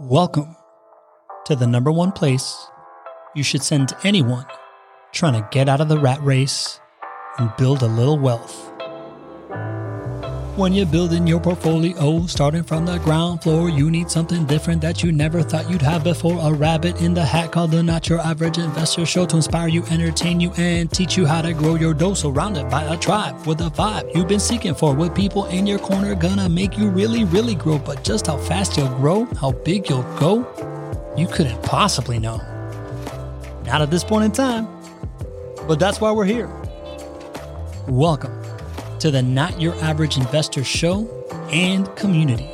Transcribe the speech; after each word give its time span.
Welcome 0.00 0.56
to 1.44 1.54
the 1.54 1.66
number 1.66 1.92
one 1.92 2.12
place 2.12 2.66
you 3.34 3.42
should 3.42 3.62
send 3.62 3.92
anyone 4.04 4.46
trying 5.12 5.34
to 5.34 5.46
get 5.50 5.68
out 5.68 5.82
of 5.82 5.88
the 5.88 5.98
rat 5.98 6.22
race 6.22 6.80
and 7.36 7.52
build 7.58 7.82
a 7.82 7.86
little 7.86 8.18
wealth. 8.18 8.71
When 10.54 10.74
you're 10.74 10.84
building 10.84 11.26
your 11.26 11.40
portfolio, 11.40 12.26
starting 12.26 12.62
from 12.62 12.84
the 12.84 12.98
ground 12.98 13.42
floor, 13.42 13.70
you 13.70 13.90
need 13.90 14.10
something 14.10 14.44
different 14.44 14.82
that 14.82 15.02
you 15.02 15.10
never 15.10 15.42
thought 15.42 15.70
you'd 15.70 15.80
have 15.80 16.04
before. 16.04 16.38
A 16.42 16.52
rabbit 16.52 17.00
in 17.00 17.14
the 17.14 17.24
hat 17.24 17.50
called 17.50 17.70
the 17.70 17.82
Not 17.82 18.06
Your 18.10 18.20
Average 18.20 18.58
Investor 18.58 19.06
Show 19.06 19.24
to 19.24 19.36
inspire 19.36 19.68
you, 19.68 19.82
entertain 19.86 20.40
you, 20.40 20.52
and 20.58 20.92
teach 20.92 21.16
you 21.16 21.24
how 21.24 21.40
to 21.40 21.54
grow 21.54 21.76
your 21.76 21.94
dough. 21.94 22.12
Surrounded 22.12 22.68
by 22.68 22.82
a 22.82 22.98
tribe 22.98 23.46
with 23.46 23.62
a 23.62 23.70
vibe 23.70 24.14
you've 24.14 24.28
been 24.28 24.38
seeking 24.38 24.74
for, 24.74 24.94
with 24.94 25.14
people 25.14 25.46
in 25.46 25.66
your 25.66 25.78
corner 25.78 26.14
gonna 26.14 26.50
make 26.50 26.76
you 26.76 26.90
really, 26.90 27.24
really 27.24 27.54
grow. 27.54 27.78
But 27.78 28.04
just 28.04 28.26
how 28.26 28.36
fast 28.36 28.76
you'll 28.76 28.94
grow, 28.96 29.24
how 29.40 29.52
big 29.52 29.88
you'll 29.88 30.02
go, 30.18 30.46
you 31.16 31.28
couldn't 31.28 31.62
possibly 31.62 32.18
know. 32.18 32.36
Not 33.64 33.80
at 33.80 33.90
this 33.90 34.04
point 34.04 34.26
in 34.26 34.32
time, 34.32 34.68
but 35.66 35.78
that's 35.78 35.98
why 35.98 36.12
we're 36.12 36.26
here. 36.26 36.50
Welcome 37.88 38.41
to 39.02 39.10
the 39.10 39.20
Not 39.20 39.60
Your 39.60 39.74
Average 39.82 40.16
Investor 40.16 40.62
show 40.62 41.08
and 41.50 41.92
community, 41.96 42.46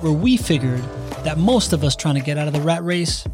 where 0.00 0.12
we 0.12 0.36
figured 0.36 0.82
that 1.24 1.38
most 1.38 1.72
of 1.72 1.82
us 1.82 1.96
trying 1.96 2.16
to 2.16 2.20
get 2.20 2.36
out 2.36 2.46
of 2.46 2.52
the 2.52 2.60
rat 2.60 2.84
race 2.84 3.26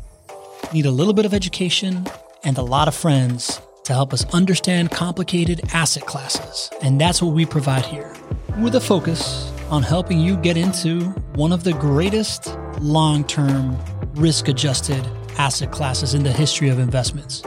need 0.72 0.86
a 0.86 0.92
little 0.92 1.12
bit 1.12 1.26
of 1.26 1.34
education 1.34 2.06
and 2.44 2.56
a 2.56 2.62
lot 2.62 2.86
of 2.86 2.94
friends 2.94 3.60
to 3.82 3.92
help 3.92 4.12
us 4.12 4.24
understand 4.32 4.92
complicated 4.92 5.60
asset 5.74 6.06
classes. 6.06 6.70
And 6.80 7.00
that's 7.00 7.20
what 7.20 7.34
we 7.34 7.46
provide 7.46 7.84
here, 7.84 8.14
with 8.60 8.76
a 8.76 8.80
focus 8.80 9.50
on 9.68 9.82
helping 9.82 10.20
you 10.20 10.36
get 10.36 10.56
into 10.56 11.06
one 11.34 11.50
of 11.50 11.64
the 11.64 11.72
greatest 11.72 12.56
long 12.78 13.24
term 13.24 13.76
risk 14.14 14.46
adjusted 14.46 15.04
asset 15.36 15.72
classes 15.72 16.14
in 16.14 16.22
the 16.22 16.32
history 16.32 16.68
of 16.68 16.78
investments 16.78 17.42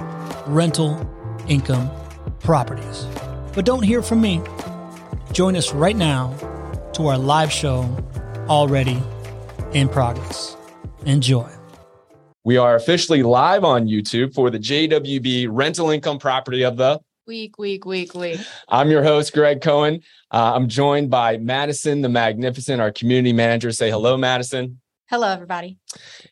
rental 0.45 1.09
income 1.47 1.89
properties. 2.41 3.05
But 3.55 3.63
don't 3.63 3.83
hear 3.83 4.01
from 4.01 4.19
me. 4.19 4.41
Join 5.33 5.55
us 5.55 5.73
right 5.73 5.95
now 5.95 6.31
to 6.93 7.07
our 7.07 7.17
live 7.17 7.51
show 7.51 7.89
already 8.47 9.01
in 9.73 9.89
progress. 9.89 10.55
Enjoy. 11.07 11.49
We 12.43 12.57
are 12.57 12.75
officially 12.75 13.23
live 13.23 13.63
on 13.63 13.87
YouTube 13.87 14.35
for 14.35 14.51
the 14.51 14.59
JWB 14.59 15.47
rental 15.49 15.89
income 15.89 16.19
property 16.19 16.63
of 16.63 16.77
the 16.77 16.99
Week, 17.25 17.57
week, 17.57 17.85
week, 17.85 18.13
week. 18.13 18.41
I'm 18.67 18.91
your 18.91 19.01
host, 19.01 19.33
Greg 19.33 19.61
Cohen. 19.61 20.01
Uh, 20.29 20.53
I'm 20.55 20.67
joined 20.67 21.09
by 21.09 21.37
Madison 21.37 22.01
the 22.01 22.09
Magnificent, 22.09 22.81
our 22.81 22.91
community 22.91 23.31
manager. 23.31 23.71
Say 23.71 23.89
hello, 23.89 24.17
Madison. 24.17 24.81
Hello, 25.13 25.31
everybody. 25.31 25.77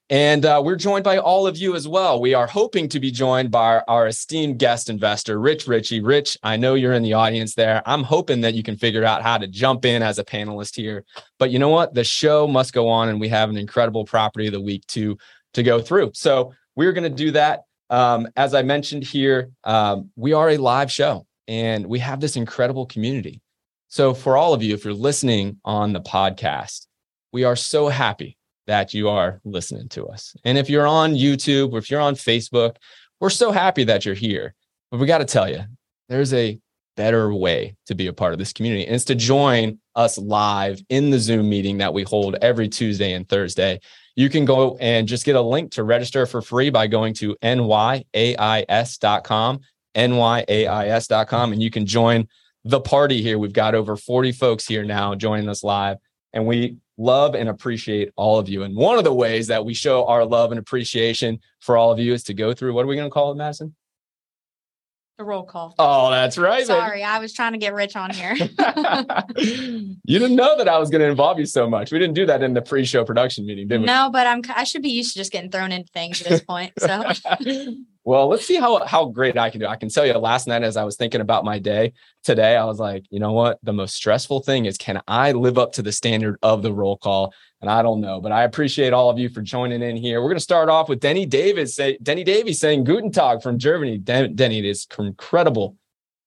And 0.10 0.44
uh, 0.44 0.60
we're 0.66 0.76
joined 0.76 1.04
by 1.04 1.20
all 1.20 1.46
of 1.46 1.56
you 1.56 1.76
as 1.76 1.88
well. 1.88 2.20
We 2.20 2.34
are 2.34 2.48
hoping 2.48 2.90
to 2.90 3.00
be 3.00 3.12
joined 3.12 3.52
by 3.52 3.84
our, 3.88 4.08
esteemed 4.08 4.58
guest 4.58 4.90
investor, 4.90 5.40
Rich 5.40 5.68
Ritchie. 5.68 6.02
Rich, 6.02 6.36
I 6.42 6.58
know 6.58 6.74
you're 6.74 6.94
in 6.94 7.04
the 7.04 7.14
audience 7.14 7.54
there. 7.54 7.84
I'm 7.86 8.02
hoping 8.02 8.42
that 8.42 8.56
you 8.56 8.64
can 8.64 8.76
figure 8.76 9.06
out 9.06 9.22
how 9.22 9.38
to 9.38 9.46
jump 9.46 9.86
in 9.86 10.02
as 10.02 10.18
a 10.18 10.24
panelist 10.24 10.76
here. 10.76 11.06
But 11.38 11.52
you 11.52 11.60
know 11.60 11.70
what? 11.70 11.94
The 11.94 12.04
show 12.04 12.48
must 12.48 12.74
go 12.74 12.90
on, 12.90 13.10
and 13.10 13.22
we 13.22 13.28
have 13.28 13.52
an 13.52 13.56
incredible 13.56 14.04
property 14.04 14.48
of 14.48 14.54
the 14.54 14.60
week 14.60 14.84
to 14.88 15.16
to 15.54 15.62
go 15.62 15.80
through. 15.80 16.14
So 16.16 16.52
we're 16.76 16.94
going 16.94 17.04
to 17.04 17.16
do 17.16 17.30
that. 17.34 17.66
Um, 17.92 18.30
as 18.36 18.56
I 18.56 18.64
mentioned 18.64 19.04
here, 19.04 19.52
um, 19.64 20.10
we 20.16 20.34
are 20.34 20.50
a 20.50 20.58
live 20.58 20.92
show, 20.92 21.28
and 21.48 21.86
we 21.86 22.00
have 22.00 22.20
this 22.20 22.36
incredible 22.36 22.88
community. 22.88 23.42
So 23.90 24.16
for 24.16 24.38
all 24.38 24.56
of 24.56 24.64
you, 24.64 24.74
if 24.74 24.84
you're 24.84 24.96
listening 24.96 25.58
on 25.64 25.94
the 25.94 26.02
podcast, 26.02 26.88
we 27.32 27.44
are 27.44 27.56
so 27.56 27.88
happy 27.88 28.40
that 28.68 28.94
you 28.94 29.10
are 29.10 29.42
listening 29.44 29.90
to 29.90 30.08
us. 30.08 30.36
And 30.44 30.58
if 30.58 30.70
you're 30.70 30.88
on 30.88 31.14
YouTube 31.14 31.74
or 31.74 31.80
if 31.80 31.90
you're 31.90 32.02
on 32.02 32.16
Facebook, 32.16 32.76
we're 33.20 33.30
so 33.30 33.52
happy 33.52 33.84
that 33.86 34.06
you're 34.06 34.16
here. 34.16 34.54
But 34.90 35.00
we 35.00 35.08
got 35.08 35.20
to 35.20 35.26
tell 35.26 35.50
you, 35.50 35.62
there's 36.10 36.34
a 36.34 36.60
better 36.98 37.34
way 37.34 37.76
to 37.86 37.96
be 37.96 38.08
a 38.08 38.14
part 38.14 38.34
of 38.34 38.40
this 38.40 38.54
community. 38.54 38.86
And 38.86 38.96
it's 38.96 39.06
to 39.06 39.16
join 39.16 39.80
us 39.96 40.18
live 40.18 40.82
in 40.90 41.10
the 41.10 41.20
Zoom 41.20 41.50
meeting 41.50 41.78
that 41.80 41.94
we 41.94 42.04
hold 42.04 42.36
every 42.42 42.68
Tuesday 42.68 43.14
and 43.14 43.28
Thursday. 43.28 43.80
You 44.16 44.30
can 44.30 44.46
go 44.46 44.78
and 44.78 45.08
just 45.08 45.26
get 45.26 45.36
a 45.36 45.42
link 45.42 45.72
to 45.72 45.84
register 45.84 46.26
for 46.26 46.42
free 46.42 46.70
by 46.70 46.88
going 46.88 47.14
to 47.16 47.36
nyais.com, 47.42 48.10
nyais.com, 49.96 51.54
and 51.54 51.64
you 51.64 51.72
can 51.72 51.86
join 51.86 52.28
the 52.64 52.82
party 52.82 53.22
here. 53.22 53.40
We've 53.40 53.54
got 53.54 53.74
over 53.74 53.96
40 53.96 54.34
folks 54.34 54.68
here 54.68 54.84
now 54.84 55.16
joining 55.16 55.50
us 55.50 55.64
live. 55.64 55.98
And 56.34 56.46
we 56.46 56.78
love 57.02 57.36
and 57.36 57.50
appreciate 57.50 58.12
all 58.16 58.40
of 58.40 58.48
you. 58.48 58.64
And 58.64 58.76
one 58.76 58.98
of 58.98 59.04
the 59.04 59.14
ways 59.14 59.48
that 59.48 59.66
we 59.66 59.74
show 59.74 60.06
our 60.06 60.26
love 60.26 60.52
and 60.52 60.60
appreciation 60.60 61.40
for 61.60 61.76
all 61.78 61.92
of 61.92 62.00
you 62.00 62.14
is 62.14 62.24
to 62.26 62.34
go 62.34 62.54
through 62.54 62.74
what 62.74 62.86
are 62.86 62.88
we 62.88 62.96
going 62.96 63.10
to 63.10 63.14
call 63.14 63.32
it, 63.32 63.36
Madison? 63.36 63.76
The 65.18 65.26
roll 65.26 65.44
call. 65.44 65.76
Oh, 65.78 66.10
that's 66.10 66.38
right. 66.38 66.66
Sorry, 66.66 67.00
baby. 67.00 67.04
I 67.04 67.20
was 67.20 67.34
trying 67.34 67.52
to 67.52 67.60
get 67.60 67.74
rich 67.74 67.96
on 67.96 68.10
here. 68.10 68.34
you 69.38 70.20
didn't 70.20 70.36
know 70.36 70.58
that 70.58 70.68
I 70.68 70.80
was 70.80 70.90
going 70.90 71.02
to 71.02 71.08
involve 71.08 71.38
you 71.38 71.46
so 71.46 71.70
much. 71.70 71.92
We 71.92 72.00
didn't 72.00 72.16
do 72.16 72.26
that 72.26 72.42
in 72.42 72.54
the 72.54 72.62
pre-show 72.62 73.04
production 73.06 73.46
meeting, 73.46 73.68
did 73.68 73.82
we? 73.82 73.86
No, 73.86 74.10
but 74.12 74.26
I'm. 74.26 74.42
I 74.56 74.64
should 74.64 74.82
be 74.82 74.90
used 74.90 75.14
to 75.14 75.20
just 75.20 75.32
getting 75.32 75.52
thrown 75.52 75.72
into 75.72 75.92
things 75.92 76.22
at 76.22 76.28
this 76.28 76.42
point. 76.42 76.74
So. 76.80 77.04
well, 78.04 78.28
let's 78.28 78.46
see 78.46 78.56
how 78.56 78.84
how 78.86 79.06
great 79.06 79.38
I 79.38 79.50
can 79.50 79.60
do. 79.60 79.68
I 79.68 79.76
can 79.76 79.90
tell 79.90 80.06
you, 80.06 80.14
last 80.14 80.48
night 80.48 80.64
as 80.64 80.76
I 80.76 80.84
was 80.84 80.96
thinking 80.96 81.22
about 81.22 81.46
my 81.46 81.60
day 81.60 81.94
today, 82.24 82.58
I 82.58 82.66
was 82.66 82.80
like, 82.80 83.06
you 83.10 83.20
know 83.20 83.34
what? 83.34 83.60
The 83.64 83.74
most 83.74 83.94
stressful 83.96 84.42
thing 84.42 84.66
is, 84.66 84.78
can 84.78 85.02
I 85.08 85.34
live 85.34 85.58
up 85.58 85.74
to 85.74 85.84
the 85.84 85.92
standard 85.92 86.38
of 86.42 86.64
the 86.64 86.74
roll 86.74 86.98
call? 86.98 87.34
And 87.62 87.70
I 87.70 87.84
don't 87.84 88.02
know, 88.02 88.20
but 88.20 88.32
I 88.32 88.44
appreciate 88.44 88.92
all 88.92 89.12
of 89.12 89.20
you 89.20 89.30
for 89.30 89.42
joining 89.42 89.84
in 89.84 89.96
here. 89.96 90.20
We're 90.20 90.30
going 90.30 90.38
to 90.38 90.42
start 90.42 90.68
off 90.68 90.90
with 90.90 91.00
Denny 91.00 91.28
Davis. 91.28 91.76
Say, 91.76 92.00
Denny 92.02 92.24
Davies 92.24 92.60
saying 92.60 92.86
Guten 92.86 93.12
Tag 93.12 93.44
from 93.44 93.60
Germany. 93.60 94.00
Denny, 94.00 94.60
it 94.60 94.66
is 94.66 94.88
incredible. 94.98 95.78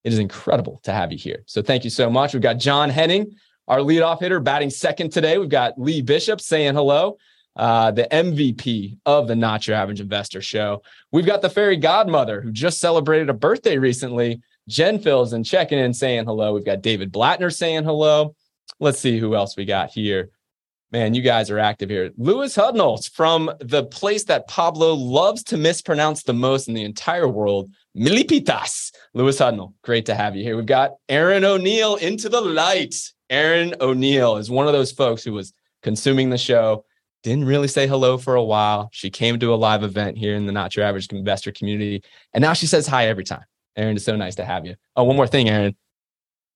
It 0.05 0.13
is 0.13 0.21
incredible 0.21 0.81
to 0.85 0.93
have 0.93 1.11
you 1.11 1.19
here. 1.19 1.43
So 1.47 1.61
thank 1.61 1.83
you 1.83 1.91
so 1.91 2.09
much. 2.09 2.35
We've 2.35 2.43
got 2.43 2.59
John 2.59 2.89
Henning, 2.89 3.35
our 3.67 3.79
leadoff 3.79 4.21
hitter, 4.21 4.39
batting 4.39 4.71
second 4.71 5.11
today. 5.11 5.39
We've 5.39 5.49
got 5.49 5.77
Lee 5.77 6.03
Bishop 6.03 6.41
saying 6.41 6.75
hello, 6.75 7.17
uh, 7.57 7.91
the 7.91 8.09
MVP 8.11 8.99
of 9.07 9.29
the 9.29 9.37
Not 9.37 9.67
Your 9.67 9.77
Average 9.77 10.01
Investor 10.01 10.41
show. 10.41 10.83
We've 11.13 11.27
got 11.27 11.43
the 11.43 11.51
fairy 11.51 11.77
godmother 11.77 12.41
who 12.41 12.51
just 12.51 12.79
celebrated 12.79 13.31
a 13.31 13.35
birthday 13.35 13.79
recently. 13.79 14.43
Jen 14.69 14.99
Fills 14.99 15.33
and 15.33 15.45
checking 15.45 15.79
in 15.79 15.93
saying 15.95 16.25
hello. 16.25 16.55
We've 16.55 16.65
got 16.65 16.83
David 16.83 17.13
Blattner 17.13 17.55
saying 17.55 17.85
hello. 17.85 18.35
Let's 18.81 18.99
see 18.99 19.19
who 19.19 19.35
else 19.35 19.57
we 19.57 19.65
got 19.65 19.91
here. 19.91 20.31
Man, 20.91 21.13
you 21.13 21.23
guys 21.23 21.51
are 21.51 21.59
active 21.59 21.91
here. 21.91 22.13
Lewis 22.17 22.57
Hudnall 22.57 23.11
from 23.11 23.51
the 23.61 23.85
place 23.85 24.25
that 24.25 24.47
Pablo 24.47 24.95
loves 24.95 25.43
to 25.45 25.57
mispronounce 25.57 26.23
the 26.23 26.33
most 26.33 26.69
in 26.69 26.75
the 26.75 26.85
entire 26.85 27.27
world, 27.27 27.71
Milipitas. 27.97 28.93
Lewis 29.13 29.41
Hudnall, 29.41 29.73
great 29.83 30.07
to 30.07 30.15
have 30.15 30.37
you 30.37 30.45
here. 30.45 30.57
We've 30.57 30.67
got 30.67 30.93
Aaron 31.09 31.45
O'Neill 31.45 31.97
into 31.97 32.29
the 32.29 32.41
light. 32.41 32.95
Aaron 33.29 33.75
O'Neill 33.81 34.37
is 34.37 34.51
one 34.51 34.69
of 34.69 34.73
those 34.73 34.93
folks 34.93 35.25
who 35.25 35.33
was 35.33 35.53
consuming 35.83 36.31
the 36.31 36.39
show, 36.39 36.85
didn't 37.25 37.47
really 37.47 37.69
say 37.69 37.89
hello 37.89 38.19
for 38.19 38.37
a 38.37 38.45
while. 38.45 38.91
She 38.93 39.11
came 39.11 39.41
to 39.41 39.53
a 39.53 39.57
live 39.57 39.83
event 39.83 40.17
here 40.17 40.37
in 40.37 40.47
the 40.47 40.53
Not 40.53 40.77
Your 40.77 40.85
Average 40.85 41.11
Investor 41.11 41.51
community, 41.51 42.05
and 42.33 42.43
now 42.43 42.53
she 42.53 42.67
says 42.67 42.87
hi 42.87 43.09
every 43.09 43.25
time. 43.25 43.45
Aaron, 43.77 43.97
it's 43.97 44.05
so 44.05 44.15
nice 44.15 44.37
to 44.37 44.45
have 44.45 44.67
you. 44.67 44.77
Oh, 44.95 45.03
one 45.03 45.17
more 45.17 45.27
thing, 45.27 45.49
Aaron. 45.49 45.75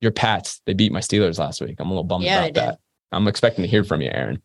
Your 0.00 0.12
Pats, 0.12 0.60
they 0.66 0.74
beat 0.74 0.92
my 0.92 1.00
Steelers 1.00 1.38
last 1.40 1.60
week. 1.60 1.76
I'm 1.80 1.86
a 1.86 1.90
little 1.90 2.04
bummed 2.04 2.24
yeah, 2.24 2.44
about 2.44 2.54
that. 2.54 2.78
I'm 3.10 3.26
expecting 3.26 3.62
to 3.62 3.68
hear 3.68 3.82
from 3.82 4.00
you, 4.00 4.10
Aaron. 4.12 4.40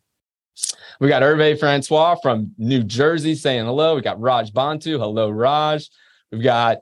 We 0.98 1.08
got 1.08 1.22
Hervé 1.22 1.58
Francois 1.58 2.16
from 2.16 2.52
New 2.58 2.82
Jersey 2.82 3.34
saying 3.34 3.66
hello. 3.66 3.94
We 3.94 4.00
got 4.00 4.20
Raj 4.20 4.52
Bantu. 4.52 4.98
Hello, 4.98 5.30
Raj. 5.30 5.88
We've 6.32 6.42
got, 6.42 6.78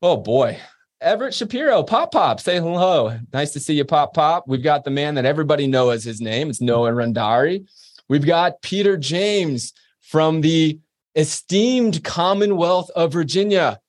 oh 0.00 0.16
boy, 0.16 0.58
Everett 1.00 1.34
Shapiro, 1.34 1.82
Pop 1.82 2.12
Pop, 2.12 2.38
say 2.38 2.58
hello. 2.58 3.18
Nice 3.32 3.50
to 3.52 3.60
see 3.60 3.74
you, 3.74 3.84
Pop 3.84 4.14
Pop. 4.14 4.44
We've 4.46 4.62
got 4.62 4.84
the 4.84 4.90
man 4.90 5.16
that 5.16 5.24
everybody 5.26 5.66
knows 5.66 6.04
his 6.04 6.20
name. 6.20 6.48
It's 6.48 6.60
Noah 6.60 6.92
Randari. 6.92 7.66
We've 8.12 8.26
got 8.26 8.60
Peter 8.60 8.98
James 8.98 9.72
from 10.02 10.42
the 10.42 10.78
esteemed 11.14 12.04
Commonwealth 12.04 12.90
of 12.90 13.10
Virginia. 13.10 13.80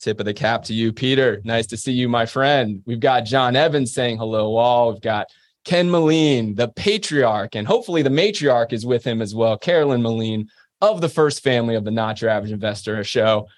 Tip 0.00 0.20
of 0.20 0.26
the 0.26 0.32
cap 0.32 0.62
to 0.66 0.72
you, 0.72 0.92
Peter. 0.92 1.40
Nice 1.42 1.66
to 1.66 1.76
see 1.76 1.90
you, 1.90 2.08
my 2.08 2.24
friend. 2.24 2.80
We've 2.86 3.00
got 3.00 3.24
John 3.24 3.56
Evans 3.56 3.92
saying 3.92 4.18
hello, 4.18 4.54
all. 4.54 4.92
We've 4.92 5.02
got 5.02 5.26
Ken 5.64 5.90
Moline, 5.90 6.54
the 6.54 6.68
patriarch, 6.68 7.56
and 7.56 7.66
hopefully 7.66 8.02
the 8.02 8.08
matriarch 8.08 8.72
is 8.72 8.86
with 8.86 9.02
him 9.04 9.20
as 9.20 9.34
well, 9.34 9.58
Carolyn 9.58 10.00
Moline 10.00 10.48
of 10.80 11.00
the 11.00 11.08
first 11.08 11.42
family 11.42 11.74
of 11.74 11.82
the 11.84 11.90
Not 11.90 12.22
Your 12.22 12.30
Average 12.30 12.52
Investor 12.52 13.02
show. 13.02 13.48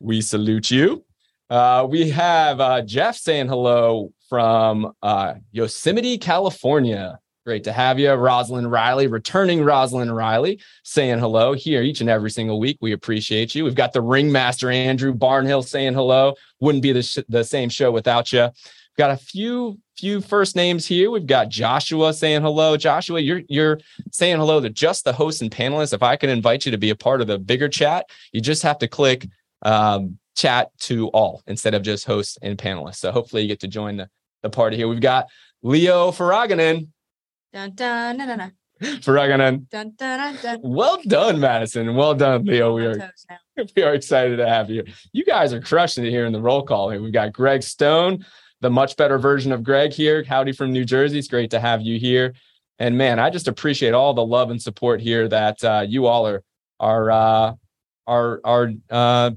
We 0.00 0.22
salute 0.22 0.72
you. 0.72 1.04
Uh, 1.50 1.86
we 1.88 2.10
have 2.10 2.60
uh, 2.60 2.82
Jeff 2.82 3.16
saying 3.16 3.46
hello 3.46 4.12
from 4.28 4.92
uh, 5.04 5.34
Yosemite, 5.52 6.18
California. 6.18 7.20
Great 7.48 7.64
to 7.64 7.72
have 7.72 7.98
you. 7.98 8.12
Rosalind 8.12 8.70
Riley, 8.70 9.06
returning 9.06 9.64
Rosalind 9.64 10.14
Riley, 10.14 10.60
saying 10.82 11.18
hello 11.18 11.54
here 11.54 11.80
each 11.80 12.02
and 12.02 12.10
every 12.10 12.30
single 12.30 12.60
week. 12.60 12.76
We 12.82 12.92
appreciate 12.92 13.54
you. 13.54 13.64
We've 13.64 13.74
got 13.74 13.94
the 13.94 14.02
ringmaster, 14.02 14.70
Andrew 14.70 15.14
Barnhill, 15.14 15.66
saying 15.66 15.94
hello. 15.94 16.34
Wouldn't 16.60 16.82
be 16.82 16.92
the, 16.92 17.02
sh- 17.02 17.20
the 17.26 17.42
same 17.44 17.70
show 17.70 17.90
without 17.90 18.34
you 18.34 18.42
We've 18.42 18.52
got 18.98 19.12
a 19.12 19.16
few 19.16 19.78
few 19.96 20.20
first 20.20 20.56
names 20.56 20.84
here. 20.86 21.10
We've 21.10 21.26
got 21.26 21.48
Joshua 21.48 22.12
saying 22.12 22.42
hello. 22.42 22.76
Joshua, 22.76 23.18
you're 23.18 23.40
you're 23.48 23.80
saying 24.12 24.36
hello 24.36 24.60
to 24.60 24.68
just 24.68 25.04
the 25.04 25.14
hosts 25.14 25.40
and 25.40 25.50
panelists. 25.50 25.94
If 25.94 26.02
I 26.02 26.16
can 26.16 26.28
invite 26.28 26.66
you 26.66 26.72
to 26.72 26.78
be 26.78 26.90
a 26.90 26.96
part 26.96 27.22
of 27.22 27.28
the 27.28 27.38
bigger 27.38 27.70
chat, 27.70 28.10
you 28.30 28.42
just 28.42 28.62
have 28.62 28.78
to 28.80 28.88
click 28.88 29.26
um, 29.62 30.18
chat 30.36 30.68
to 30.80 31.08
all 31.14 31.42
instead 31.46 31.72
of 31.72 31.80
just 31.80 32.04
hosts 32.04 32.36
and 32.42 32.58
panelists. 32.58 32.96
So 32.96 33.10
hopefully 33.10 33.40
you 33.40 33.48
get 33.48 33.60
to 33.60 33.68
join 33.68 33.96
the, 33.96 34.10
the 34.42 34.50
party 34.50 34.76
here. 34.76 34.86
We've 34.86 35.00
got 35.00 35.28
Leo 35.62 36.10
Faraganen. 36.10 36.88
Dun, 37.50 37.72
dun, 37.74 38.18
dun, 38.18 38.28
dun, 38.28 38.38
dun, 38.78 39.00
dun, 39.00 39.62
dun, 39.70 39.94
dun, 39.96 40.36
dun. 40.42 40.60
Well 40.62 41.00
done, 41.06 41.40
Madison. 41.40 41.94
Well 41.94 42.14
done, 42.14 42.44
Leo. 42.44 42.74
We 42.74 42.84
are 42.84 43.10
we 43.76 43.82
are 43.82 43.94
excited 43.94 44.36
to 44.36 44.46
have 44.46 44.68
you. 44.68 44.84
You 45.12 45.24
guys 45.24 45.54
are 45.54 45.60
crushing 45.60 46.04
it 46.04 46.10
here 46.10 46.26
in 46.26 46.34
the 46.34 46.42
roll 46.42 46.62
call. 46.62 46.88
We've 46.88 47.10
got 47.10 47.32
Greg 47.32 47.62
Stone, 47.62 48.26
the 48.60 48.68
much 48.68 48.98
better 48.98 49.18
version 49.18 49.50
of 49.52 49.62
Greg 49.62 49.94
here. 49.94 50.22
Howdy 50.22 50.52
from 50.52 50.72
New 50.72 50.84
Jersey. 50.84 51.18
It's 51.18 51.28
great 51.28 51.50
to 51.52 51.60
have 51.60 51.80
you 51.80 51.98
here. 51.98 52.34
And 52.78 52.98
man, 52.98 53.18
I 53.18 53.30
just 53.30 53.48
appreciate 53.48 53.94
all 53.94 54.12
the 54.12 54.24
love 54.24 54.50
and 54.50 54.60
support 54.60 55.00
here 55.00 55.26
that 55.28 55.64
uh, 55.64 55.86
you 55.88 56.04
all 56.04 56.26
are 56.26 56.42
are 56.78 57.10
uh, 57.10 57.54
are 58.06 58.40
are 58.44 58.72
uh, 58.90 59.30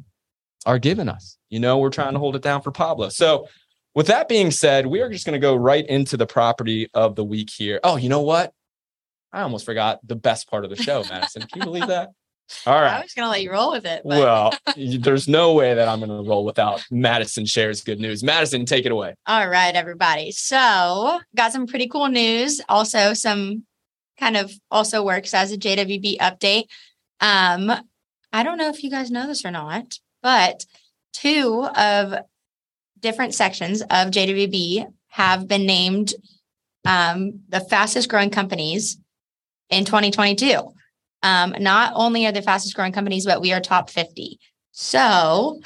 are 0.66 0.80
giving 0.80 1.08
us. 1.08 1.38
You 1.50 1.62
know, 1.62 1.78
we're 1.78 1.90
trying 1.92 2.14
to 2.14 2.20
hold 2.20 2.36
it 2.36 2.42
down 2.42 2.62
for 2.62 2.72
Pablo. 2.72 3.08
So, 3.08 3.48
with 3.96 4.08
that 4.08 4.30
being 4.30 4.52
said, 4.52 4.86
we 4.88 5.02
are 5.02 5.10
just 5.10 5.26
going 5.26 5.34
to 5.34 5.40
go 5.40 5.56
right 5.56 5.86
into 5.88 6.18
the 6.18 6.26
property 6.28 6.90
of 6.94 7.16
the 7.16 7.24
week 7.24 7.50
here. 7.50 7.80
Oh, 7.84 7.98
you 7.98 8.10
know 8.10 8.22
what? 8.22 8.54
I 9.34 9.42
almost 9.42 9.66
forgot 9.66 10.00
the 10.06 10.16
best 10.16 10.50
part 10.50 10.64
of 10.64 10.70
the 10.70 10.76
show, 10.76 11.04
Madison. 11.10 11.44
Can 11.44 11.62
you 11.62 11.66
believe 11.66 11.88
that? 11.88 12.10
All 12.66 12.82
right. 12.82 12.94
I 12.98 13.02
was 13.02 13.14
gonna 13.14 13.30
let 13.30 13.42
you 13.42 13.52
roll 13.52 13.72
with 13.72 13.86
it, 13.86 14.02
but 14.04 14.20
Well, 14.20 14.54
there's 15.00 15.28
no 15.30 15.54
way 15.54 15.74
that 15.74 15.88
I'm 15.88 16.00
going 16.00 16.10
to 16.10 16.30
roll 16.30 16.44
without 16.44 16.84
Madison 16.92 17.46
shares 17.46 17.82
good 17.82 18.00
news. 18.00 18.24
Madison, 18.24 18.66
take 18.66 18.86
it 18.86 18.92
away. 18.92 19.16
all 19.26 19.48
right, 19.48 19.74
everybody. 19.74 20.32
So 20.32 21.20
got 21.36 21.54
some 21.54 21.66
pretty 21.66 21.88
cool 21.88 22.08
news. 22.10 22.60
Also, 22.68 23.14
some 23.14 23.64
kind 24.20 24.36
of 24.36 24.52
also 24.70 25.04
works 25.04 25.34
as 25.34 25.52
a 25.54 25.58
JWB 25.58 26.18
update. 26.18 26.66
Um, 27.22 27.72
I 28.34 28.44
don't 28.44 28.58
know 28.58 28.70
if 28.70 28.84
you 28.84 28.90
guys 28.90 29.12
know 29.12 29.28
this 29.28 29.46
or 29.46 29.52
not, 29.52 29.98
but 30.22 30.66
two 31.14 31.66
of 31.76 32.16
different 33.02 33.34
sections 33.34 33.82
of 33.82 34.12
JWB 34.12 34.92
have 35.10 35.48
been 35.48 35.66
named 35.66 36.14
um, 36.86 37.42
the 37.50 37.60
fastest 37.60 38.10
growing 38.10 38.30
companies 38.30 38.98
in 39.70 39.86
2022. 39.86 40.74
Um, 41.24 41.56
not 41.60 41.94
only 41.96 42.26
are 42.26 42.32
the 42.32 42.42
fastest 42.42 42.76
growing 42.76 42.94
companies, 42.94 43.26
but 43.26 43.42
we 43.42 43.54
are 43.54 43.60
top 43.60 43.90
50. 43.90 44.40
So, 44.72 45.62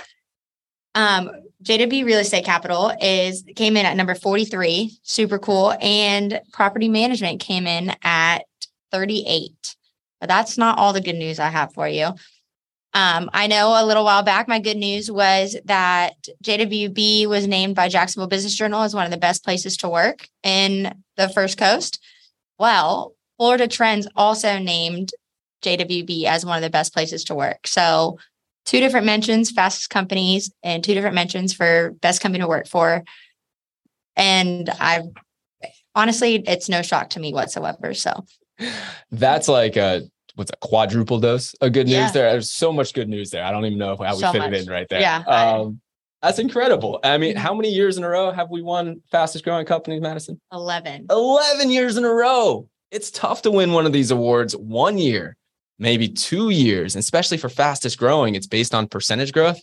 um, 0.95 1.31
JW 1.63 2.05
Real 2.05 2.19
Estate 2.19 2.45
Capital 2.45 2.93
is 3.01 3.43
came 3.55 3.77
in 3.77 3.85
at 3.85 3.95
number 3.95 4.15
43, 4.15 4.97
super 5.03 5.39
cool, 5.39 5.75
and 5.81 6.41
property 6.51 6.89
management 6.89 7.39
came 7.39 7.65
in 7.65 7.95
at 8.03 8.39
38. 8.91 9.75
But 10.19 10.29
that's 10.29 10.57
not 10.57 10.77
all 10.77 10.93
the 10.93 11.01
good 11.01 11.15
news 11.15 11.39
I 11.39 11.49
have 11.49 11.73
for 11.73 11.87
you. 11.87 12.13
Um, 12.95 13.29
I 13.33 13.47
know 13.47 13.75
a 13.75 13.85
little 13.85 14.05
while 14.05 14.23
back, 14.23 14.47
my 14.47 14.59
good 14.59 14.77
news 14.77 15.11
was 15.11 15.57
that 15.65 16.13
JWB 16.41 17.27
was 17.27 17.45
named 17.45 17.75
by 17.75 17.89
Jacksonville 17.89 18.29
Business 18.29 18.55
Journal 18.55 18.83
as 18.83 18.95
one 18.95 19.03
of 19.03 19.11
the 19.11 19.17
best 19.17 19.43
places 19.43 19.75
to 19.77 19.89
work 19.89 20.29
in 20.43 20.95
the 21.17 21.27
First 21.27 21.57
Coast. 21.57 22.01
Well, 22.57 23.13
Florida 23.37 23.67
Trends 23.67 24.07
also 24.15 24.59
named 24.59 25.11
JWB 25.61 26.23
as 26.23 26.45
one 26.45 26.55
of 26.55 26.61
the 26.61 26.69
best 26.69 26.93
places 26.93 27.25
to 27.25 27.35
work. 27.35 27.67
So, 27.67 28.17
two 28.65 28.79
different 28.79 29.05
mentions, 29.05 29.51
fastest 29.51 29.89
companies, 29.89 30.53
and 30.63 30.81
two 30.81 30.93
different 30.93 31.15
mentions 31.15 31.53
for 31.53 31.91
best 32.01 32.21
company 32.21 32.43
to 32.43 32.47
work 32.47 32.65
for. 32.65 33.03
And 34.15 34.69
I 34.69 35.01
honestly, 35.95 36.35
it's 36.47 36.69
no 36.69 36.81
shock 36.81 37.09
to 37.11 37.19
me 37.19 37.33
whatsoever. 37.33 37.93
So, 37.93 38.25
That's 39.11 39.49
like 39.49 39.75
a 39.75 40.03
what's 40.35 40.51
a 40.51 40.57
quadruple 40.57 41.19
dose 41.19 41.53
of 41.55 41.71
good 41.73 41.87
news 41.87 41.93
Yeah. 41.95 42.11
there. 42.11 42.31
There's 42.31 42.51
so 42.51 42.71
much 42.71 42.93
good 42.93 43.09
news 43.09 43.29
there. 43.29 43.43
I 43.43 43.51
don't 43.51 43.65
even 43.65 43.79
know 43.79 43.95
how 43.97 44.15
we 44.15 44.21
So 44.21 44.31
fit 44.31 44.43
it 44.43 44.53
in 44.53 44.67
right 44.67 44.87
there. 44.89 44.99
Yeah, 45.01 45.23
Um, 45.27 45.79
that's 46.21 46.39
incredible. 46.39 46.99
I 47.03 47.17
mean, 47.17 47.35
how 47.35 47.53
many 47.53 47.69
years 47.69 47.97
in 47.97 48.03
a 48.03 48.09
row 48.09 48.31
have 48.31 48.49
we 48.49 48.61
won 48.61 49.01
fastest 49.11 49.43
growing 49.43 49.65
companies, 49.65 50.01
Madison? 50.01 50.39
11. 50.51 51.07
11 51.09 51.69
years 51.71 51.97
in 51.97 52.05
a 52.05 52.09
row. 52.09 52.67
It's 52.91 53.11
tough 53.11 53.41
to 53.43 53.51
win 53.51 53.71
one 53.73 53.85
of 53.85 53.93
these 53.93 54.11
awards 54.11 54.55
one 54.55 54.97
year, 54.97 55.35
maybe 55.79 56.07
two 56.07 56.49
years, 56.49 56.95
especially 56.95 57.37
for 57.37 57.49
fastest 57.49 57.97
growing. 57.97 58.35
It's 58.35 58.47
based 58.47 58.73
on 58.75 58.87
percentage 58.87 59.31
growth. 59.33 59.59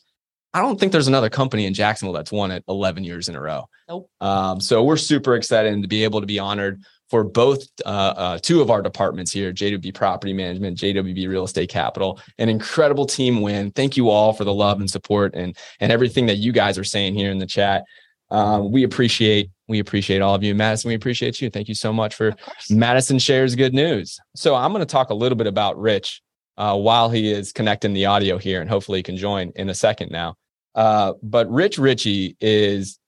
I 0.54 0.60
don't 0.60 0.78
think 0.78 0.92
there's 0.92 1.08
another 1.08 1.30
company 1.30 1.66
in 1.66 1.74
Jacksonville 1.74 2.12
that's 2.12 2.32
won 2.32 2.50
it 2.50 2.62
11 2.68 3.04
years 3.04 3.28
in 3.28 3.36
a 3.36 3.40
row. 3.40 3.68
Nope. 3.88 4.10
Um, 4.20 4.60
so 4.60 4.82
we're 4.84 4.96
super 4.98 5.34
excited 5.34 5.80
to 5.80 5.88
be 5.88 6.04
able 6.04 6.20
to 6.20 6.26
be 6.26 6.38
honored 6.38 6.82
for 7.08 7.24
both 7.24 7.66
uh, 7.84 7.88
uh, 8.16 8.38
two 8.40 8.60
of 8.60 8.70
our 8.70 8.80
departments 8.82 9.32
here 9.32 9.52
JWB 9.52 9.94
Property 9.94 10.32
Management, 10.32 10.78
JWB 10.78 11.28
Real 11.28 11.44
Estate 11.44 11.68
Capital. 11.70 12.20
An 12.38 12.48
incredible 12.48 13.06
team 13.06 13.40
win. 13.40 13.70
Thank 13.70 13.96
you 13.96 14.08
all 14.08 14.32
for 14.32 14.44
the 14.44 14.54
love 14.54 14.80
and 14.80 14.90
support 14.90 15.34
and, 15.34 15.56
and 15.80 15.92
everything 15.92 16.26
that 16.26 16.36
you 16.36 16.52
guys 16.52 16.78
are 16.78 16.84
saying 16.84 17.14
here 17.14 17.30
in 17.30 17.38
the 17.38 17.46
chat. 17.46 17.84
Um, 18.30 18.72
we 18.72 18.82
appreciate 18.84 19.50
we 19.68 19.78
appreciate 19.78 20.22
all 20.22 20.34
of 20.34 20.42
you, 20.42 20.54
Madison. 20.54 20.88
We 20.88 20.94
appreciate 20.94 21.40
you. 21.40 21.50
Thank 21.50 21.68
you 21.68 21.74
so 21.74 21.92
much 21.92 22.14
for 22.14 22.34
Madison 22.70 23.18
shares 23.18 23.54
good 23.54 23.74
news. 23.74 24.18
So 24.34 24.54
I'm 24.54 24.72
going 24.72 24.80
to 24.80 24.86
talk 24.86 25.10
a 25.10 25.14
little 25.14 25.36
bit 25.36 25.46
about 25.46 25.78
Rich 25.78 26.22
uh, 26.56 26.76
while 26.76 27.10
he 27.10 27.30
is 27.30 27.52
connecting 27.52 27.92
the 27.92 28.06
audio 28.06 28.38
here, 28.38 28.60
and 28.60 28.70
hopefully 28.70 29.00
he 29.00 29.02
can 29.02 29.16
join 29.16 29.52
in 29.56 29.68
a 29.68 29.74
second 29.74 30.10
now. 30.10 30.36
Uh, 30.74 31.14
but 31.22 31.50
Rich 31.50 31.78
Ritchie 31.78 32.36
is 32.40 32.98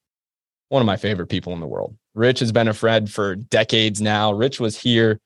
one 0.68 0.82
of 0.82 0.86
my 0.86 0.96
favorite 0.96 1.28
people 1.28 1.52
in 1.52 1.60
the 1.60 1.66
world. 1.66 1.96
Rich 2.14 2.40
has 2.40 2.52
been 2.52 2.68
a 2.68 2.74
friend 2.74 3.10
for 3.10 3.36
decades 3.36 4.00
now. 4.00 4.32
Rich 4.32 4.60
was 4.60 4.78
here 4.78 5.20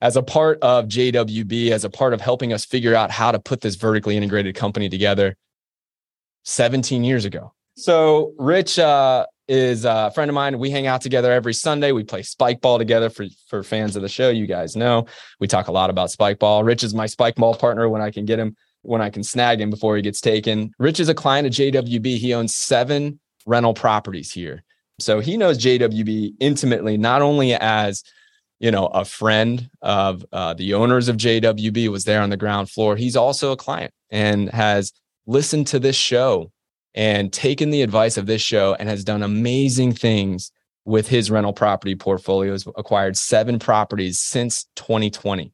as 0.00 0.16
a 0.16 0.22
part 0.22 0.58
of 0.60 0.86
JWB, 0.86 1.70
as 1.70 1.84
a 1.84 1.90
part 1.90 2.12
of 2.12 2.20
helping 2.20 2.52
us 2.52 2.64
figure 2.64 2.94
out 2.94 3.10
how 3.10 3.32
to 3.32 3.38
put 3.38 3.60
this 3.60 3.76
vertically 3.76 4.16
integrated 4.16 4.54
company 4.54 4.88
together 4.88 5.36
17 6.44 7.04
years 7.04 7.24
ago. 7.24 7.52
So 7.76 8.32
Rich 8.38 8.78
uh, 8.78 9.26
is 9.48 9.84
a 9.84 10.10
friend 10.14 10.30
of 10.30 10.34
mine. 10.34 10.58
We 10.58 10.70
hang 10.70 10.86
out 10.86 11.00
together 11.00 11.32
every 11.32 11.54
Sunday. 11.54 11.92
We 11.92 12.04
play 12.04 12.22
spike 12.22 12.60
ball 12.60 12.78
together 12.78 13.10
for, 13.10 13.26
for 13.48 13.62
fans 13.62 13.96
of 13.96 14.02
the 14.02 14.08
show. 14.08 14.30
You 14.30 14.46
guys 14.46 14.76
know 14.76 15.06
we 15.40 15.46
talk 15.46 15.68
a 15.68 15.72
lot 15.72 15.90
about 15.90 16.10
spike 16.10 16.38
ball. 16.38 16.64
Rich 16.64 16.82
is 16.82 16.94
my 16.94 17.06
spike 17.06 17.36
ball 17.36 17.54
partner 17.54 17.88
when 17.88 18.02
I 18.02 18.10
can 18.10 18.24
get 18.24 18.38
him, 18.38 18.56
when 18.86 19.02
I 19.02 19.10
can 19.10 19.22
snag 19.22 19.60
him 19.60 19.70
before 19.70 19.96
he 19.96 20.02
gets 20.02 20.20
taken. 20.20 20.72
Rich 20.78 21.00
is 21.00 21.08
a 21.08 21.14
client 21.14 21.46
of 21.46 21.52
JWB. 21.52 22.16
He 22.16 22.32
owns 22.32 22.54
seven 22.54 23.20
rental 23.46 23.74
properties 23.74 24.32
here. 24.32 24.62
So 24.98 25.20
he 25.20 25.36
knows 25.36 25.58
JWB 25.58 26.34
intimately, 26.40 26.96
not 26.96 27.22
only 27.22 27.54
as 27.54 28.02
you 28.58 28.70
know 28.70 28.86
a 28.86 29.04
friend 29.04 29.68
of 29.82 30.24
uh, 30.32 30.54
the 30.54 30.74
owners 30.74 31.08
of 31.08 31.16
JWB 31.16 31.88
was 31.88 32.04
there 32.04 32.22
on 32.22 32.30
the 32.30 32.36
ground 32.36 32.70
floor. 32.70 32.96
He's 32.96 33.16
also 33.16 33.52
a 33.52 33.56
client 33.56 33.92
and 34.10 34.48
has 34.50 34.92
listened 35.26 35.66
to 35.68 35.78
this 35.78 35.96
show 35.96 36.50
and 36.94 37.32
taken 37.32 37.70
the 37.70 37.82
advice 37.82 38.16
of 38.16 38.26
this 38.26 38.40
show 38.40 38.74
and 38.78 38.88
has 38.88 39.04
done 39.04 39.22
amazing 39.22 39.92
things 39.92 40.50
with 40.86 41.08
his 41.08 41.30
rental 41.30 41.52
property 41.52 41.94
portfolios. 41.94 42.66
Acquired 42.76 43.18
seven 43.18 43.58
properties 43.58 44.18
since 44.18 44.66
2020. 44.76 45.52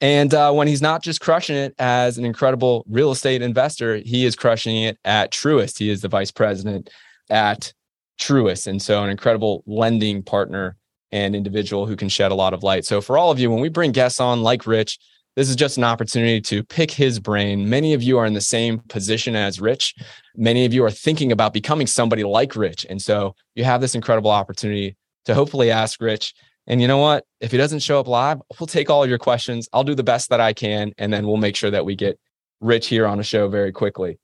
And 0.00 0.32
uh, 0.32 0.52
when 0.52 0.66
he's 0.66 0.80
not 0.80 1.02
just 1.02 1.20
crushing 1.20 1.56
it 1.56 1.74
as 1.78 2.16
an 2.16 2.24
incredible 2.24 2.84
real 2.88 3.10
estate 3.10 3.42
investor, 3.42 3.96
he 3.96 4.24
is 4.24 4.34
crushing 4.34 4.84
it 4.84 4.98
at 5.04 5.30
Truist. 5.30 5.78
He 5.78 5.90
is 5.90 6.00
the 6.00 6.08
vice 6.08 6.30
president 6.30 6.88
at 7.28 7.72
Truist. 8.20 8.66
And 8.66 8.80
so, 8.80 9.02
an 9.02 9.10
incredible 9.10 9.62
lending 9.66 10.22
partner 10.22 10.76
and 11.12 11.34
individual 11.34 11.86
who 11.86 11.96
can 11.96 12.08
shed 12.08 12.32
a 12.32 12.34
lot 12.34 12.54
of 12.54 12.62
light. 12.62 12.84
So, 12.84 13.00
for 13.00 13.18
all 13.18 13.30
of 13.30 13.38
you, 13.38 13.50
when 13.50 13.60
we 13.60 13.68
bring 13.68 13.92
guests 13.92 14.20
on 14.20 14.42
like 14.42 14.66
Rich, 14.66 14.98
this 15.36 15.48
is 15.48 15.56
just 15.56 15.76
an 15.76 15.84
opportunity 15.84 16.40
to 16.40 16.62
pick 16.64 16.90
his 16.90 17.18
brain. 17.18 17.68
Many 17.68 17.94
of 17.94 18.02
you 18.02 18.18
are 18.18 18.26
in 18.26 18.34
the 18.34 18.40
same 18.40 18.80
position 18.88 19.36
as 19.36 19.60
Rich. 19.60 19.94
Many 20.36 20.64
of 20.64 20.74
you 20.74 20.84
are 20.84 20.90
thinking 20.90 21.30
about 21.30 21.52
becoming 21.52 21.86
somebody 21.86 22.24
like 22.24 22.56
Rich. 22.56 22.86
And 22.88 23.00
so, 23.02 23.34
you 23.54 23.64
have 23.64 23.80
this 23.80 23.94
incredible 23.94 24.30
opportunity 24.30 24.96
to 25.26 25.34
hopefully 25.34 25.70
ask 25.70 26.00
Rich. 26.00 26.34
And 26.70 26.80
you 26.80 26.86
know 26.86 26.98
what? 26.98 27.24
If 27.40 27.50
he 27.50 27.58
doesn't 27.58 27.80
show 27.80 27.98
up 27.98 28.06
live, 28.06 28.40
we'll 28.60 28.68
take 28.68 28.88
all 28.88 29.02
of 29.02 29.08
your 29.10 29.18
questions. 29.18 29.68
I'll 29.72 29.82
do 29.82 29.96
the 29.96 30.04
best 30.04 30.30
that 30.30 30.40
I 30.40 30.52
can. 30.52 30.92
And 30.98 31.12
then 31.12 31.26
we'll 31.26 31.36
make 31.36 31.56
sure 31.56 31.72
that 31.72 31.84
we 31.84 31.96
get 31.96 32.16
Rich 32.60 32.86
here 32.86 33.08
on 33.08 33.18
a 33.18 33.24
show 33.24 33.48
very 33.48 33.72
quickly. 33.72 34.20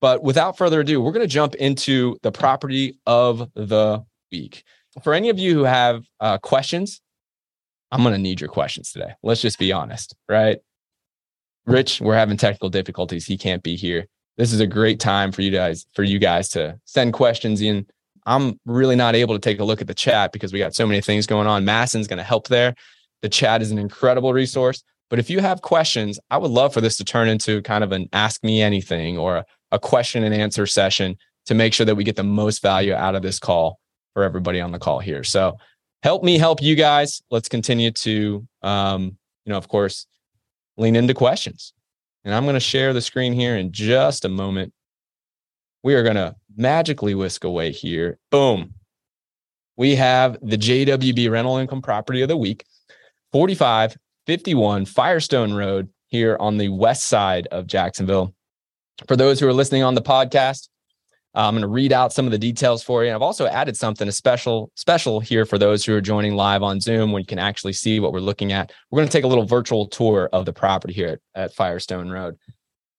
But 0.00 0.22
without 0.22 0.56
further 0.56 0.80
ado, 0.80 1.02
we're 1.02 1.12
going 1.12 1.28
to 1.28 1.32
jump 1.32 1.54
into 1.56 2.16
the 2.22 2.32
property 2.32 2.98
of 3.04 3.50
the 3.54 4.02
week. 4.32 4.64
For 5.02 5.12
any 5.12 5.28
of 5.28 5.38
you 5.38 5.52
who 5.52 5.64
have 5.64 6.06
uh, 6.20 6.38
questions, 6.38 7.02
I'm 7.92 8.02
going 8.02 8.14
to 8.14 8.20
need 8.20 8.40
your 8.40 8.48
questions 8.48 8.90
today. 8.90 9.12
Let's 9.22 9.42
just 9.42 9.58
be 9.58 9.70
honest, 9.70 10.16
right? 10.26 10.60
Rich, 11.66 12.00
we're 12.00 12.16
having 12.16 12.38
technical 12.38 12.70
difficulties. 12.70 13.26
He 13.26 13.36
can't 13.36 13.62
be 13.62 13.76
here. 13.76 14.06
This 14.38 14.54
is 14.54 14.60
a 14.60 14.66
great 14.66 15.00
time 15.00 15.32
for 15.32 15.42
you 15.42 15.50
guys 15.50 15.84
for 15.94 16.02
you 16.02 16.18
guys 16.18 16.48
to 16.50 16.78
send 16.86 17.12
questions 17.12 17.60
in. 17.60 17.86
I'm 18.26 18.58
really 18.64 18.96
not 18.96 19.14
able 19.14 19.34
to 19.34 19.40
take 19.40 19.60
a 19.60 19.64
look 19.64 19.80
at 19.80 19.86
the 19.86 19.94
chat 19.94 20.32
because 20.32 20.52
we 20.52 20.58
got 20.58 20.74
so 20.74 20.86
many 20.86 21.00
things 21.00 21.26
going 21.26 21.46
on. 21.46 21.64
Madison's 21.64 22.06
going 22.06 22.18
to 22.18 22.24
help 22.24 22.48
there. 22.48 22.74
The 23.22 23.28
chat 23.28 23.62
is 23.62 23.70
an 23.70 23.78
incredible 23.78 24.32
resource. 24.32 24.82
But 25.10 25.18
if 25.18 25.30
you 25.30 25.40
have 25.40 25.62
questions, 25.62 26.18
I 26.30 26.38
would 26.38 26.50
love 26.50 26.72
for 26.74 26.80
this 26.80 26.96
to 26.96 27.04
turn 27.04 27.28
into 27.28 27.62
kind 27.62 27.84
of 27.84 27.92
an 27.92 28.08
ask 28.12 28.42
me 28.42 28.62
anything 28.62 29.18
or 29.18 29.36
a, 29.36 29.44
a 29.72 29.78
question 29.78 30.24
and 30.24 30.34
answer 30.34 30.66
session 30.66 31.16
to 31.46 31.54
make 31.54 31.74
sure 31.74 31.86
that 31.86 31.94
we 31.94 32.04
get 32.04 32.16
the 32.16 32.22
most 32.22 32.62
value 32.62 32.94
out 32.94 33.14
of 33.14 33.22
this 33.22 33.38
call. 33.38 33.78
for 34.14 34.22
everybody 34.22 34.60
on 34.60 34.72
the 34.72 34.78
call 34.78 35.00
here. 35.00 35.24
So 35.24 35.56
help 36.02 36.22
me 36.22 36.38
help 36.38 36.62
you 36.62 36.76
guys. 36.76 37.22
Let's 37.30 37.48
continue 37.48 37.90
to, 37.90 38.46
um, 38.62 39.16
you 39.44 39.50
know, 39.52 39.56
of 39.56 39.68
course, 39.68 40.06
lean 40.76 40.96
into 40.96 41.14
questions. 41.14 41.72
And 42.24 42.34
I'm 42.34 42.44
going 42.44 42.54
to 42.54 42.60
share 42.60 42.92
the 42.92 43.00
screen 43.00 43.32
here 43.32 43.56
in 43.56 43.72
just 43.72 44.24
a 44.24 44.28
moment. 44.28 44.72
We 45.84 45.94
are 45.96 46.02
going 46.02 46.16
to 46.16 46.34
magically 46.56 47.14
whisk 47.14 47.44
away 47.44 47.70
here. 47.70 48.18
Boom. 48.30 48.72
We 49.76 49.96
have 49.96 50.38
the 50.40 50.56
JWB 50.56 51.30
rental 51.30 51.58
income 51.58 51.82
property 51.82 52.22
of 52.22 52.28
the 52.28 52.38
week, 52.38 52.64
4551 53.32 54.86
Firestone 54.86 55.52
Road 55.52 55.90
here 56.06 56.38
on 56.40 56.56
the 56.56 56.70
west 56.70 57.04
side 57.04 57.48
of 57.48 57.66
Jacksonville. 57.66 58.34
For 59.06 59.14
those 59.14 59.38
who 59.38 59.46
are 59.46 59.52
listening 59.52 59.82
on 59.82 59.94
the 59.94 60.00
podcast, 60.00 60.70
I'm 61.34 61.52
going 61.52 61.60
to 61.60 61.68
read 61.68 61.92
out 61.92 62.14
some 62.14 62.24
of 62.24 62.32
the 62.32 62.38
details 62.38 62.82
for 62.82 63.02
you. 63.02 63.10
And 63.10 63.14
I've 63.14 63.20
also 63.20 63.46
added 63.46 63.76
something 63.76 64.08
a 64.08 64.12
special 64.12 64.70
special 64.76 65.20
here 65.20 65.44
for 65.44 65.58
those 65.58 65.84
who 65.84 65.94
are 65.94 66.00
joining 66.00 66.34
live 66.34 66.62
on 66.62 66.80
Zoom 66.80 67.12
when 67.12 67.20
you 67.20 67.26
can 67.26 67.38
actually 67.38 67.74
see 67.74 68.00
what 68.00 68.14
we're 68.14 68.20
looking 68.20 68.52
at. 68.52 68.72
We're 68.90 69.00
going 69.00 69.08
to 69.08 69.12
take 69.12 69.24
a 69.24 69.28
little 69.28 69.44
virtual 69.44 69.86
tour 69.88 70.30
of 70.32 70.46
the 70.46 70.52
property 70.54 70.94
here 70.94 71.20
at, 71.34 71.42
at 71.42 71.54
Firestone 71.54 72.08
Road. 72.08 72.38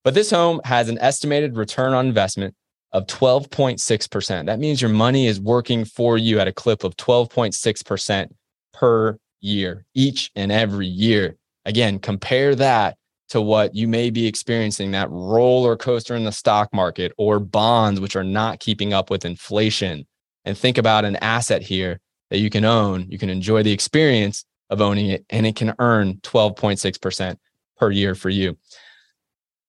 But 0.04 0.14
this 0.14 0.30
home 0.30 0.62
has 0.66 0.88
an 0.88 1.00
estimated 1.00 1.58
return 1.58 1.94
on 1.94 2.06
investment 2.06 2.54
of 2.96 3.06
12.6%. 3.08 4.46
That 4.46 4.60
means 4.60 4.82
your 4.82 4.90
money 4.90 5.28
is 5.28 5.38
working 5.38 5.84
for 5.84 6.18
you 6.18 6.40
at 6.40 6.48
a 6.48 6.54
clip 6.54 6.86
of 6.86 6.96
12.6% 6.96 8.30
per 8.74 9.20
year, 9.42 9.86
each 9.94 10.32
and 10.38 10.50
every 10.50 10.88
year. 10.88 11.36
Again, 11.66 12.00
compare 12.00 12.56
that 12.56 12.96
to 13.30 13.42
what 13.42 13.76
you 13.76 13.90
may 13.90 14.12
be 14.12 14.26
experiencing 14.26 14.92
that 14.92 15.12
roller 15.12 15.76
coaster 15.76 16.16
in 16.16 16.24
the 16.24 16.32
stock 16.32 16.74
market 16.74 17.12
or 17.18 17.38
bonds, 17.38 18.00
which 18.00 18.16
are 18.16 18.24
not 18.24 18.62
keeping 18.62 18.94
up 18.94 19.10
with 19.10 19.26
inflation. 19.26 20.08
And 20.46 20.58
think 20.58 20.78
about 20.78 21.04
an 21.04 21.18
asset 21.18 21.62
here 21.62 22.00
that 22.30 22.38
you 22.38 22.50
can 22.50 22.64
own. 22.64 23.08
You 23.10 23.18
can 23.18 23.30
enjoy 23.30 23.62
the 23.62 23.74
experience 23.74 24.46
of 24.70 24.80
owning 24.80 25.10
it, 25.10 25.26
and 25.30 25.46
it 25.46 25.58
can 25.58 25.74
earn 25.80 26.14
12.6% 26.22 27.36
per 27.76 27.92
year 27.92 28.16
for 28.16 28.30
you. 28.30 28.58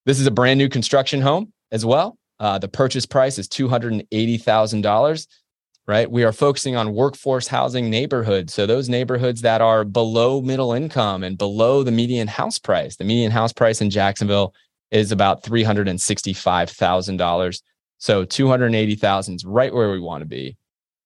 This 0.05 0.21
is 0.21 0.29
a 0.29 0.31
brand 0.31 0.59
new 0.59 0.69
construction 0.69 1.23
home 1.23 1.53
as 1.73 1.85
well. 1.85 2.17
Uh, 2.39 2.59
the 2.59 2.69
purchase 2.69 3.07
price 3.07 3.39
is 3.39 3.49
$280,000 3.49 5.27
right? 5.87 6.11
We 6.11 6.25
are 6.25 6.33
focusing 6.33 6.75
on 6.77 6.95
workforce 6.95 7.47
housing 7.47 7.91
neighborhoods. 7.91 8.53
So 8.53 8.67
those 8.67 8.89
neighborhoods 8.89 9.43
that 9.43 9.61
are 9.61 9.85
below 9.85 10.43
middle 10.43 10.73
income 10.73 11.23
and 11.23 11.39
below 11.39 11.85
the 11.85 11.93
median 11.93 12.29
house 12.29 12.59
price. 12.59 12.97
The 12.97 13.05
median 13.05 13.31
house 13.31 13.53
price 13.53 13.81
in 13.81 13.91
Jacksonville 13.91 14.53
is 14.91 15.13
about 15.13 15.45
$365,000. 15.45 17.63
So 17.99 18.25
280,000 18.25 19.35
is 19.35 19.45
right 19.45 19.73
where 19.73 19.93
we 19.93 20.01
want 20.01 20.23
to 20.23 20.27
be. 20.27 20.57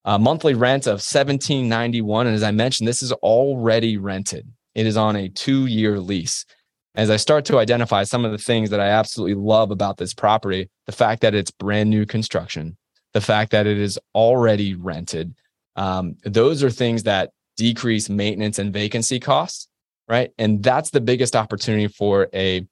A 0.06 0.18
monthly 0.18 0.54
rent 0.54 0.86
of 0.86 0.94
1791 0.94 2.26
and 2.26 2.34
as 2.34 2.42
I 2.42 2.50
mentioned 2.50 2.88
this 2.88 3.02
is 3.02 3.12
already 3.12 3.98
rented. 3.98 4.50
It 4.74 4.86
is 4.86 4.96
on 4.96 5.16
a 5.16 5.28
2-year 5.28 6.00
lease. 6.00 6.46
As 6.94 7.08
I 7.08 7.16
start 7.16 7.44
to 7.46 7.58
identify 7.58 8.02
some 8.04 8.24
of 8.24 8.32
the 8.32 8.38
things 8.38 8.70
that 8.70 8.80
I 8.80 8.88
absolutely 8.88 9.34
love 9.34 9.70
about 9.70 9.96
this 9.96 10.12
property, 10.12 10.68
the 10.86 10.92
fact 10.92 11.22
that 11.22 11.34
it's 11.34 11.50
brand 11.50 11.88
new 11.88 12.04
construction, 12.04 12.76
the 13.12 13.20
fact 13.20 13.52
that 13.52 13.66
it 13.66 13.78
is 13.78 13.98
already 14.14 14.74
rented. 14.74 15.34
Um, 15.76 16.16
those 16.24 16.64
are 16.64 16.70
things 16.70 17.04
that 17.04 17.30
decrease 17.56 18.08
maintenance 18.08 18.58
and 18.58 18.72
vacancy 18.72 19.20
costs, 19.20 19.68
right? 20.08 20.32
And 20.38 20.62
that's 20.62 20.90
the 20.90 21.00
biggest 21.00 21.36
opportunity 21.36 21.88
for 21.88 22.28
a 22.34 22.66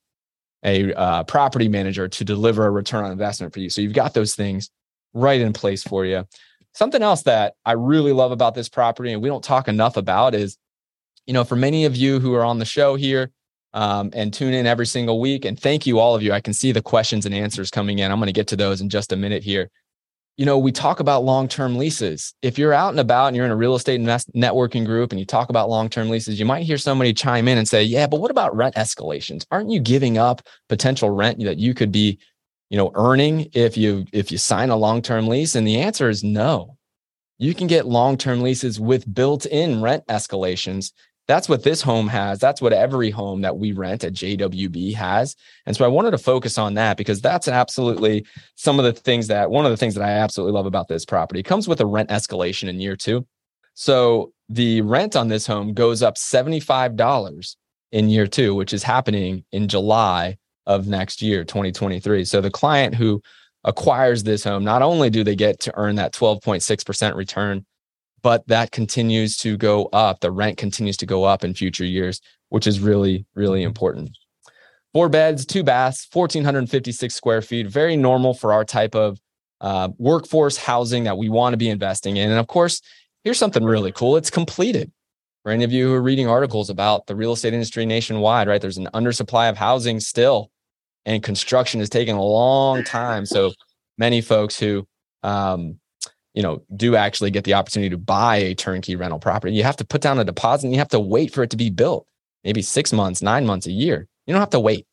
a 0.65 0.93
uh, 0.95 1.23
property 1.23 1.69
manager 1.69 2.09
to 2.09 2.25
deliver 2.25 2.67
a 2.67 2.71
return 2.71 3.05
on 3.05 3.13
investment 3.13 3.55
for 3.55 3.61
you. 3.61 3.71
So 3.71 3.81
you've 3.81 3.93
got 3.93 4.13
those 4.13 4.35
things 4.35 4.71
right 5.15 5.41
in 5.41 5.53
place 5.53 5.85
for 5.85 6.05
you. 6.05 6.27
Something 6.75 7.01
else 7.01 7.23
that 7.23 7.55
I 7.65 7.73
really 7.73 8.13
love 8.13 8.33
about 8.33 8.57
this 8.57 8.69
property, 8.69 9.13
and 9.13 9.23
we 9.23 9.29
don't 9.29 9.45
talk 9.45 9.69
enough 9.69 9.97
about, 9.97 10.35
is 10.35 10.59
you 11.27 11.35
know, 11.35 11.45
for 11.45 11.57
many 11.57 11.85
of 11.85 11.95
you 11.95 12.19
who 12.19 12.35
are 12.35 12.45
on 12.45 12.59
the 12.59 12.65
show 12.65 12.97
here 12.97 13.31
um, 13.75 14.11
and 14.15 14.33
tune 14.33 14.55
in 14.55 14.67
every 14.67 14.87
single 14.87 15.21
week, 15.21 15.45
and 15.45 15.59
thank 15.59 15.87
you 15.87 15.99
all 15.99 16.15
of 16.15 16.23
you. 16.23 16.33
I 16.33 16.41
can 16.41 16.53
see 16.53 16.73
the 16.73 16.83
questions 16.83 17.27
and 17.27 17.35
answers 17.35 17.71
coming 17.71 17.99
in. 17.99 18.11
I'm 18.11 18.19
going 18.19 18.27
to 18.27 18.33
get 18.33 18.49
to 18.49 18.57
those 18.57 18.81
in 18.81 18.89
just 18.89 19.13
a 19.13 19.17
minute 19.17 19.43
here 19.43 19.71
you 20.39 20.47
know, 20.47 20.57
we 20.57 20.71
talk 20.71 21.01
about 21.01 21.25
long 21.25 21.49
term 21.49 21.77
leases. 21.77 22.33
If 22.43 22.59
you're 22.59 22.73
out 22.73 22.91
and 22.91 23.01
about 23.01 23.27
and 23.27 23.37
you're 23.37 23.45
in 23.45 23.51
a 23.51 23.57
real 23.57 23.75
estate 23.75 23.97
invest- 23.97 24.33
networking 24.35 24.87
group 24.87 25.11
and 25.11 25.19
you 25.19 25.27
talk 25.27 25.51
about 25.51 25.69
long 25.69 25.89
term 25.89 26.09
leases, 26.09 26.39
you 26.39 26.47
might 26.47 26.63
hear 26.63 26.79
somebody 26.79 27.13
chime 27.13 27.49
in 27.49 27.59
and 27.59 27.69
say, 27.69 27.83
Yeah, 27.83 28.07
but 28.07 28.21
what 28.21 28.31
about 28.31 28.57
rent 28.57 28.77
escalations? 28.77 29.45
Aren't 29.51 29.71
you 29.71 29.81
giving 29.81 30.17
up 30.17 30.41
potential 30.69 31.11
rent 31.11 31.43
that 31.43 31.59
you 31.59 31.75
could 31.75 31.91
be, 31.91 32.21
you 32.71 32.79
know, 32.79 32.93
earning 32.95 33.51
if 33.53 33.77
you 33.77 34.07
if 34.13 34.31
you 34.31 34.39
sign 34.39 34.71
a 34.71 34.77
long 34.77 35.03
term 35.03 35.27
lease? 35.27 35.57
And 35.57 35.67
the 35.67 35.81
answer 35.81 36.09
is 36.09 36.23
no. 36.23 36.77
You 37.39 37.53
can 37.53 37.67
get 37.67 37.87
long 37.87 38.17
term 38.17 38.41
leases 38.41 38.79
with 38.79 39.13
built 39.13 39.45
in 39.45 39.83
rent 39.83 40.07
escalations 40.07 40.93
that's 41.29 41.49
what 41.49 41.63
this 41.63 41.83
home 41.83 42.09
has. 42.09 42.39
That's 42.39 42.63
what 42.63 42.73
every 42.73 43.11
home 43.11 43.43
that 43.43 43.59
we 43.59 43.73
rent 43.73 44.03
at 44.03 44.15
JWB 44.15 44.95
has. 44.95 45.37
And 45.67 45.77
so 45.77 45.85
I 45.85 45.89
wanted 45.89 46.13
to 46.13 46.19
focus 46.19 46.57
on 46.57 46.75
that 46.75 46.97
because 46.97 47.21
that's 47.21 47.47
absolutely 47.47 48.27
some 48.57 48.79
of 48.79 48.87
the 48.87 48.95
things 48.95 49.27
that 49.27 49.51
one 49.51 49.67
of 49.67 49.71
the 49.71 49.77
things 49.77 49.95
that 49.95 50.05
I 50.05 50.13
absolutely 50.13 50.55
love 50.55 50.65
about 50.65 50.89
this 50.89 51.05
property 51.05 51.41
it 51.41 51.45
comes 51.45 51.69
with 51.69 51.83
a 51.83 51.87
rent 51.87 52.09
escalation 52.09 52.69
in 52.69 52.81
year 52.81 52.97
two. 52.97 53.27
So 53.75 54.33
the 54.49 54.81
rent 54.81 55.15
on 55.15 55.29
this 55.29 55.47
home 55.47 55.75
goes 55.75 56.03
up 56.03 56.17
$75 56.17 57.57
in 57.93 58.09
year 58.09 58.27
two, 58.27 58.55
which 58.55 58.73
is 58.73 58.83
happening 58.83 59.45
in 59.53 59.69
July 59.69 60.39
of 60.67 60.89
next 60.89 61.21
year, 61.21 61.45
2023. 61.45 62.25
So 62.25 62.41
the 62.41 62.51
client 62.51 62.95
who 62.95 63.23
acquires 63.65 64.23
this 64.23 64.45
home, 64.45 64.65
not 64.65 64.81
only 64.81 65.11
do 65.11 65.23
they 65.23 65.37
get 65.37 65.61
to 65.61 65.73
earn 65.77 65.97
that 65.97 66.15
12.6% 66.15 67.15
return 67.15 67.67
but 68.23 68.47
that 68.49 68.73
continues 68.73 69.37
to 69.39 69.57
go 69.57 69.87
up. 69.87 70.21
The 70.21 70.31
rent 70.31 70.59
continues 70.59 70.97
to 70.99 71.07
go 71.07 71.25
up 71.25 71.45
in 71.45 71.55
future 71.55 71.85
years, 71.85 72.21
which 72.49 72.67
is 72.67 72.81
really, 72.81 73.27
really 73.35 73.61
mm-hmm. 73.61 73.69
important. 73.69 74.17
Four 74.93 75.09
beds, 75.09 75.45
two 75.45 75.63
baths, 75.63 76.09
1,456 76.13 77.15
square 77.15 77.43
feet, 77.43 77.67
very 77.67 77.97
normal 77.97 78.35
for 78.35 78.53
our 78.53 78.65
type 78.65 78.95
of 78.95 79.21
uh, 79.61 79.91
workforce 79.99 80.57
housing 80.57 81.05
that 81.05 81.19
we 81.19 81.29
want 81.29 81.53
to 81.53 81.59
be 81.59 81.69
investing 81.69 82.17
in. 82.17 82.31
And 82.31 82.39
of 82.41 82.47
course, 82.47 82.81
here's 83.25 83.39
something 83.39 83.65
really 83.65 83.93
cool 83.93 84.17
it's 84.17 84.31
completed. 84.31 84.91
For 85.45 85.53
any 85.53 85.65
of 85.65 85.73
you 85.73 85.89
who 85.89 85.95
are 85.95 86.03
reading 86.03 86.29
articles 86.29 86.69
about 86.69 87.07
the 87.07 87.17
real 87.17 87.33
estate 87.33 87.55
industry 87.55 87.87
nationwide, 87.87 88.49
right? 88.49 88.61
There's 88.61 88.77
an 88.77 88.89
undersupply 88.93 89.49
of 89.49 89.57
housing 89.57 90.01
still, 90.01 90.51
and 91.07 91.23
construction 91.23 91.81
is 91.81 91.89
taking 91.89 92.17
a 92.17 92.23
long 92.23 92.83
time. 92.85 93.25
So 93.25 93.53
many 93.97 94.21
folks 94.21 94.59
who 94.59 94.87
um, 95.23 95.79
you 96.39 96.45
know, 96.45 96.63
do 96.77 96.95
actually 96.95 97.33
get 97.33 97.43
the 97.43 97.55
opportunity 97.55 97.91
to 97.91 97.97
buy 97.97 98.37
a 98.37 98.55
turnkey 98.55 98.95
rental 98.95 99.19
property, 99.19 99.53
you 99.53 99.65
have 99.65 99.75
to 99.75 99.85
put 99.85 100.01
down 100.01 100.21
a 100.21 100.25
deposit 100.25 100.67
and 100.67 100.73
you 100.73 100.79
have 100.79 100.87
to 100.87 101.01
wait 101.01 101.35
for 101.35 101.43
it 101.43 101.51
to 101.51 101.57
be 101.57 101.69
built. 101.69 102.07
Maybe 102.45 102.63
six 102.63 102.93
months, 102.93 103.21
nine 103.21 103.45
months, 103.45 103.67
a 103.67 103.73
year. 103.73 104.07
You 104.25 104.35
don't 104.35 104.41
have 104.41 104.51
to 104.51 104.61
wait. 104.61 104.87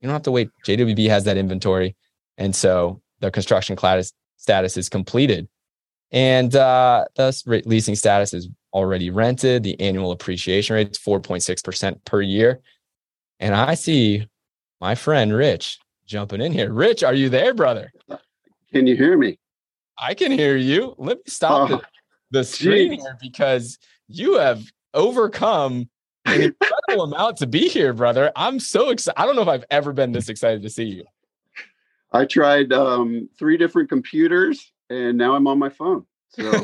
You 0.00 0.08
don't 0.08 0.14
have 0.14 0.24
to 0.24 0.32
wait. 0.32 0.50
JWB 0.66 1.08
has 1.08 1.22
that 1.22 1.36
inventory. 1.36 1.94
And 2.36 2.52
so 2.52 3.00
the 3.20 3.30
construction 3.30 3.78
status, 3.78 4.12
status 4.38 4.76
is 4.76 4.88
completed. 4.88 5.46
And 6.10 6.56
uh, 6.56 7.04
thus, 7.14 7.46
leasing 7.46 7.94
status 7.94 8.34
is 8.34 8.48
already 8.72 9.10
rented. 9.10 9.62
The 9.62 9.80
annual 9.80 10.10
appreciation 10.10 10.74
rate 10.74 10.90
is 10.90 10.98
4.6% 10.98 12.04
per 12.06 12.22
year. 12.22 12.58
And 13.38 13.54
I 13.54 13.74
see 13.74 14.26
my 14.80 14.96
friend 14.96 15.32
Rich 15.32 15.78
jumping 16.06 16.40
in 16.40 16.50
here. 16.50 16.72
Rich, 16.72 17.04
are 17.04 17.14
you 17.14 17.28
there, 17.28 17.54
brother? 17.54 17.92
Can 18.72 18.88
you 18.88 18.96
hear 18.96 19.16
me? 19.16 19.38
I 20.00 20.14
can 20.14 20.32
hear 20.32 20.56
you. 20.56 20.94
Let 20.98 21.18
me 21.18 21.22
stop 21.26 21.70
oh, 21.70 21.76
the, 21.76 21.82
the 22.30 22.44
screen 22.44 22.92
geez. 22.92 23.02
here 23.02 23.18
because 23.20 23.78
you 24.06 24.38
have 24.38 24.62
overcome 24.94 25.88
an 26.24 26.42
incredible 26.60 27.04
amount 27.04 27.38
to 27.38 27.46
be 27.46 27.68
here, 27.68 27.92
brother. 27.92 28.32
I'm 28.36 28.60
so 28.60 28.90
excited. 28.90 29.20
I 29.20 29.26
don't 29.26 29.36
know 29.36 29.42
if 29.42 29.48
I've 29.48 29.64
ever 29.70 29.92
been 29.92 30.12
this 30.12 30.28
excited 30.28 30.62
to 30.62 30.70
see 30.70 30.84
you. 30.84 31.04
I 32.12 32.24
tried 32.24 32.72
um, 32.72 33.28
three 33.38 33.56
different 33.56 33.88
computers 33.88 34.72
and 34.88 35.18
now 35.18 35.34
I'm 35.34 35.46
on 35.46 35.58
my 35.58 35.68
phone. 35.68 36.06
So 36.30 36.42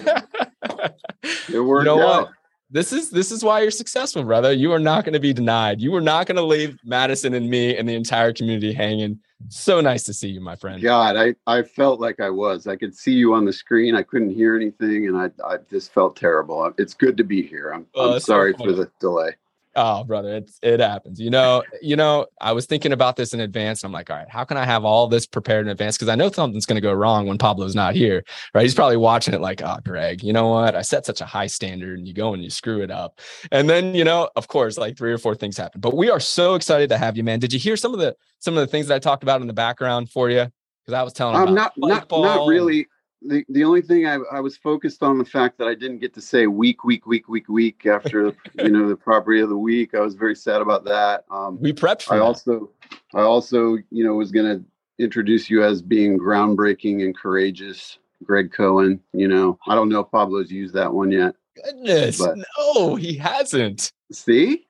it 1.48 1.60
worked 1.60 1.86
you 1.86 1.96
know 1.96 2.00
out. 2.00 2.26
What? 2.26 2.32
This 2.71 2.92
is 2.92 3.11
this 3.11 3.30
is 3.30 3.44
why 3.44 3.61
you're 3.61 3.71
successful, 3.71 4.25
brother. 4.25 4.52
You 4.52 4.73
are 4.73 4.78
not 4.78 5.04
going 5.04 5.12
to 5.12 5.21
be 5.21 5.33
denied. 5.33 5.80
You 5.80 5.94
are 5.94 6.00
not 6.00 6.26
going 6.26 6.37
to 6.37 6.42
leave 6.42 6.78
Madison 6.85 7.35
and 7.35 7.49
me 7.49 7.76
and 7.76 7.88
the 7.88 7.94
entire 7.94 8.33
community 8.33 8.73
hanging. 8.73 9.21
So 9.49 9.80
nice 9.80 10.04
to 10.04 10.14
see 10.14 10.28
you, 10.28 10.40
my 10.40 10.56
friend. 10.56 10.83
God, 10.83 11.16
I, 11.16 11.35
I 11.47 11.62
felt 11.62 12.00
like 12.00 12.21
I 12.21 12.30
was. 12.30 12.66
I 12.66 12.76
could 12.76 12.97
see 12.97 13.12
you 13.12 13.35
on 13.35 13.44
the 13.44 13.52
screen. 13.52 13.94
I 13.94 14.02
couldn't 14.02 14.30
hear 14.30 14.56
anything, 14.56 15.09
and 15.09 15.16
I 15.16 15.30
I 15.47 15.59
just 15.71 15.92
felt 15.92 16.16
terrible. 16.16 16.73
It's 16.78 16.94
good 16.94 17.16
to 17.18 17.25
be 17.25 17.42
here. 17.42 17.71
I'm, 17.71 17.87
oh, 17.94 18.14
I'm 18.14 18.21
sorry 18.21 18.54
so 18.56 18.64
for 18.64 18.73
the 18.73 18.90
delay. 19.00 19.37
Oh, 19.76 20.04
brother, 20.04 20.37
it's 20.37 20.59
it 20.62 20.81
happens. 20.81 21.21
You 21.21 21.31
know, 21.31 21.62
you 21.83 21.97
know, 21.97 22.26
I 22.40 22.52
was 22.52 22.66
thinking 22.66 22.93
about 22.93 23.16
this 23.16 23.35
in 23.35 23.40
advance. 23.40 23.83
And 23.83 23.88
I'm 23.88 23.93
like, 23.93 24.11
all 24.11 24.16
right, 24.16 24.28
how 24.28 24.45
can 24.45 24.57
I 24.57 24.64
have 24.64 24.85
all 24.85 25.09
this 25.09 25.26
prepared 25.26 25.66
in 25.66 25.71
advance? 25.71 25.97
Because 25.97 26.09
I 26.09 26.14
know 26.14 26.31
something's 26.31 26.66
going 26.66 26.76
to 26.76 26.81
go 26.81 26.93
wrong 26.93 27.26
when 27.26 27.38
Pablo's 27.38 27.75
not 27.75 27.95
here, 27.95 28.25
right? 28.54 28.62
He's 28.62 28.75
probably 28.75 28.97
watching 28.97 29.35
it 29.35 29.40
like, 29.40 29.62
oh, 29.62 29.78
Greg, 29.85 30.23
you 30.23 30.33
know 30.33 30.49
what? 30.49 30.75
I 30.75 30.83
set 30.83 31.07
such 31.07 31.21
a 31.21 31.26
high 31.26 31.47
standard, 31.49 31.99
and 31.99 32.07
you 32.07 32.14
go 32.14 32.35
and 32.35 32.43
you 32.43 32.50
screw 32.50 32.83
it 32.83 32.90
up, 32.90 33.21
and 33.50 33.69
then 33.69 33.95
you 33.95 34.04
know, 34.04 34.31
of 34.37 34.49
course, 34.49 34.78
like 34.78 34.97
three 34.97 35.12
or 35.12 35.19
four 35.19 35.35
things 35.35 35.57
happen. 35.57 35.81
But 35.81 35.97
we 35.97 36.11
are 36.11 36.21
so 36.21 36.54
excited 36.54 36.88
to 36.90 36.99
have 36.99 37.16
you, 37.16 37.25
man. 37.25 37.40
Did 37.40 37.52
you 37.52 37.59
hear 37.59 37.76
some 37.76 37.93
of 37.93 38.00
the 38.00 38.16
some 38.38 38.54
of 38.57 38.61
the 38.61 38.66
things 38.66 38.87
that 38.88 38.95
I 38.95 38.99
talked 38.99 39.23
about 39.23 39.40
in 39.40 39.47
the 39.47 39.52
background 39.52 40.11
for 40.11 40.31
you? 40.31 40.47
Because 40.85 40.99
I 40.99 41.02
was 41.02 41.12
telling 41.12 41.37
um, 41.37 41.54
not 41.54 41.73
not 41.76 42.11
not 42.11 42.47
really 42.47 42.87
the, 43.26 43.45
the 43.49 43.64
only 43.64 43.83
thing 43.83 44.07
I, 44.07 44.19
I 44.31 44.40
was 44.40 44.57
focused 44.57 45.02
on 45.02 45.19
the 45.19 45.25
fact 45.25 45.59
that 45.59 45.69
I 45.69 45.75
didn't 45.75 45.99
get 45.99 46.14
to 46.14 46.21
say 46.21 46.47
week, 46.47 46.85
week, 46.85 47.07
week, 47.07 47.28
week, 47.28 47.49
week 47.49 47.87
after 47.87 48.35
you 48.59 48.69
know 48.69 48.88
the 48.88 48.97
property 48.97 49.40
of 49.40 49.49
the 49.49 49.57
week. 49.57 49.95
I 49.95 50.00
was 50.00 50.14
very 50.14 50.37
sad 50.37 50.61
about 50.61 50.85
that. 50.85 51.25
Um, 51.31 51.59
we 51.61 51.73
prepped. 51.73 52.11
I 52.11 52.16
that. 52.16 52.23
also, 52.23 52.71
I 53.14 53.23
also, 53.23 53.78
you 53.90 54.04
know, 54.04 54.14
was 54.14 54.31
going 54.31 54.59
to 54.59 54.64
introduce 55.02 55.49
you 55.50 55.64
as 55.64 55.83
being 55.83 56.19
groundbreaking 56.19 57.02
and 57.02 57.16
courageous, 57.16 57.99
Greg 58.23 58.52
Cohen. 58.52 59.00
You 59.12 59.28
know, 59.28 59.59
I 59.66 59.75
don't 59.75 59.88
know 59.88 60.00
if 60.00 60.11
Pablo's 60.11 60.50
used 60.50 60.75
that 60.75 60.93
one 60.93 61.11
yet. 61.11 61.35
Goodness, 61.64 62.21
no, 62.59 62.97
he 62.97 63.16
hasn't. 63.16 63.93
See, 64.12 64.66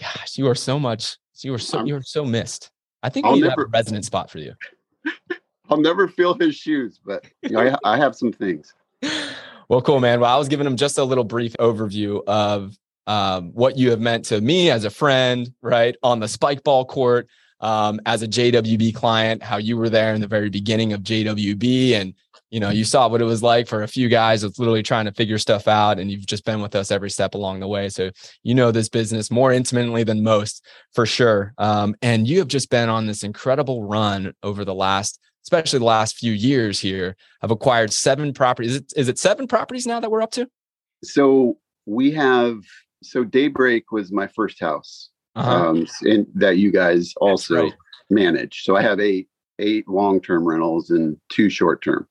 gosh, 0.00 0.36
you 0.36 0.46
are 0.48 0.54
so 0.54 0.78
much. 0.78 1.16
You 1.40 1.54
are 1.54 1.58
so 1.58 1.84
you 1.84 1.96
are 1.96 2.02
so 2.02 2.24
missed. 2.24 2.70
I 3.02 3.08
think 3.08 3.24
we 3.24 3.30
I'll 3.30 3.36
need 3.36 3.42
never, 3.42 3.62
have 3.62 3.68
a 3.68 3.70
resident 3.72 4.04
spot 4.04 4.28
for 4.30 4.38
you. 4.38 4.54
I'll 5.70 5.80
never 5.80 6.08
feel 6.08 6.34
his 6.34 6.56
shoes, 6.56 7.00
but 7.04 7.24
you 7.42 7.50
know, 7.50 7.60
I, 7.84 7.94
I 7.94 7.96
have 7.96 8.16
some 8.16 8.32
things. 8.32 8.74
Well, 9.68 9.82
cool, 9.82 10.00
man. 10.00 10.20
Well, 10.20 10.34
I 10.34 10.38
was 10.38 10.48
giving 10.48 10.66
him 10.66 10.76
just 10.76 10.96
a 10.96 11.04
little 11.04 11.24
brief 11.24 11.54
overview 11.60 12.22
of 12.26 12.74
um, 13.06 13.50
what 13.52 13.76
you 13.76 13.90
have 13.90 14.00
meant 14.00 14.24
to 14.26 14.40
me 14.40 14.70
as 14.70 14.84
a 14.84 14.90
friend, 14.90 15.52
right, 15.60 15.94
on 16.02 16.20
the 16.20 16.28
spike 16.28 16.62
ball 16.64 16.86
court, 16.86 17.28
um, 17.60 18.00
as 18.06 18.22
a 18.22 18.28
JWB 18.28 18.94
client, 18.94 19.42
how 19.42 19.58
you 19.58 19.76
were 19.76 19.90
there 19.90 20.14
in 20.14 20.20
the 20.20 20.26
very 20.26 20.48
beginning 20.48 20.92
of 20.94 21.02
JWB, 21.02 21.92
and 21.92 22.14
you 22.50 22.60
know, 22.60 22.70
you 22.70 22.84
saw 22.84 23.08
what 23.08 23.20
it 23.20 23.26
was 23.26 23.42
like 23.42 23.68
for 23.68 23.82
a 23.82 23.88
few 23.88 24.08
guys 24.08 24.40
that's 24.40 24.58
literally 24.58 24.82
trying 24.82 25.04
to 25.04 25.12
figure 25.12 25.36
stuff 25.36 25.68
out, 25.68 25.98
and 25.98 26.10
you've 26.10 26.24
just 26.24 26.46
been 26.46 26.62
with 26.62 26.74
us 26.74 26.90
every 26.90 27.10
step 27.10 27.34
along 27.34 27.60
the 27.60 27.68
way. 27.68 27.90
So 27.90 28.10
you 28.42 28.54
know 28.54 28.70
this 28.70 28.88
business 28.88 29.30
more 29.30 29.52
intimately 29.52 30.02
than 30.02 30.22
most, 30.22 30.64
for 30.94 31.04
sure. 31.04 31.52
Um, 31.58 31.94
and 32.00 32.26
you 32.26 32.38
have 32.38 32.48
just 32.48 32.70
been 32.70 32.88
on 32.88 33.06
this 33.06 33.22
incredible 33.22 33.84
run 33.84 34.32
over 34.42 34.64
the 34.64 34.74
last 34.74 35.20
especially 35.48 35.78
the 35.78 35.84
last 35.86 36.18
few 36.18 36.32
years 36.32 36.78
here, 36.78 37.16
have 37.40 37.50
acquired 37.50 37.90
seven 37.90 38.34
properties. 38.34 38.72
Is 38.72 38.76
it, 38.76 38.92
is 38.96 39.08
it 39.08 39.18
seven 39.18 39.46
properties 39.46 39.86
now 39.86 39.98
that 39.98 40.10
we're 40.10 40.20
up 40.20 40.30
to? 40.32 40.46
So 41.02 41.56
we 41.86 42.10
have, 42.10 42.58
so 43.02 43.24
Daybreak 43.24 43.90
was 43.90 44.12
my 44.12 44.26
first 44.26 44.60
house 44.60 45.08
uh-huh. 45.36 45.70
um, 45.70 45.86
and 46.02 46.26
that 46.34 46.58
you 46.58 46.70
guys 46.70 47.14
also 47.16 47.62
right. 47.62 47.74
manage. 48.10 48.62
So 48.62 48.76
I 48.76 48.82
have 48.82 49.00
eight, 49.00 49.28
eight 49.58 49.88
long-term 49.88 50.46
rentals 50.46 50.90
and 50.90 51.16
two 51.30 51.48
short-term. 51.48 52.06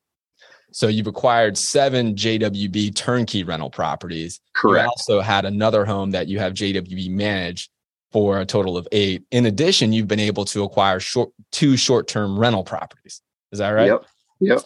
So 0.72 0.88
you've 0.88 1.06
acquired 1.06 1.56
seven 1.56 2.16
JWB 2.16 2.96
turnkey 2.96 3.44
rental 3.44 3.70
properties. 3.70 4.40
Correct. 4.52 4.84
You 4.84 4.88
also 4.88 5.20
had 5.20 5.44
another 5.44 5.84
home 5.84 6.10
that 6.10 6.26
you 6.26 6.40
have 6.40 6.54
JWB 6.54 7.08
managed 7.10 7.70
for 8.10 8.40
a 8.40 8.46
total 8.46 8.76
of 8.76 8.88
eight. 8.90 9.22
In 9.30 9.46
addition, 9.46 9.92
you've 9.92 10.08
been 10.08 10.18
able 10.18 10.44
to 10.46 10.64
acquire 10.64 10.98
short 10.98 11.30
two 11.52 11.76
short-term 11.76 12.36
rental 12.36 12.64
properties. 12.64 13.22
Is 13.52 13.58
that 13.58 13.70
right? 13.70 13.86
Yep. 13.86 14.04
Yep. 14.40 14.60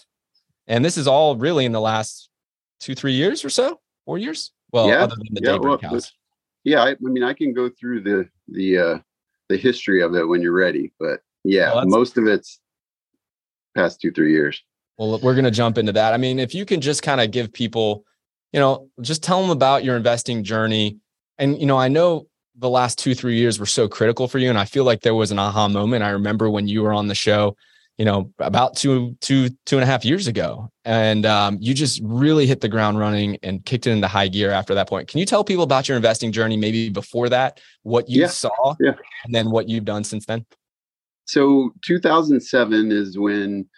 And 0.66 0.84
this 0.84 0.96
is 0.96 1.06
all 1.06 1.36
really 1.36 1.64
in 1.64 1.72
the 1.72 1.80
last 1.80 2.28
two, 2.80 2.94
three 2.94 3.12
years 3.12 3.44
or 3.44 3.50
so, 3.50 3.80
four 4.04 4.18
years. 4.18 4.52
Well, 4.72 4.88
yeah, 4.88 5.02
other 5.02 5.16
than 5.16 5.26
the 5.34 5.40
yeah, 5.42 5.56
well, 5.56 5.78
house. 5.82 6.12
Yeah, 6.64 6.82
I, 6.82 6.90
I, 6.90 6.96
mean, 7.00 7.24
I 7.24 7.34
can 7.34 7.52
go 7.52 7.68
through 7.68 8.02
the 8.02 8.28
the 8.48 8.78
uh, 8.78 8.98
the 9.48 9.56
history 9.56 10.02
of 10.02 10.14
it 10.14 10.26
when 10.26 10.40
you're 10.40 10.52
ready, 10.52 10.92
but 10.98 11.20
yeah, 11.44 11.74
well, 11.74 11.86
most 11.86 12.16
of 12.16 12.26
it's 12.26 12.60
past 13.74 14.00
two, 14.00 14.12
three 14.12 14.32
years. 14.32 14.62
Well, 14.98 15.18
we're 15.20 15.34
going 15.34 15.44
to 15.44 15.50
jump 15.50 15.78
into 15.78 15.92
that. 15.92 16.14
I 16.14 16.16
mean, 16.16 16.38
if 16.38 16.54
you 16.54 16.64
can 16.64 16.80
just 16.80 17.02
kind 17.02 17.20
of 17.20 17.30
give 17.30 17.52
people, 17.52 18.04
you 18.52 18.60
know, 18.60 18.88
just 19.00 19.22
tell 19.22 19.40
them 19.40 19.50
about 19.50 19.84
your 19.84 19.96
investing 19.96 20.44
journey. 20.44 20.98
And, 21.38 21.58
you 21.58 21.66
know, 21.66 21.78
I 21.78 21.88
know 21.88 22.26
the 22.56 22.68
last 22.68 22.98
two, 22.98 23.14
three 23.14 23.36
years 23.36 23.58
were 23.58 23.66
so 23.66 23.88
critical 23.88 24.28
for 24.28 24.38
you. 24.38 24.48
And 24.50 24.58
I 24.58 24.64
feel 24.64 24.84
like 24.84 25.00
there 25.00 25.14
was 25.14 25.30
an 25.30 25.38
aha 25.38 25.68
moment. 25.68 26.04
I 26.04 26.10
remember 26.10 26.50
when 26.50 26.68
you 26.68 26.82
were 26.82 26.92
on 26.92 27.08
the 27.08 27.14
show 27.14 27.56
you 28.02 28.06
know, 28.06 28.32
about 28.40 28.74
two, 28.74 29.16
two, 29.20 29.48
two 29.64 29.76
and 29.76 29.84
a 29.84 29.86
half 29.86 30.04
years 30.04 30.26
ago. 30.26 30.68
And 30.84 31.24
um, 31.24 31.58
you 31.60 31.72
just 31.72 32.00
really 32.02 32.48
hit 32.48 32.60
the 32.60 32.68
ground 32.68 32.98
running 32.98 33.38
and 33.44 33.64
kicked 33.64 33.86
it 33.86 33.92
into 33.92 34.08
high 34.08 34.26
gear 34.26 34.50
after 34.50 34.74
that 34.74 34.88
point. 34.88 35.06
Can 35.06 35.20
you 35.20 35.24
tell 35.24 35.44
people 35.44 35.62
about 35.62 35.86
your 35.86 35.96
investing 35.96 36.32
journey, 36.32 36.56
maybe 36.56 36.88
before 36.88 37.28
that, 37.28 37.60
what 37.84 38.10
you 38.10 38.22
yeah. 38.22 38.26
saw, 38.26 38.74
yeah. 38.80 38.94
and 39.24 39.32
then 39.32 39.52
what 39.52 39.68
you've 39.68 39.84
done 39.84 40.02
since 40.02 40.26
then? 40.26 40.44
So 41.26 41.70
2007 41.84 42.90
is 42.90 43.16
when 43.16 43.68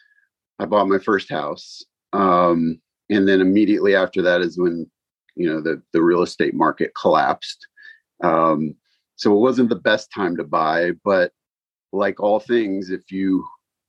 I 0.59 0.65
bought 0.65 0.89
my 0.89 1.01
first 1.01 1.29
house. 1.29 1.85
Um, 2.15 2.81
and 3.11 3.29
then 3.29 3.43
immediately 3.43 3.95
after 3.95 4.23
that 4.23 4.41
is 4.41 4.57
when, 4.57 4.91
you 5.35 5.53
know, 5.53 5.61
the, 5.61 5.83
the 5.93 6.01
real 6.01 6.23
estate 6.23 6.55
market 6.55 6.93
collapsed. 6.99 7.67
Um, 8.23 8.75
so 9.17 9.37
it 9.37 9.41
wasn't 9.41 9.69
the 9.69 9.77
best 9.77 10.11
time 10.11 10.35
to 10.39 10.45
buy, 10.45 10.93
but 11.05 11.31
like 11.93 12.21
all 12.21 12.41
things, 12.41 12.89
if 12.89 13.13
you 13.13 13.45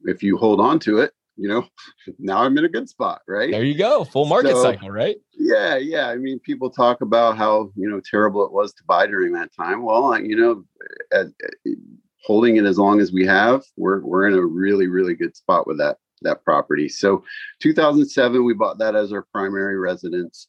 if 0.05 0.23
you 0.23 0.37
hold 0.37 0.61
on 0.61 0.79
to 0.79 0.99
it, 0.99 1.11
you 1.37 1.49
know, 1.49 1.65
now 2.19 2.43
I'm 2.43 2.57
in 2.57 2.65
a 2.65 2.69
good 2.69 2.89
spot, 2.89 3.21
right? 3.27 3.51
There 3.51 3.63
you 3.63 3.77
go. 3.77 4.03
Full 4.03 4.25
market 4.25 4.51
so, 4.51 4.63
cycle, 4.63 4.89
right? 4.89 5.15
Yeah, 5.33 5.77
yeah. 5.77 6.09
I 6.09 6.17
mean, 6.17 6.39
people 6.39 6.69
talk 6.69 7.01
about 7.01 7.37
how, 7.37 7.71
you 7.75 7.89
know, 7.89 8.01
terrible 8.09 8.45
it 8.45 8.51
was 8.51 8.73
to 8.73 8.83
buy 8.85 9.07
during 9.07 9.31
that 9.33 9.53
time. 9.53 9.83
Well, 9.83 10.19
you 10.19 10.35
know, 10.35 10.65
at, 11.11 11.27
at, 11.27 11.75
holding 12.23 12.57
it 12.57 12.65
as 12.65 12.79
long 12.79 12.99
as 12.99 13.11
we 13.11 13.25
have, 13.25 13.63
we're 13.77 14.01
we're 14.01 14.27
in 14.27 14.33
a 14.33 14.45
really 14.45 14.87
really 14.87 15.15
good 15.15 15.35
spot 15.35 15.67
with 15.67 15.77
that 15.77 15.97
that 16.21 16.43
property. 16.43 16.89
So, 16.89 17.23
2007 17.61 18.43
we 18.43 18.53
bought 18.53 18.79
that 18.79 18.95
as 18.95 19.13
our 19.13 19.25
primary 19.31 19.77
residence. 19.77 20.47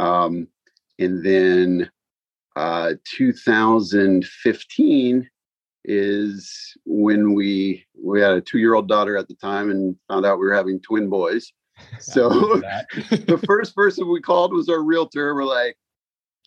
Um 0.00 0.48
and 0.98 1.24
then 1.24 1.90
uh 2.56 2.94
2015 3.16 5.30
is 5.88 6.76
when 6.84 7.34
we 7.34 7.84
we 8.00 8.20
had 8.20 8.32
a 8.32 8.40
two 8.40 8.58
year 8.58 8.74
old 8.74 8.88
daughter 8.88 9.16
at 9.16 9.26
the 9.26 9.34
time 9.34 9.70
and 9.70 9.96
found 10.06 10.26
out 10.26 10.38
we 10.38 10.46
were 10.46 10.54
having 10.54 10.80
twin 10.80 11.08
boys. 11.08 11.52
So 12.00 12.28
the 13.10 13.40
first 13.46 13.76
person 13.76 14.10
we 14.10 14.20
called 14.20 14.52
was 14.52 14.68
our 14.68 14.82
realtor. 14.82 15.32
We're 15.32 15.44
like, 15.44 15.78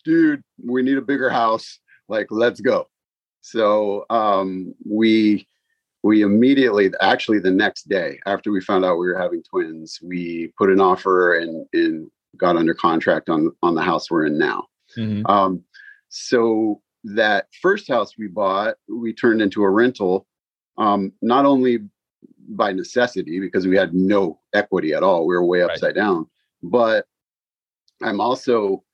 dude, 0.04 0.42
we 0.62 0.82
need 0.82 0.98
a 0.98 1.02
bigger 1.02 1.30
house. 1.30 1.78
Like, 2.06 2.26
let's 2.28 2.60
go. 2.60 2.86
So 3.40 4.04
um, 4.10 4.74
we 4.84 5.46
we 6.02 6.20
immediately, 6.20 6.90
actually, 7.00 7.38
the 7.38 7.50
next 7.50 7.88
day 7.88 8.18
after 8.26 8.52
we 8.52 8.60
found 8.60 8.84
out 8.84 8.98
we 8.98 9.06
were 9.06 9.18
having 9.18 9.42
twins, 9.42 9.98
we 10.02 10.52
put 10.58 10.68
an 10.68 10.80
offer 10.80 11.34
and 11.38 11.66
and 11.72 12.10
got 12.36 12.56
under 12.56 12.74
contract 12.74 13.30
on 13.30 13.50
on 13.62 13.74
the 13.74 13.82
house 13.82 14.10
we're 14.10 14.26
in 14.26 14.36
now. 14.36 14.66
Mm-hmm. 14.98 15.24
Um, 15.26 15.64
so 16.10 16.81
that 17.04 17.46
first 17.60 17.88
house 17.88 18.16
we 18.16 18.28
bought, 18.28 18.76
we 18.88 19.12
turned 19.12 19.42
into 19.42 19.62
a 19.62 19.70
rental, 19.70 20.26
um, 20.78 21.12
not 21.20 21.44
only 21.44 21.80
by 22.48 22.72
necessity 22.72 23.40
because 23.40 23.66
we 23.66 23.76
had 23.76 23.94
no 23.94 24.40
equity 24.54 24.92
at 24.92 25.02
all. 25.02 25.26
We 25.26 25.34
were 25.34 25.44
way 25.44 25.62
upside 25.62 25.82
right. 25.82 25.94
down. 25.94 26.26
But 26.62 27.06
I'm 28.02 28.20
also 28.20 28.84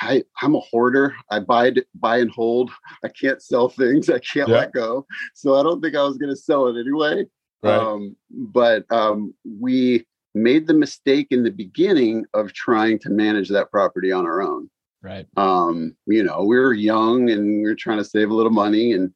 I 0.00 0.24
I'm 0.42 0.54
a 0.54 0.60
hoarder. 0.60 1.14
I 1.30 1.40
buy 1.40 1.72
buy 1.94 2.18
and 2.18 2.30
hold. 2.30 2.70
I 3.04 3.08
can't 3.08 3.42
sell 3.42 3.68
things. 3.68 4.08
I 4.08 4.18
can't 4.20 4.48
yeah. 4.48 4.56
let 4.56 4.72
go. 4.72 5.06
So 5.34 5.58
I 5.58 5.62
don't 5.62 5.80
think 5.80 5.96
I 5.96 6.02
was 6.02 6.18
going 6.18 6.30
to 6.30 6.40
sell 6.40 6.68
it 6.68 6.80
anyway. 6.80 7.24
Right. 7.62 7.78
Um, 7.78 8.16
but 8.30 8.90
um, 8.92 9.34
we 9.44 10.06
made 10.34 10.66
the 10.66 10.74
mistake 10.74 11.28
in 11.30 11.42
the 11.42 11.50
beginning 11.50 12.26
of 12.34 12.52
trying 12.52 12.98
to 13.00 13.10
manage 13.10 13.48
that 13.48 13.70
property 13.70 14.12
on 14.12 14.26
our 14.26 14.42
own. 14.42 14.70
Right. 15.02 15.26
Um, 15.36 15.94
you 16.06 16.24
know, 16.24 16.44
we 16.44 16.58
were 16.58 16.72
young 16.72 17.30
and 17.30 17.62
we 17.62 17.68
were 17.68 17.74
trying 17.74 17.98
to 17.98 18.04
save 18.04 18.30
a 18.30 18.34
little 18.34 18.52
money 18.52 18.92
and 18.92 19.12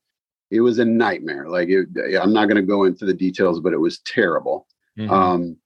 it 0.51 0.61
was 0.61 0.79
a 0.79 0.85
nightmare. 0.85 1.49
Like 1.49 1.69
it, 1.69 1.89
I'm 2.21 2.33
not 2.33 2.47
going 2.47 2.57
to 2.57 2.63
go 2.63 2.85
into 2.85 3.05
the 3.05 3.15
details, 3.15 3.61
but 3.61 3.73
it 3.73 3.79
was 3.79 4.01
terrible. 4.01 4.67
Mm-hmm. 4.99 5.13
Um, 5.13 5.57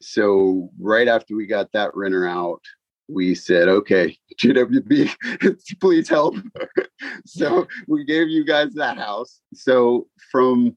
so 0.00 0.70
right 0.78 1.08
after 1.08 1.36
we 1.36 1.46
got 1.46 1.72
that 1.72 1.94
renter 1.94 2.26
out, 2.26 2.60
we 3.08 3.34
said, 3.34 3.68
okay, 3.68 4.16
JWB, 4.40 5.58
please 5.80 6.08
help. 6.08 6.36
so 7.26 7.66
we 7.86 8.04
gave 8.04 8.28
you 8.28 8.44
guys 8.44 8.72
that 8.74 8.98
house. 8.98 9.40
So 9.54 10.06
from 10.30 10.76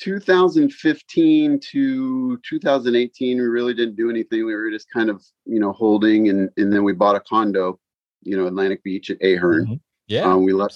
2015 0.00 1.60
to 1.72 2.38
2018, 2.48 3.38
we 3.38 3.42
really 3.44 3.74
didn't 3.74 3.96
do 3.96 4.10
anything. 4.10 4.46
We 4.46 4.54
were 4.54 4.70
just 4.70 4.86
kind 4.92 5.10
of, 5.10 5.22
you 5.44 5.58
know, 5.58 5.72
holding 5.72 6.28
and, 6.28 6.50
and 6.56 6.72
then 6.72 6.84
we 6.84 6.92
bought 6.92 7.16
a 7.16 7.20
condo 7.20 7.78
you 8.22 8.36
know 8.36 8.46
Atlantic 8.46 8.82
Beach 8.82 9.10
at 9.10 9.22
Ahern. 9.22 9.64
Mm-hmm. 9.64 9.74
Yeah, 10.06 10.22
um, 10.22 10.44
we 10.44 10.52
le- 10.52 10.68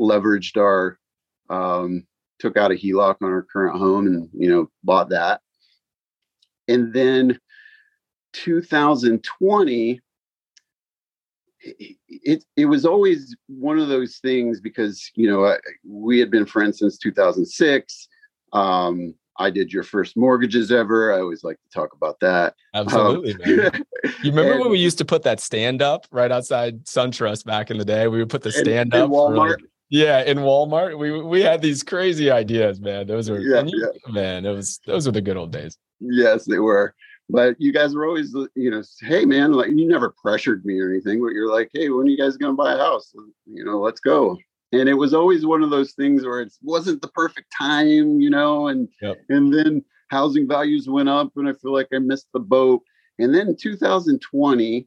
leveraged 0.00 0.56
our 0.56 0.98
um, 1.50 2.06
took 2.38 2.56
out 2.56 2.72
a 2.72 2.74
HELOC 2.74 3.16
on 3.22 3.30
our 3.30 3.42
current 3.42 3.78
home 3.78 4.06
and 4.06 4.28
you 4.32 4.48
know 4.48 4.70
bought 4.82 5.10
that, 5.10 5.40
and 6.68 6.92
then 6.92 7.38
2020 8.32 10.00
it, 11.60 11.96
it, 12.08 12.44
it 12.56 12.66
was 12.66 12.84
always 12.84 13.34
one 13.48 13.78
of 13.78 13.88
those 13.88 14.18
things 14.18 14.60
because 14.60 15.10
you 15.14 15.30
know 15.30 15.56
we 15.88 16.18
had 16.18 16.30
been 16.30 16.46
friends 16.46 16.78
since 16.78 16.98
2006 16.98 18.08
um, 18.52 19.14
I 19.38 19.50
did 19.50 19.72
your 19.72 19.82
first 19.82 20.16
mortgages 20.16 20.72
ever. 20.72 21.12
I 21.12 21.20
always 21.20 21.44
like 21.44 21.56
to 21.56 21.70
talk 21.70 21.92
about 21.92 22.18
that. 22.20 22.54
Absolutely, 22.74 23.34
um, 23.34 23.56
man. 23.56 23.84
You 24.22 24.30
remember 24.30 24.52
and, 24.52 24.60
when 24.62 24.70
we 24.70 24.78
used 24.78 24.98
to 24.98 25.04
put 25.04 25.22
that 25.24 25.40
stand 25.40 25.82
up 25.82 26.06
right 26.10 26.30
outside 26.30 26.84
SunTrust 26.84 27.44
back 27.44 27.70
in 27.70 27.78
the 27.78 27.84
day? 27.84 28.08
We 28.08 28.18
would 28.18 28.30
put 28.30 28.42
the 28.42 28.52
stand 28.52 28.94
up. 28.94 29.10
Walmart. 29.10 29.50
Like, 29.50 29.70
yeah, 29.88 30.22
in 30.22 30.38
Walmart. 30.38 30.98
We 30.98 31.22
we 31.22 31.42
had 31.42 31.62
these 31.62 31.82
crazy 31.82 32.30
ideas, 32.30 32.80
man. 32.80 33.06
Those 33.06 33.30
were 33.30 33.40
yeah, 33.40 33.62
you, 33.62 33.92
yeah. 34.06 34.12
man, 34.12 34.44
it 34.44 34.52
was 34.52 34.80
those 34.86 35.06
were 35.06 35.12
the 35.12 35.20
good 35.20 35.36
old 35.36 35.52
days. 35.52 35.78
Yes, 36.00 36.44
they 36.44 36.58
were. 36.58 36.94
but 37.28 37.60
you 37.60 37.72
guys 37.72 37.94
were 37.94 38.06
always, 38.06 38.34
you 38.54 38.70
know, 38.70 38.82
hey 39.00 39.24
man, 39.24 39.52
like 39.52 39.70
you 39.70 39.88
never 39.88 40.14
pressured 40.22 40.64
me 40.64 40.78
or 40.80 40.90
anything, 40.90 41.20
but 41.20 41.32
you're 41.32 41.50
like, 41.50 41.70
hey, 41.72 41.88
when 41.88 42.06
are 42.06 42.10
you 42.10 42.18
guys 42.18 42.36
gonna 42.36 42.54
buy 42.54 42.74
a 42.74 42.78
house? 42.78 43.12
You 43.46 43.64
know, 43.64 43.80
let's 43.80 44.00
go. 44.00 44.38
And 44.80 44.88
it 44.88 44.94
was 44.94 45.14
always 45.14 45.46
one 45.46 45.62
of 45.62 45.70
those 45.70 45.92
things 45.92 46.24
where 46.24 46.40
it 46.40 46.52
wasn't 46.62 47.02
the 47.02 47.08
perfect 47.08 47.52
time, 47.56 48.20
you 48.20 48.30
know, 48.30 48.68
and 48.68 48.88
yep. 49.00 49.18
and 49.28 49.52
then 49.52 49.84
housing 50.08 50.46
values 50.46 50.88
went 50.88 51.08
up, 51.08 51.32
and 51.36 51.48
I 51.48 51.52
feel 51.54 51.72
like 51.72 51.88
I 51.92 51.98
missed 51.98 52.28
the 52.32 52.40
boat. 52.40 52.82
And 53.18 53.34
then 53.34 53.56
2020, 53.56 54.86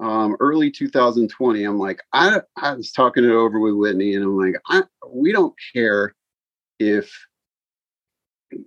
um, 0.00 0.36
early 0.40 0.70
2020, 0.70 1.64
I'm 1.64 1.78
like, 1.78 2.00
I 2.12 2.40
I 2.56 2.74
was 2.74 2.92
talking 2.92 3.24
it 3.24 3.30
over 3.30 3.58
with 3.60 3.74
Whitney, 3.74 4.14
and 4.14 4.24
I'm 4.24 4.36
like, 4.36 4.54
I, 4.68 4.82
we 5.08 5.32
don't 5.32 5.54
care 5.74 6.14
if 6.78 7.12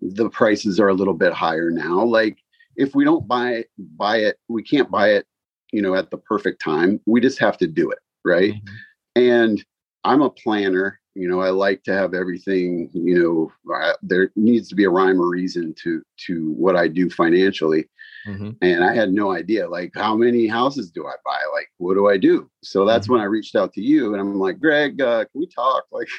the 0.02 0.30
prices 0.30 0.80
are 0.80 0.89
a 0.89 0.93
little 0.93 1.13
bit 1.13 1.34
higher 1.34 1.70
now. 1.72 2.04
Like 2.04 2.38
if 2.76 2.96
we 2.96 3.04
don't 3.04 3.28
buy 3.28 3.52
it, 3.52 3.70
buy 3.78 4.17
it, 4.17 4.38
we 4.48 4.63
can't 4.63 4.89
buy 4.89 5.10
it, 5.12 5.26
you 5.72 5.82
know, 5.82 5.96
at 5.96 6.12
the 6.12 6.17
perfect 6.17 6.62
time. 6.62 7.00
We 7.06 7.22
just 7.22 7.39
have 7.39 7.58
to 7.60 7.67
do 7.67 7.89
it, 7.91 8.00
right? 8.24 8.54
Mm-hmm. 8.54 9.22
And 9.22 9.65
I'm 10.08 10.22
a 10.22 10.30
planner. 10.30 11.00
You 11.15 11.28
know, 11.28 11.41
I 11.41 11.50
like 11.50 11.84
to 11.84 11.93
have 11.93 12.13
everything. 12.13 12.89
You 12.93 13.52
know, 13.65 13.76
I, 13.76 13.93
there 14.02 14.32
needs 14.36 14.70
to 14.70 14.76
be 14.76 14.86
a 14.86 14.89
rhyme 14.89 15.20
or 15.20 15.28
reason 15.28 15.74
to 15.84 16.02
to 16.28 16.52
what 16.54 16.76
I 16.76 16.88
do 16.88 17.10
financially. 17.10 17.89
Mm-hmm. 18.28 18.52
And 18.62 18.84
I 18.84 18.93
had 18.93 19.13
no 19.13 19.32
idea, 19.32 19.70
like, 19.70 19.91
how 19.96 20.15
many 20.15 20.48
houses 20.48 20.91
do 20.91 21.06
I 21.08 21.13
buy? 21.24 21.39
Like, 21.54 21.70
what 21.78 21.93
do 21.93 22.10
I 22.10 22.17
do? 22.17 22.50
So 22.62 22.86
that's 22.86 23.06
mm-hmm. 23.06 23.13
when 23.13 23.22
I 23.22 23.26
reached 23.26 23.56
out 23.56 23.74
to 23.74 23.82
you, 23.82 24.13
and 24.13 24.22
I'm 24.22 24.38
like, 24.38 24.60
Greg, 24.60 25.02
uh, 25.02 25.26
can 25.26 25.39
we 25.39 25.48
talk? 25.48 25.86
Like, 25.91 26.10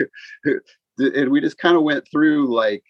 and 0.98 1.31
we 1.31 1.40
just 1.40 1.59
kind 1.59 1.77
of 1.77 1.83
went 1.83 2.09
through 2.11 2.53
like 2.53 2.83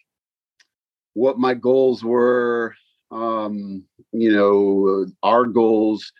what 1.13 1.39
my 1.39 1.53
goals 1.53 2.03
were, 2.03 2.75
um, 3.11 3.85
you 4.13 4.33
know, 4.33 5.07
our 5.23 5.45
goals 5.45 6.11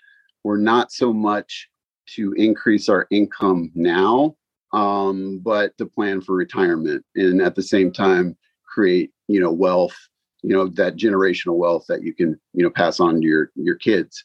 were 0.45 0.59
not 0.59 0.93
so 0.93 1.13
much 1.13 1.69
to 2.15 2.33
increase 2.33 2.89
our 2.89 3.07
income 3.11 3.71
now, 3.75 4.37
um, 4.73 5.41
but 5.43 5.77
to 5.79 5.87
plan 5.87 6.21
for 6.21 6.35
retirement 6.35 7.05
and 7.15 7.41
at 7.41 7.55
the 7.55 7.63
same 7.63 7.93
time 7.93 8.37
create, 8.65 9.11
you 9.29 9.41
know, 9.41 9.53
wealth, 9.53 9.97
you 10.43 10.55
know, 10.55 10.69
that 10.69 10.97
generational 10.97 11.57
wealth 11.57 11.85
that 11.89 12.03
you 12.03 12.15
can, 12.15 12.39
you 12.53 12.63
know, 12.63 12.71
pass 12.71 13.01
on 13.01 13.21
to 13.21 13.27
your 13.27 13.51
your 13.55 13.77
kids. 13.77 14.25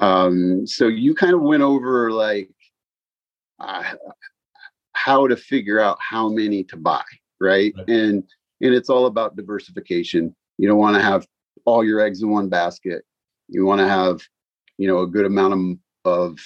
Um, 0.00 0.66
so 0.66 0.86
you 0.86 1.14
kind 1.14 1.34
of 1.34 1.42
went 1.42 1.62
over 1.62 2.12
like 2.12 2.50
uh, 3.58 3.82
how 4.92 5.26
to 5.26 5.36
figure 5.36 5.80
out 5.80 5.98
how 6.00 6.28
many 6.28 6.64
to 6.64 6.76
buy, 6.76 7.02
right? 7.40 7.72
right? 7.76 7.88
And 7.88 8.22
and 8.60 8.74
it's 8.74 8.90
all 8.90 9.06
about 9.06 9.36
diversification. 9.36 10.34
You 10.58 10.68
don't 10.68 10.78
want 10.78 10.96
to 10.96 11.02
have 11.02 11.26
all 11.64 11.84
your 11.84 12.00
eggs 12.00 12.22
in 12.22 12.30
one 12.30 12.48
basket. 12.48 13.04
You 13.48 13.64
want 13.64 13.80
to 13.80 13.88
have, 13.88 14.20
you 14.76 14.88
know, 14.88 15.00
a 15.00 15.06
good 15.06 15.24
amount 15.24 15.78
of, 16.04 16.12
of 16.12 16.38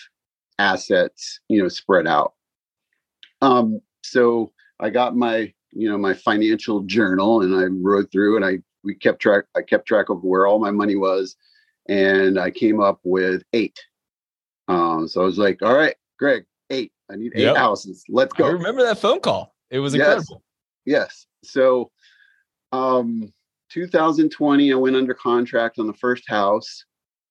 assets, 0.59 1.41
you 1.49 1.63
know, 1.63 1.69
spread 1.69 2.07
out. 2.07 2.35
Um, 3.43 3.81
so 4.03 4.53
I 4.81 4.89
got 4.89 5.17
my, 5.17 5.53
you 5.73 5.91
know, 5.91 5.99
my 5.99 6.15
financial 6.15 6.81
journal 6.83 7.43
and 7.43 7.55
I 7.55 7.65
wrote 7.65 8.11
through 8.11 8.37
and 8.37 8.45
I 8.45 8.59
we 8.85 8.95
kept 8.95 9.21
track 9.21 9.45
I 9.55 9.63
kept 9.63 9.87
track 9.87 10.09
of 10.09 10.25
where 10.25 10.47
all 10.47 10.59
my 10.59 10.71
money 10.71 10.97
was 10.97 11.37
and 11.89 12.39
I 12.39 12.51
came 12.51 12.81
up 12.81 13.01
with 13.05 13.43
eight. 13.53 13.79
Um, 14.69 15.09
so 15.09 15.21
I 15.21 15.25
was 15.25 15.39
like, 15.39 15.61
all 15.63 15.75
right, 15.75 15.97
Greg, 16.19 16.45
eight. 16.71 16.93
I 17.11 17.17
need 17.17 17.33
eight 17.35 17.43
yep. 17.43 17.57
houses. 17.57 18.05
Let's 18.09 18.33
go. 18.33 18.47
I 18.47 18.51
remember 18.51 18.83
that 18.85 18.99
phone 18.99 19.21
call. 19.21 19.55
It 19.71 19.81
was 19.81 19.95
incredible. 19.95 20.43
Yes. 20.85 21.27
yes. 21.43 21.51
So 21.51 21.91
um 22.71 23.33
2020, 23.71 24.73
I 24.73 24.77
went 24.77 24.97
under 24.97 25.15
contract 25.15 25.79
on 25.79 25.87
the 25.87 25.95
first 25.95 26.29
house. 26.29 26.85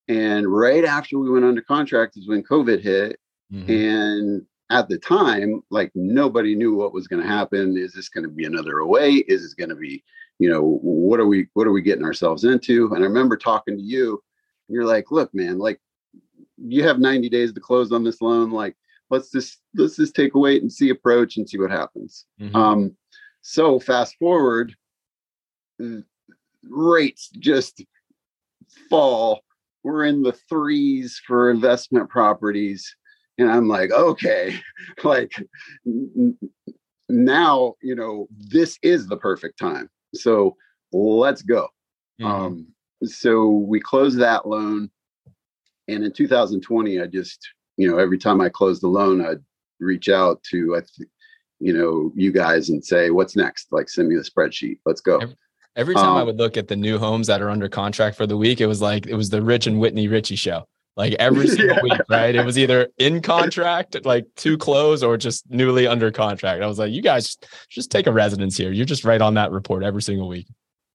And 0.07 0.51
right 0.51 0.83
after 0.83 1.17
we 1.19 1.29
went 1.29 1.45
under 1.45 1.61
contract 1.61 2.17
is 2.17 2.27
when 2.27 2.43
COVID 2.43 2.81
hit. 2.81 3.17
Mm-hmm. 3.53 3.71
And 3.71 4.45
at 4.71 4.87
the 4.87 4.97
time, 4.97 5.61
like 5.69 5.91
nobody 5.93 6.55
knew 6.55 6.73
what 6.73 6.93
was 6.93 7.07
going 7.07 7.21
to 7.21 7.27
happen. 7.27 7.77
Is 7.77 7.93
this 7.93 8.09
going 8.09 8.23
to 8.23 8.29
be 8.29 8.45
another 8.45 8.79
away? 8.79 9.15
Is 9.27 9.41
this 9.41 9.53
going 9.53 9.69
to 9.69 9.75
be, 9.75 10.03
you 10.39 10.49
know, 10.49 10.79
what 10.81 11.19
are 11.19 11.27
we 11.27 11.47
what 11.53 11.67
are 11.67 11.71
we 11.71 11.81
getting 11.81 12.05
ourselves 12.05 12.45
into? 12.45 12.87
And 12.93 13.03
I 13.03 13.07
remember 13.07 13.37
talking 13.37 13.75
to 13.75 13.83
you, 13.83 14.11
and 14.67 14.75
you're 14.75 14.85
like, 14.85 15.11
look, 15.11 15.33
man, 15.33 15.59
like 15.59 15.79
you 16.57 16.83
have 16.83 16.99
90 16.99 17.29
days 17.29 17.51
to 17.51 17.59
close 17.59 17.91
on 17.91 18.03
this 18.03 18.21
loan. 18.21 18.51
Like, 18.51 18.75
let's 19.09 19.29
just 19.29 19.59
let's 19.75 19.97
just 19.97 20.15
take 20.15 20.33
a 20.35 20.39
wait 20.39 20.61
and 20.61 20.71
see 20.71 20.89
approach 20.89 21.37
and 21.37 21.47
see 21.47 21.59
what 21.59 21.69
happens. 21.69 22.25
Mm-hmm. 22.39 22.55
Um, 22.55 22.95
so 23.41 23.79
fast 23.79 24.15
forward, 24.17 24.73
rates 26.63 27.29
just 27.29 27.83
fall. 28.89 29.41
We're 29.83 30.05
in 30.05 30.23
the 30.23 30.33
threes 30.33 31.19
for 31.25 31.51
investment 31.51 32.09
properties. 32.09 32.95
And 33.37 33.49
I'm 33.49 33.67
like, 33.67 33.91
okay, 33.91 34.59
like 35.03 35.31
now, 37.09 37.75
you 37.81 37.95
know, 37.95 38.27
this 38.31 38.77
is 38.81 39.07
the 39.07 39.17
perfect 39.17 39.59
time. 39.59 39.89
So 40.13 40.55
let's 40.91 41.41
go. 41.41 41.67
Mm-hmm. 42.21 42.25
Um, 42.25 42.67
so 43.03 43.49
we 43.49 43.79
closed 43.79 44.19
that 44.19 44.47
loan. 44.47 44.89
And 45.87 46.03
in 46.03 46.13
2020, 46.13 47.01
I 47.01 47.07
just, 47.07 47.39
you 47.77 47.89
know, 47.89 47.97
every 47.97 48.17
time 48.17 48.41
I 48.41 48.49
closed 48.49 48.83
the 48.83 48.87
loan, 48.87 49.25
I'd 49.25 49.43
reach 49.79 50.09
out 50.09 50.41
to, 50.51 50.75
I 50.75 50.79
th- 50.79 51.09
you 51.59 51.73
know, 51.73 52.11
you 52.15 52.31
guys 52.31 52.69
and 52.69 52.83
say, 52.83 53.11
what's 53.11 53.35
next? 53.35 53.67
Like, 53.71 53.89
send 53.89 54.09
me 54.09 54.15
the 54.15 54.23
spreadsheet. 54.23 54.79
Let's 54.85 55.01
go. 55.01 55.19
Every 55.75 55.95
time 55.95 56.09
um, 56.09 56.17
I 56.17 56.23
would 56.23 56.37
look 56.37 56.57
at 56.57 56.67
the 56.67 56.75
new 56.75 56.97
homes 56.97 57.27
that 57.27 57.41
are 57.41 57.49
under 57.49 57.69
contract 57.69 58.17
for 58.17 58.27
the 58.27 58.35
week, 58.35 58.59
it 58.59 58.65
was 58.65 58.81
like 58.81 59.07
it 59.07 59.15
was 59.15 59.29
the 59.29 59.41
Rich 59.41 59.67
and 59.67 59.79
Whitney 59.79 60.07
Ritchie 60.07 60.35
show. 60.35 60.65
Like 60.97 61.13
every 61.19 61.47
single 61.47 61.75
yeah. 61.75 61.81
week, 61.83 62.01
right? 62.09 62.35
It 62.35 62.45
was 62.45 62.57
either 62.57 62.87
in 62.97 63.21
contract, 63.21 64.05
like 64.05 64.25
to 64.37 64.57
close, 64.57 65.03
or 65.03 65.17
just 65.17 65.49
newly 65.49 65.87
under 65.87 66.11
contract. 66.11 66.61
I 66.61 66.67
was 66.67 66.79
like, 66.79 66.91
you 66.91 67.01
guys 67.01 67.37
just 67.69 67.91
take 67.91 68.07
a 68.07 68.11
residence 68.11 68.57
here. 68.57 68.71
You're 68.71 68.85
just 68.85 69.05
right 69.05 69.21
on 69.21 69.35
that 69.35 69.51
report 69.51 69.83
every 69.83 70.01
single 70.01 70.27
week. 70.27 70.47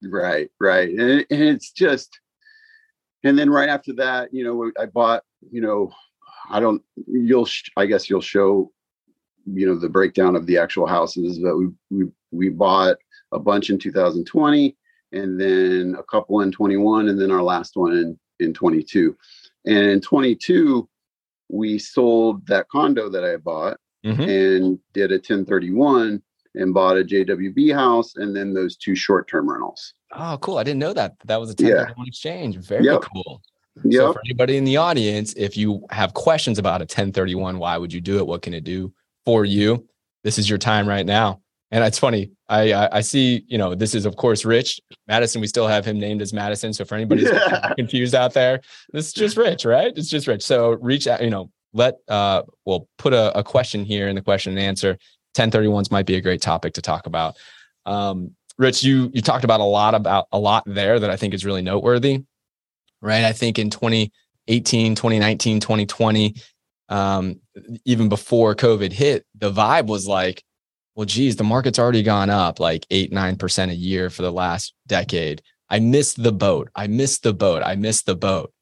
Right, 0.03 0.51
right, 0.61 0.91
and, 0.91 1.27
and 1.31 1.43
it's 1.43 1.73
just, 1.73 2.21
and 3.25 3.39
then 3.39 3.49
right 3.49 3.71
after 3.71 3.95
that, 3.95 4.33
you 4.33 4.45
know, 4.45 4.71
I 4.79 4.87
bought, 4.87 5.25
you 5.51 5.63
know, 5.63 5.91
I 6.51 6.61
don't, 6.61 6.83
you'll, 7.07 7.49
I 7.77 7.87
guess 7.87 8.11
you'll 8.11 8.21
show, 8.21 8.71
you 9.47 9.67
know, 9.67 9.75
the 9.75 9.89
breakdown 9.89 10.37
of 10.37 10.47
the 10.47 10.59
actual 10.59 10.87
houses 10.87 11.41
that 11.41 11.57
we 11.57 11.69
we 11.91 12.11
we 12.31 12.49
bought 12.51 12.97
a 13.33 13.39
bunch 13.39 13.71
in 13.71 13.79
2020 13.79 14.77
and 15.13 15.41
then 15.41 15.97
a 15.99 16.03
couple 16.03 16.41
in 16.43 16.53
21 16.53 17.09
and 17.09 17.21
then 17.21 17.31
our 17.31 17.43
last 17.43 17.77
one 17.77 17.93
in 17.93 18.19
in 18.41 18.53
22 18.53 19.17
and 19.67 19.79
in 19.79 20.01
22 20.01 20.89
we 21.49 21.79
sold 21.79 22.47
that 22.47 22.69
condo 22.69 23.09
that 23.09 23.25
i 23.25 23.37
bought 23.37 23.79
mm-hmm. 24.05 24.23
and 24.23 24.79
did 24.93 25.11
a 25.11 25.17
1031 25.17 26.23
and 26.55 26.75
bought 26.75 26.97
a 26.97 27.05
jwb 27.05 27.75
house 27.75 28.17
and 28.17 28.35
then 28.35 28.55
those 28.55 28.77
two 28.77 28.95
short-term 28.95 29.51
rentals 29.51 29.93
oh 30.13 30.39
cool 30.41 30.59
i 30.59 30.63
didn't 30.63 30.81
know 30.81 30.93
that 30.93 31.15
that 31.25 31.39
was 31.41 31.51
a 31.51 31.53
1031 31.53 31.95
yeah. 31.97 32.09
exchange 32.09 32.57
very 32.57 32.85
yep. 32.85 33.03
cool 33.03 33.43
yep. 33.85 34.01
so 34.01 34.13
for 34.13 34.23
anybody 34.25 34.57
in 34.57 34.65
the 34.65 34.77
audience 34.77 35.35
if 35.35 35.57
you 35.57 35.85
have 35.91 36.15
questions 36.15 36.59
about 36.59 36.81
a 36.81 36.85
1031 36.85 37.59
why 37.59 37.77
would 37.77 37.93
you 37.93 38.01
do 38.01 38.19
it 38.19 38.27
what 38.27 38.43
can 38.43 38.55
it 38.55 38.65
do 38.65 38.93
for 39.25 39.45
you 39.45 39.87
this 40.25 40.39
is 40.39 40.49
your 40.49 40.59
time 40.59 40.89
right 40.89 41.07
now 41.07 41.41
and 41.71 41.83
it's 41.83 41.99
funny. 41.99 42.31
I, 42.49 42.73
I, 42.73 42.97
I 42.99 43.01
see. 43.01 43.45
You 43.49 43.59
know, 43.59 43.75
this 43.75 43.95
is 43.95 44.07
of 44.07 44.17
course 44.17 44.45
Rich 44.45 44.81
Madison. 45.09 45.41
We 45.41 45.47
still 45.47 45.67
have 45.67 45.85
him 45.85 45.99
named 45.99 46.23
as 46.23 46.33
Madison. 46.33 46.73
So 46.73 46.85
for 46.85 46.95
anybody 46.95 47.23
yeah. 47.23 47.73
confused 47.79 48.15
out 48.15 48.35
there, 48.35 48.61
this 48.93 49.09
is 49.09 49.13
just 49.13 49.37
Rich, 49.37 49.65
right? 49.65 49.93
It's 49.97 50.09
just 50.09 50.27
Rich. 50.27 50.43
So 50.43 50.71
reach 50.81 51.07
out. 51.07 51.23
You 51.23 51.31
know, 51.31 51.51
let 51.73 51.97
uh, 52.09 52.43
we'll 52.65 52.89
put 52.99 53.13
a, 53.13 53.37
a 53.37 53.43
question 53.43 53.85
here 53.85 54.09
in 54.09 54.15
the 54.15 54.23
question 54.23 54.53
and 54.53 54.61
answer. 54.61 54.97
1031s 55.37 55.91
might 55.91 56.07
be 56.07 56.15
a 56.15 56.21
great 56.21 56.41
topic 56.41 56.75
to 56.75 56.83
talk 56.83 57.07
about. 57.07 57.37
Um, 57.85 58.35
Rich, 58.59 58.85
you 58.85 59.11
you 59.13 59.21
talked 59.21 59.45
about 59.45 59.61
a 59.61 59.65
lot 59.65 59.95
about 59.95 60.29
a 60.33 60.39
lot 60.39 60.63
there 60.67 60.99
that 61.01 61.11
I 61.11 61.17
think 61.17 61.35
is 61.35 61.45
really 61.45 61.63
noteworthy, 61.63 62.23
right? 63.03 63.25
I 63.25 63.33
think 63.33 63.59
in 63.59 63.71
2018, 63.71 64.95
2019, 64.95 65.61
2020, 65.61 66.35
um, 66.89 67.41
even 67.85 68.09
before 68.09 68.55
COVID 68.55 68.93
hit, 68.93 69.27
the 69.35 69.53
vibe 69.53 69.89
was 69.89 70.07
like 70.07 70.43
well, 70.97 71.05
geez, 71.05 71.37
the 71.37 71.45
market's 71.45 71.79
already 71.79 72.03
gone 72.03 72.31
up 72.31 72.59
like 72.59 72.87
eight, 72.91 73.13
9% 73.13 73.71
a 73.71 73.75
year 73.75 74.09
for 74.09 74.23
the 74.23 74.33
last 74.33 74.73
decade. 74.87 75.43
I 75.69 75.79
missed 75.79 76.23
the 76.23 76.33
boat. 76.33 76.71
I 76.75 76.87
missed 76.87 77.23
the 77.23 77.35
boat. 77.35 77.63
I 77.65 77.77
missed 77.77 78.07
the 78.07 78.17
boat. 78.17 78.53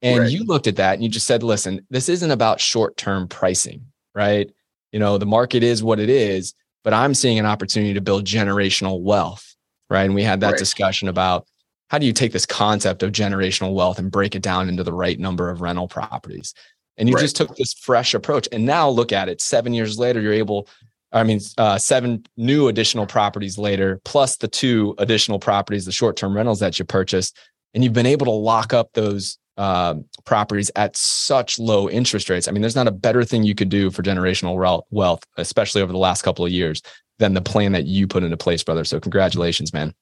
And 0.00 0.20
right. 0.20 0.30
you 0.30 0.44
looked 0.44 0.66
at 0.66 0.76
that 0.76 0.94
and 0.94 1.02
you 1.02 1.10
just 1.10 1.26
said, 1.26 1.42
listen, 1.42 1.86
this 1.90 2.08
isn't 2.08 2.30
about 2.30 2.60
short 2.60 2.96
term 2.96 3.28
pricing, 3.28 3.86
right? 4.14 4.50
You 4.90 5.00
know, 5.00 5.18
the 5.18 5.26
market 5.26 5.62
is 5.62 5.82
what 5.82 6.00
it 6.00 6.08
is, 6.08 6.54
but 6.82 6.94
I'm 6.94 7.14
seeing 7.14 7.38
an 7.38 7.46
opportunity 7.46 7.94
to 7.94 8.00
build 8.00 8.24
generational 8.24 9.02
wealth, 9.02 9.54
right? 9.90 10.04
And 10.04 10.14
we 10.14 10.22
had 10.22 10.40
that 10.40 10.52
right. 10.52 10.58
discussion 10.58 11.08
about 11.08 11.46
how 11.88 11.98
do 11.98 12.06
you 12.06 12.12
take 12.14 12.32
this 12.32 12.46
concept 12.46 13.02
of 13.02 13.12
generational 13.12 13.74
wealth 13.74 13.98
and 13.98 14.10
break 14.10 14.34
it 14.34 14.42
down 14.42 14.70
into 14.70 14.82
the 14.82 14.94
right 14.94 15.20
number 15.20 15.50
of 15.50 15.60
rental 15.60 15.88
properties? 15.88 16.54
And 16.96 17.08
you 17.08 17.14
right. 17.14 17.22
just 17.22 17.36
took 17.36 17.54
this 17.56 17.74
fresh 17.74 18.14
approach. 18.14 18.48
And 18.50 18.64
now 18.64 18.88
look 18.88 19.12
at 19.12 19.28
it. 19.28 19.42
Seven 19.42 19.74
years 19.74 19.98
later, 19.98 20.20
you're 20.20 20.32
able 20.32 20.68
I 21.12 21.24
mean, 21.24 21.40
uh, 21.58 21.78
seven 21.78 22.24
new 22.36 22.68
additional 22.68 23.06
properties 23.06 23.58
later, 23.58 24.00
plus 24.04 24.36
the 24.36 24.48
two 24.48 24.94
additional 24.98 25.38
properties, 25.38 25.84
the 25.84 25.92
short 25.92 26.16
term 26.16 26.34
rentals 26.34 26.60
that 26.60 26.78
you 26.78 26.84
purchased. 26.84 27.36
and 27.74 27.82
you've 27.82 27.92
been 27.92 28.06
able 28.06 28.26
to 28.26 28.32
lock 28.32 28.72
up 28.72 28.92
those 28.92 29.38
uh, 29.56 29.94
properties 30.24 30.70
at 30.76 30.96
such 30.96 31.58
low 31.58 31.88
interest 31.88 32.30
rates. 32.30 32.48
I 32.48 32.52
mean, 32.52 32.62
there's 32.62 32.76
not 32.76 32.88
a 32.88 32.92
better 32.92 33.24
thing 33.24 33.42
you 33.42 33.54
could 33.54 33.68
do 33.68 33.90
for 33.90 34.02
generational 34.02 34.82
wealth, 34.90 35.22
especially 35.36 35.82
over 35.82 35.92
the 35.92 35.98
last 35.98 36.22
couple 36.22 36.44
of 36.44 36.50
years, 36.50 36.82
than 37.18 37.34
the 37.34 37.42
plan 37.42 37.72
that 37.72 37.86
you 37.86 38.06
put 38.06 38.22
into 38.22 38.36
place, 38.36 38.62
brother. 38.62 38.84
So, 38.84 38.98
congratulations, 39.00 39.72
man. 39.72 39.94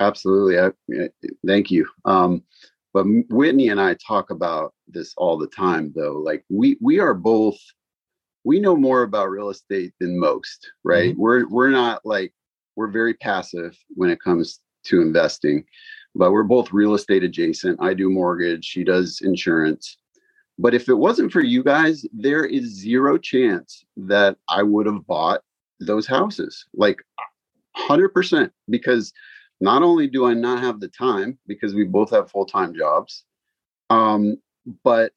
Absolutely. 0.00 0.58
I, 0.58 1.08
thank 1.46 1.70
you. 1.70 1.86
Um, 2.04 2.42
but 2.92 3.04
Whitney 3.28 3.68
and 3.68 3.80
I 3.80 3.94
talk 4.06 4.30
about 4.30 4.72
this 4.88 5.12
all 5.16 5.36
the 5.36 5.48
time, 5.48 5.92
though. 5.94 6.14
Like 6.14 6.44
we 6.48 6.78
we 6.80 6.98
are 6.98 7.14
both 7.14 7.58
we 8.46 8.60
know 8.60 8.76
more 8.76 9.02
about 9.02 9.28
real 9.28 9.50
estate 9.50 9.92
than 9.98 10.20
most, 10.20 10.70
right? 10.84 11.10
Mm-hmm. 11.10 11.20
We're 11.20 11.48
we're 11.48 11.70
not 11.70 12.06
like 12.06 12.32
we're 12.76 12.90
very 12.90 13.14
passive 13.14 13.76
when 13.96 14.08
it 14.08 14.20
comes 14.22 14.60
to 14.84 15.02
investing, 15.02 15.64
but 16.14 16.30
we're 16.30 16.44
both 16.44 16.72
real 16.72 16.94
estate 16.94 17.24
adjacent. 17.24 17.82
I 17.82 17.92
do 17.92 18.08
mortgage, 18.08 18.64
she 18.64 18.84
does 18.84 19.20
insurance. 19.22 19.98
But 20.60 20.74
if 20.74 20.88
it 20.88 20.94
wasn't 20.94 21.32
for 21.32 21.42
you 21.42 21.64
guys, 21.64 22.06
there 22.12 22.44
is 22.44 22.80
zero 22.80 23.18
chance 23.18 23.84
that 23.96 24.36
I 24.48 24.62
would 24.62 24.86
have 24.86 25.06
bought 25.06 25.42
those 25.80 26.06
houses. 26.06 26.64
Like 26.72 27.02
100% 27.76 28.50
because 28.70 29.12
not 29.60 29.82
only 29.82 30.06
do 30.06 30.24
I 30.24 30.34
not 30.34 30.62
have 30.62 30.78
the 30.80 30.88
time 30.88 31.36
because 31.46 31.74
we 31.74 31.84
both 31.84 32.10
have 32.10 32.30
full-time 32.30 32.74
jobs, 32.74 33.24
um, 33.90 34.36
but 34.84 35.12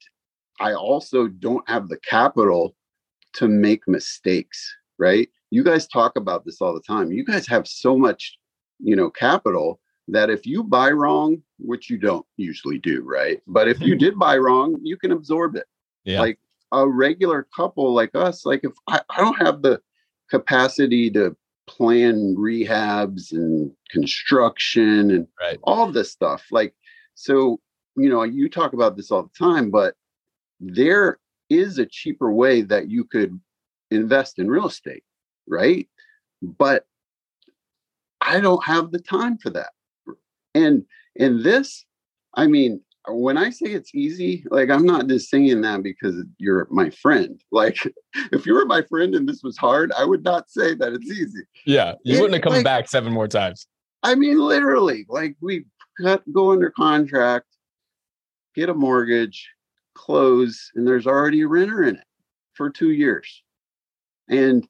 I 0.60 0.74
also 0.74 1.28
don't 1.28 1.66
have 1.70 1.88
the 1.88 1.98
capital 1.98 2.74
to 3.34 3.48
make 3.48 3.86
mistakes, 3.86 4.74
right? 4.98 5.28
You 5.50 5.64
guys 5.64 5.86
talk 5.86 6.16
about 6.16 6.44
this 6.44 6.60
all 6.60 6.74
the 6.74 6.80
time. 6.80 7.12
You 7.12 7.24
guys 7.24 7.46
have 7.48 7.66
so 7.66 7.96
much, 7.96 8.38
you 8.78 8.96
know, 8.96 9.10
capital 9.10 9.80
that 10.08 10.30
if 10.30 10.46
you 10.46 10.64
buy 10.64 10.90
wrong, 10.90 11.42
which 11.58 11.90
you 11.90 11.98
don't 11.98 12.26
usually 12.36 12.78
do, 12.78 13.02
right? 13.02 13.40
But 13.46 13.68
if 13.68 13.80
you 13.80 13.94
did 13.96 14.18
buy 14.18 14.38
wrong, 14.38 14.78
you 14.82 14.96
can 14.96 15.12
absorb 15.12 15.56
it. 15.56 15.66
Yeah. 16.04 16.20
Like 16.20 16.38
a 16.72 16.88
regular 16.88 17.46
couple 17.54 17.92
like 17.92 18.14
us, 18.14 18.46
like 18.46 18.60
if 18.62 18.72
I, 18.88 19.00
I 19.10 19.20
don't 19.20 19.38
have 19.44 19.62
the 19.62 19.80
capacity 20.30 21.10
to 21.10 21.36
plan 21.66 22.34
rehabs 22.36 23.32
and 23.32 23.70
construction 23.90 25.10
and 25.10 25.26
right. 25.40 25.58
all 25.62 25.90
this 25.90 26.10
stuff, 26.10 26.44
like 26.50 26.74
so, 27.14 27.60
you 27.96 28.08
know, 28.08 28.22
you 28.22 28.48
talk 28.48 28.72
about 28.72 28.96
this 28.96 29.10
all 29.10 29.24
the 29.24 29.46
time, 29.46 29.70
but 29.70 29.94
there 30.60 31.18
is 31.50 31.78
a 31.78 31.86
cheaper 31.86 32.32
way 32.32 32.62
that 32.62 32.88
you 32.88 33.04
could 33.04 33.38
invest 33.90 34.38
in 34.38 34.48
real 34.48 34.68
estate, 34.68 35.02
right? 35.46 35.88
But 36.40 36.84
I 38.20 38.40
don't 38.40 38.64
have 38.64 38.92
the 38.92 39.00
time 39.00 39.36
for 39.38 39.50
that. 39.50 39.70
And 40.54 40.84
in 41.16 41.42
this, 41.42 41.84
I 42.34 42.46
mean, 42.46 42.80
when 43.08 43.36
I 43.36 43.50
say 43.50 43.66
it's 43.66 43.94
easy, 43.94 44.44
like 44.50 44.70
I'm 44.70 44.84
not 44.84 45.08
just 45.08 45.30
saying 45.30 45.62
that 45.62 45.82
because 45.82 46.22
you're 46.38 46.68
my 46.70 46.90
friend. 46.90 47.40
Like 47.50 47.78
if 48.32 48.46
you 48.46 48.54
were 48.54 48.66
my 48.66 48.82
friend 48.82 49.14
and 49.14 49.28
this 49.28 49.42
was 49.42 49.56
hard, 49.56 49.92
I 49.96 50.04
would 50.04 50.22
not 50.22 50.50
say 50.50 50.74
that 50.74 50.92
it's 50.92 51.10
easy. 51.10 51.42
Yeah, 51.66 51.94
you 52.04 52.16
it, 52.16 52.20
wouldn't 52.20 52.34
have 52.34 52.42
come 52.42 52.52
like, 52.54 52.64
back 52.64 52.88
seven 52.88 53.12
more 53.12 53.28
times. 53.28 53.66
I 54.02 54.14
mean, 54.14 54.38
literally, 54.38 55.06
like 55.08 55.36
we 55.40 55.64
got 56.02 56.22
go 56.32 56.52
under 56.52 56.70
contract, 56.70 57.46
get 58.54 58.68
a 58.68 58.74
mortgage, 58.74 59.48
close 60.00 60.70
and 60.74 60.86
there's 60.86 61.06
already 61.06 61.42
a 61.42 61.48
renter 61.48 61.82
in 61.82 61.96
it 61.96 62.04
for 62.54 62.70
two 62.70 62.92
years. 62.92 63.42
And 64.28 64.66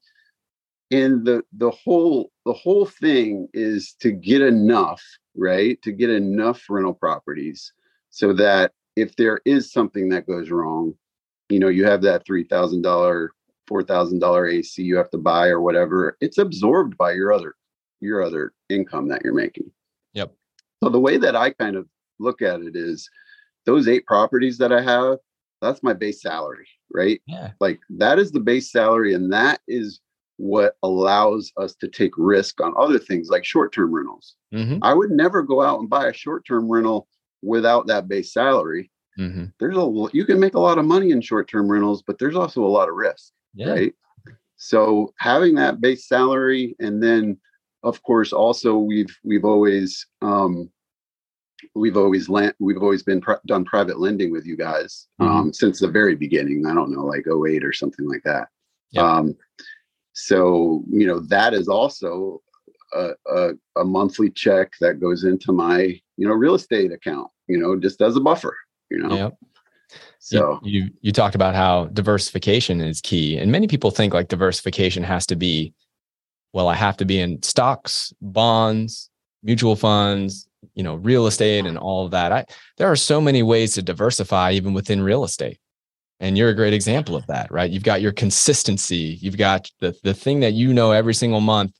and 0.91 1.25
the 1.25 1.43
the 1.53 1.71
whole 1.71 2.31
the 2.45 2.53
whole 2.53 2.85
thing 2.85 3.47
is 3.53 3.95
to 4.01 4.11
get 4.11 4.41
enough 4.41 5.01
right? 5.37 5.81
To 5.83 5.93
get 5.93 6.09
enough 6.09 6.65
rental 6.69 6.93
properties 6.93 7.71
so 8.09 8.33
that 8.33 8.73
if 8.97 9.15
there 9.15 9.39
is 9.45 9.71
something 9.71 10.09
that 10.09 10.27
goes 10.27 10.49
wrong 10.49 10.93
you 11.49 11.59
know 11.59 11.69
you 11.69 11.85
have 11.85 12.01
that 12.01 12.25
$3000 12.27 13.27
$4000 13.69 14.53
ac 14.53 14.83
you 14.83 14.97
have 14.97 15.09
to 15.11 15.17
buy 15.17 15.47
or 15.47 15.61
whatever 15.61 16.17
it's 16.19 16.37
absorbed 16.37 16.97
by 16.97 17.13
your 17.13 17.31
other 17.31 17.55
your 18.01 18.21
other 18.21 18.53
income 18.69 19.07
that 19.09 19.21
you're 19.23 19.33
making. 19.33 19.71
Yep. 20.13 20.33
So 20.83 20.89
the 20.89 20.99
way 20.99 21.17
that 21.17 21.35
i 21.35 21.51
kind 21.51 21.75
of 21.75 21.87
look 22.19 22.41
at 22.41 22.61
it 22.61 22.75
is 22.75 23.09
those 23.65 23.87
eight 23.87 24.05
properties 24.05 24.57
that 24.57 24.71
I 24.71 24.81
have, 24.81 25.17
that's 25.61 25.83
my 25.83 25.93
base 25.93 26.21
salary, 26.21 26.67
right? 26.93 27.21
Yeah. 27.27 27.51
Like 27.59 27.79
that 27.91 28.19
is 28.19 28.31
the 28.31 28.39
base 28.39 28.71
salary, 28.71 29.13
and 29.13 29.31
that 29.31 29.61
is 29.67 29.99
what 30.37 30.75
allows 30.81 31.51
us 31.57 31.75
to 31.75 31.87
take 31.87 32.11
risk 32.17 32.61
on 32.61 32.73
other 32.75 32.97
things 32.97 33.29
like 33.29 33.45
short-term 33.45 33.93
rentals. 33.93 34.35
Mm-hmm. 34.53 34.79
I 34.81 34.93
would 34.93 35.11
never 35.11 35.43
go 35.43 35.61
out 35.61 35.79
and 35.79 35.89
buy 35.89 36.07
a 36.07 36.13
short-term 36.13 36.67
rental 36.67 37.07
without 37.43 37.87
that 37.87 38.07
base 38.07 38.33
salary. 38.33 38.91
Mm-hmm. 39.19 39.45
There's 39.59 39.77
a 39.77 40.07
you 40.13 40.25
can 40.25 40.39
make 40.39 40.55
a 40.55 40.59
lot 40.59 40.79
of 40.79 40.85
money 40.85 41.11
in 41.11 41.21
short-term 41.21 41.71
rentals, 41.71 42.01
but 42.01 42.17
there's 42.17 42.35
also 42.35 42.63
a 42.63 42.67
lot 42.67 42.89
of 42.89 42.95
risk, 42.95 43.31
yeah. 43.53 43.69
right? 43.69 43.93
So 44.57 45.13
having 45.17 45.55
that 45.55 45.81
base 45.81 46.07
salary, 46.07 46.75
and 46.79 47.03
then 47.03 47.37
of 47.83 48.01
course 48.03 48.33
also 48.33 48.77
we've 48.77 49.15
we've 49.23 49.45
always 49.45 50.07
um, 50.21 50.71
we've 51.75 51.97
always 51.97 52.29
lent 52.29 52.55
we've 52.59 52.81
always 52.81 53.03
been 53.03 53.21
pr- 53.21 53.33
done 53.45 53.65
private 53.65 53.99
lending 53.99 54.31
with 54.31 54.45
you 54.45 54.57
guys 54.57 55.07
mm-hmm. 55.19 55.31
um, 55.31 55.53
since 55.53 55.79
the 55.79 55.87
very 55.87 56.15
beginning 56.15 56.65
i 56.65 56.73
don't 56.73 56.91
know 56.91 57.05
like 57.05 57.25
08 57.27 57.63
or 57.63 57.73
something 57.73 58.07
like 58.07 58.23
that 58.23 58.47
yep. 58.91 59.03
um, 59.03 59.35
so 60.13 60.83
you 60.89 61.07
know 61.07 61.19
that 61.19 61.53
is 61.53 61.67
also 61.67 62.41
a, 62.93 63.11
a, 63.27 63.49
a, 63.77 63.85
monthly 63.85 64.29
check 64.29 64.73
that 64.81 64.99
goes 64.99 65.23
into 65.23 65.53
my 65.53 65.81
you 66.17 66.27
know 66.27 66.33
real 66.33 66.55
estate 66.55 66.91
account 66.91 67.29
you 67.47 67.57
know 67.57 67.79
just 67.79 68.01
as 68.01 68.15
a 68.15 68.19
buffer 68.19 68.55
you 68.89 68.97
know 68.97 69.15
yep. 69.15 69.37
so 70.19 70.59
you, 70.63 70.83
you 70.83 70.89
you 71.01 71.11
talked 71.11 71.35
about 71.35 71.55
how 71.55 71.85
diversification 71.85 72.81
is 72.81 72.99
key 73.01 73.37
and 73.37 73.51
many 73.51 73.67
people 73.67 73.91
think 73.91 74.13
like 74.13 74.27
diversification 74.27 75.03
has 75.03 75.25
to 75.25 75.35
be 75.35 75.73
well 76.51 76.67
i 76.67 76.75
have 76.75 76.97
to 76.97 77.05
be 77.05 77.19
in 77.19 77.41
stocks 77.41 78.13
bonds 78.21 79.09
mutual 79.43 79.75
funds 79.75 80.47
you 80.73 80.83
know 80.83 80.95
real 80.95 81.27
estate 81.27 81.65
and 81.65 81.77
all 81.77 82.05
of 82.05 82.11
that 82.11 82.31
i 82.31 82.45
there 82.77 82.91
are 82.91 82.95
so 82.95 83.21
many 83.21 83.43
ways 83.43 83.75
to 83.75 83.81
diversify 83.81 84.51
even 84.51 84.73
within 84.73 85.01
real 85.01 85.23
estate. 85.23 85.59
And 86.19 86.37
you're 86.37 86.49
a 86.49 86.55
great 86.55 86.73
example 86.73 87.15
of 87.15 87.25
that 87.27 87.51
right? 87.51 87.69
You've 87.69 87.83
got 87.83 88.01
your 88.01 88.11
consistency. 88.11 89.17
You've 89.21 89.37
got 89.37 89.69
the 89.79 89.95
the 90.03 90.13
thing 90.13 90.39
that 90.41 90.53
you 90.53 90.73
know 90.73 90.91
every 90.91 91.13
single 91.13 91.41
month 91.41 91.73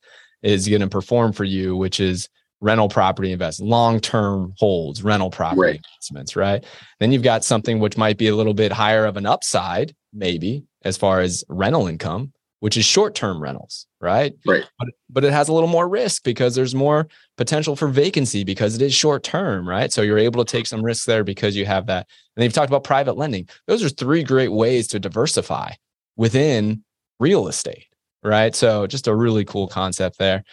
is 0.44 0.68
going 0.68 0.82
to 0.82 0.88
perform 0.88 1.34
for 1.34 1.44
you 1.44 1.76
which 1.76 2.00
is 2.00 2.28
rental 2.60 2.90
property 2.90 3.32
investment 3.32 3.70
long-term 3.70 4.54
holds 4.60 5.04
rental 5.04 5.32
property 5.32 5.62
right. 5.62 5.76
investments 5.76 6.36
right? 6.36 6.64
Then 7.00 7.12
you've 7.12 7.24
got 7.24 7.44
something 7.44 7.80
which 7.80 7.98
might 7.98 8.18
be 8.18 8.28
a 8.28 8.36
little 8.36 8.54
bit 8.54 8.72
higher 8.72 9.06
of 9.06 9.18
an 9.18 9.26
upside 9.26 9.96
maybe 10.14 10.64
as 10.84 10.98
far 10.98 11.22
as 11.22 11.44
rental 11.50 11.88
income 11.88 12.34
which 12.62 12.78
is 12.78 12.86
short-term 12.86 13.42
rentals, 13.42 13.88
right? 14.00 14.34
Right. 14.46 14.64
But, 14.78 14.88
but 15.10 15.24
it 15.26 15.34
has 15.34 15.50
a 15.50 15.54
little 15.54 15.68
more 15.68 15.90
risk 15.90 16.24
because 16.24 16.54
there's 16.54 16.76
more 16.76 17.08
potential 17.36 17.76
for 17.76 17.88
vacancy 17.88 18.44
because 18.44 18.76
it 18.76 18.84
is 18.84 18.94
short-term, 18.94 19.68
right? 19.68 19.92
So 19.92 20.04
you're 20.04 20.20
able 20.20 20.46
to 20.46 20.50
take 20.50 20.68
some 20.68 20.84
risks 20.84 21.06
there 21.06 21.24
because 21.24 21.56
you 21.56 21.66
have 21.66 21.88
that. 21.88 22.08
And 22.36 22.44
they've 22.44 22.54
talked 22.54 22.70
about 22.70 22.84
private 22.84 23.18
lending. 23.18 23.50
Those 23.66 23.84
are 23.84 23.90
three 23.90 24.24
great 24.24 24.52
ways 24.52 24.88
to 24.90 25.00
diversify 25.00 25.72
within 26.16 26.84
real 27.20 27.48
estate, 27.48 27.88
right? 28.24 28.56
So 28.56 28.86
just 28.86 29.08
a 29.08 29.16
really 29.16 29.44
cool 29.44 29.68
concept 29.68 30.20
there. 30.20 30.44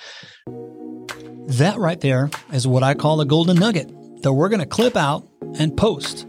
That 0.46 1.76
right 1.76 2.00
there 2.00 2.30
is 2.54 2.66
what 2.66 2.82
I 2.82 2.94
call 2.94 3.20
a 3.20 3.26
golden 3.26 3.58
nugget 3.58 3.88
that 4.22 4.32
we're 4.32 4.48
going 4.48 4.60
to 4.60 4.66
clip 4.66 4.96
out 4.96 5.28
and 5.58 5.76
post 5.76 6.26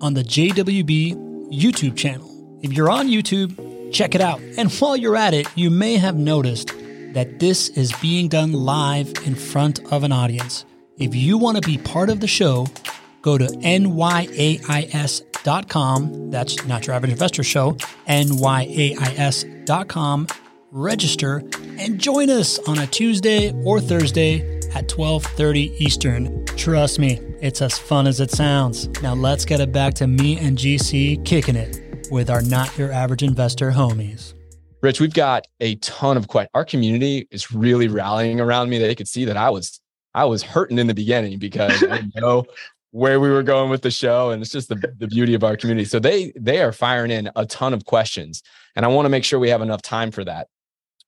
on 0.00 0.14
the 0.14 0.24
JWB 0.24 1.52
YouTube 1.52 1.96
channel. 1.96 2.28
If 2.62 2.72
you're 2.72 2.90
on 2.90 3.06
YouTube, 3.06 3.56
Check 3.92 4.14
it 4.14 4.20
out. 4.20 4.40
And 4.56 4.70
while 4.72 4.96
you're 4.96 5.16
at 5.16 5.34
it, 5.34 5.46
you 5.56 5.70
may 5.70 5.96
have 5.96 6.16
noticed 6.16 6.72
that 7.12 7.40
this 7.40 7.68
is 7.70 7.92
being 8.00 8.28
done 8.28 8.52
live 8.52 9.12
in 9.26 9.34
front 9.34 9.80
of 9.92 10.04
an 10.04 10.12
audience. 10.12 10.64
If 10.98 11.14
you 11.14 11.38
want 11.38 11.56
to 11.56 11.66
be 11.66 11.78
part 11.78 12.10
of 12.10 12.20
the 12.20 12.28
show, 12.28 12.66
go 13.22 13.38
to 13.38 13.46
nyais.com. 13.46 13.90
That's 16.30 16.66
not 16.66 16.86
your 16.86 16.94
average 16.94 17.12
investor 17.12 17.42
show, 17.42 17.72
nyais.com. 18.06 19.06
Register 20.72 21.42
and 21.80 21.98
join 21.98 22.30
us 22.30 22.60
on 22.68 22.78
a 22.78 22.86
Tuesday 22.86 23.52
or 23.64 23.80
Thursday 23.80 24.60
at 24.72 24.86
12:30 24.86 25.74
Eastern. 25.80 26.44
Trust 26.44 27.00
me, 27.00 27.18
it's 27.40 27.60
as 27.60 27.76
fun 27.76 28.06
as 28.06 28.20
it 28.20 28.30
sounds. 28.30 28.88
Now 29.02 29.14
let's 29.14 29.44
get 29.44 29.58
it 29.58 29.72
back 29.72 29.94
to 29.94 30.06
me 30.06 30.38
and 30.38 30.56
GC 30.56 31.24
kicking 31.24 31.56
it 31.56 31.89
with 32.10 32.30
our 32.30 32.42
Not 32.42 32.76
Your 32.76 32.92
Average 32.92 33.22
Investor 33.22 33.70
homies. 33.70 34.34
Rich, 34.82 35.00
we've 35.00 35.12
got 35.12 35.46
a 35.60 35.74
ton 35.76 36.16
of 36.16 36.28
questions. 36.28 36.50
Our 36.54 36.64
community 36.64 37.28
is 37.30 37.52
really 37.52 37.88
rallying 37.88 38.40
around 38.40 38.70
me. 38.70 38.78
They 38.78 38.94
could 38.94 39.08
see 39.08 39.24
that 39.26 39.36
I 39.36 39.50
was 39.50 39.80
I 40.14 40.24
was 40.24 40.42
hurting 40.42 40.78
in 40.78 40.86
the 40.86 40.94
beginning 40.94 41.38
because 41.38 41.82
I 41.84 41.96
didn't 41.98 42.16
know 42.16 42.44
where 42.90 43.20
we 43.20 43.30
were 43.30 43.42
going 43.42 43.70
with 43.70 43.82
the 43.82 43.90
show, 43.90 44.30
and 44.30 44.42
it's 44.42 44.50
just 44.50 44.68
the, 44.68 44.94
the 44.98 45.06
beauty 45.06 45.34
of 45.34 45.44
our 45.44 45.56
community. 45.56 45.84
So 45.84 45.98
they 45.98 46.32
they 46.34 46.62
are 46.62 46.72
firing 46.72 47.10
in 47.10 47.30
a 47.36 47.46
ton 47.46 47.74
of 47.74 47.84
questions, 47.84 48.42
and 48.74 48.84
I 48.84 48.88
want 48.88 49.04
to 49.04 49.10
make 49.10 49.24
sure 49.24 49.38
we 49.38 49.50
have 49.50 49.62
enough 49.62 49.82
time 49.82 50.10
for 50.10 50.24
that. 50.24 50.48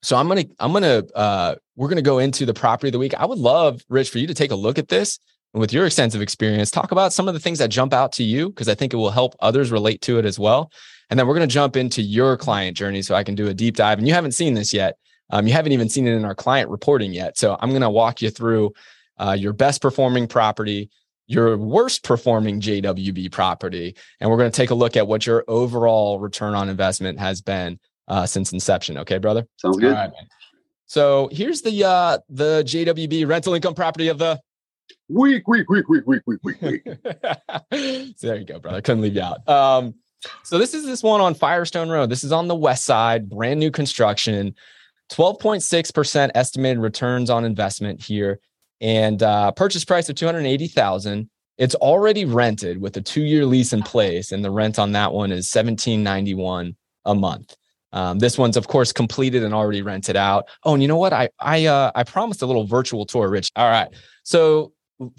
So 0.03 0.17
I'm 0.17 0.29
gonna 0.29 0.45
I'm 0.59 0.73
gonna 0.73 1.03
uh, 1.15 1.55
we're 1.77 1.89
gonna 1.89 2.03
go 2.03 2.19
into 2.19 2.45
the 2.45 2.55
property 2.55 2.89
of 2.89 2.93
the 2.93 2.99
week. 2.99 3.15
I 3.15 3.25
would 3.25 3.39
love 3.39 3.83
Rich 3.89 4.11
for 4.11 4.19
you 4.19 4.27
to 4.27 4.35
take 4.35 4.51
a 4.51 4.57
look 4.57 4.79
at 4.79 4.89
this 4.89 5.19
with 5.55 5.73
your 5.73 5.87
extensive 5.87 6.23
experience, 6.23 6.71
talk 6.71 6.93
about 6.93 7.13
some 7.13 7.29
of 7.29 7.35
the 7.35 7.41
things 7.41 7.59
that 7.59 7.69
jump 7.69 7.93
out 7.93 8.13
to 8.13 8.25
you 8.25 8.49
because 8.49 8.69
I 8.69 8.75
think 8.75 8.93
it 8.93 8.97
will 8.97 9.11
help 9.11 9.35
others 9.41 9.71
relate 9.71 10.01
to 10.03 10.19
it 10.19 10.25
as 10.25 10.39
well. 10.39 10.73
And 11.11 11.19
then 11.19 11.27
we're 11.27 11.35
going 11.35 11.49
to 11.49 11.53
jump 11.53 11.77
into 11.77 12.01
your 12.01 12.37
client 12.37 12.77
journey 12.77 13.03
so 13.03 13.15
I 13.15 13.23
can 13.23 13.35
do 13.35 13.49
a 13.49 13.55
deep 13.55 13.77
dive. 13.77 13.99
And 13.99 14.09
you 14.09 14.15
haven't 14.15 14.33
seen 14.33 14.55
this 14.55 14.73
yet. 14.73 14.97
Um, 15.31 15.47
you 15.47 15.53
haven't 15.53 15.73
even 15.73 15.89
seen 15.89 16.07
it 16.07 16.15
in 16.15 16.25
our 16.25 16.35
client 16.35 16.71
reporting 16.71 17.13
yet. 17.13 17.37
So 17.37 17.57
I'm 17.61 17.71
going 17.71 17.83
to 17.83 17.91
walk 17.91 18.23
you 18.23 18.31
through 18.31 18.73
uh, 19.19 19.37
your 19.39 19.53
best 19.53 19.83
performing 19.83 20.27
property, 20.27 20.91
your 21.27 21.57
worst 21.57 22.03
performing 22.03 22.61
JWB 22.61 23.31
property, 23.31 23.95
and 24.21 24.31
we're 24.31 24.37
going 24.37 24.51
to 24.51 24.57
take 24.57 24.71
a 24.71 24.75
look 24.75 24.97
at 24.97 25.07
what 25.07 25.27
your 25.27 25.45
overall 25.49 26.19
return 26.19 26.55
on 26.55 26.69
investment 26.69 27.19
has 27.19 27.41
been 27.41 27.79
uh, 28.09 28.27
since 28.27 28.53
inception. 28.53 28.99
Okay, 28.99 29.19
brother. 29.19 29.47
Sounds 29.57 29.79
good. 29.79 30.13
so 30.87 31.29
here's 31.33 31.63
the 31.63 31.85
uh, 31.85 32.19
the 32.29 32.63
JWB 32.67 33.27
rental 33.27 33.55
income 33.55 33.75
property 33.75 34.09
of 34.09 34.19
the 34.19 34.41
week, 35.13 35.47
week, 35.47 35.69
week, 35.69 35.89
week, 35.89 36.07
week, 36.07 36.23
week, 36.27 36.41
week, 36.43 36.63
week. 36.63 36.83
so 38.17 38.27
there 38.27 38.37
you 38.37 38.45
go, 38.45 38.59
brother. 38.59 38.81
Couldn't 38.81 39.03
leave 39.03 39.15
you 39.15 39.23
out. 39.23 39.47
Um, 39.49 39.95
so 40.43 40.59
this 40.59 40.75
is 40.75 40.85
this 40.85 41.03
one 41.03 41.21
on 41.21 41.35
Firestone 41.35 41.89
Road. 41.89 42.11
This 42.11 42.25
is 42.25 42.33
on 42.33 42.49
the 42.49 42.55
west 42.55 42.85
side, 42.85 43.29
brand 43.29 43.61
new 43.61 43.71
construction, 43.71 44.55
12.6% 45.11 46.31
estimated 46.35 46.79
returns 46.79 47.29
on 47.31 47.45
investment 47.45 48.03
here, 48.03 48.41
and 48.81 49.23
uh, 49.23 49.53
purchase 49.53 49.85
price 49.85 50.09
of 50.09 50.17
280,000. 50.17 51.29
It's 51.59 51.75
already 51.77 52.25
rented 52.25 52.79
with 52.79 52.97
a 52.97 53.03
two-year 53.03 53.45
lease 53.45 53.73
in 53.73 53.83
place, 53.83 54.33
and 54.33 54.45
the 54.45 54.51
rent 54.51 54.79
on 54.79 54.93
that 54.93 55.13
one 55.13 55.31
is 55.31 55.53
1791 55.53 56.77
a 57.05 57.15
month. 57.15 57.57
Um, 57.93 58.19
this 58.19 58.39
one's 58.39 58.57
of 58.57 58.69
course 58.69 58.91
completed 58.91 59.43
and 59.43 59.53
already 59.53 59.83
rented 59.83 60.17
out. 60.17 60.49
Oh, 60.65 60.73
and 60.73 60.83
you 60.83 60.89
know 60.89 60.97
what? 60.97 61.13
I 61.13 61.29
I 61.39 61.67
uh, 61.67 61.91
I 61.95 62.05
promised 62.05 62.41
a 62.41 62.47
little 62.47 62.67
virtual 62.67 63.05
tour, 63.05 63.29
Rich. 63.29 63.53
All 63.55 63.69
right. 63.69 63.89
So 64.23 64.73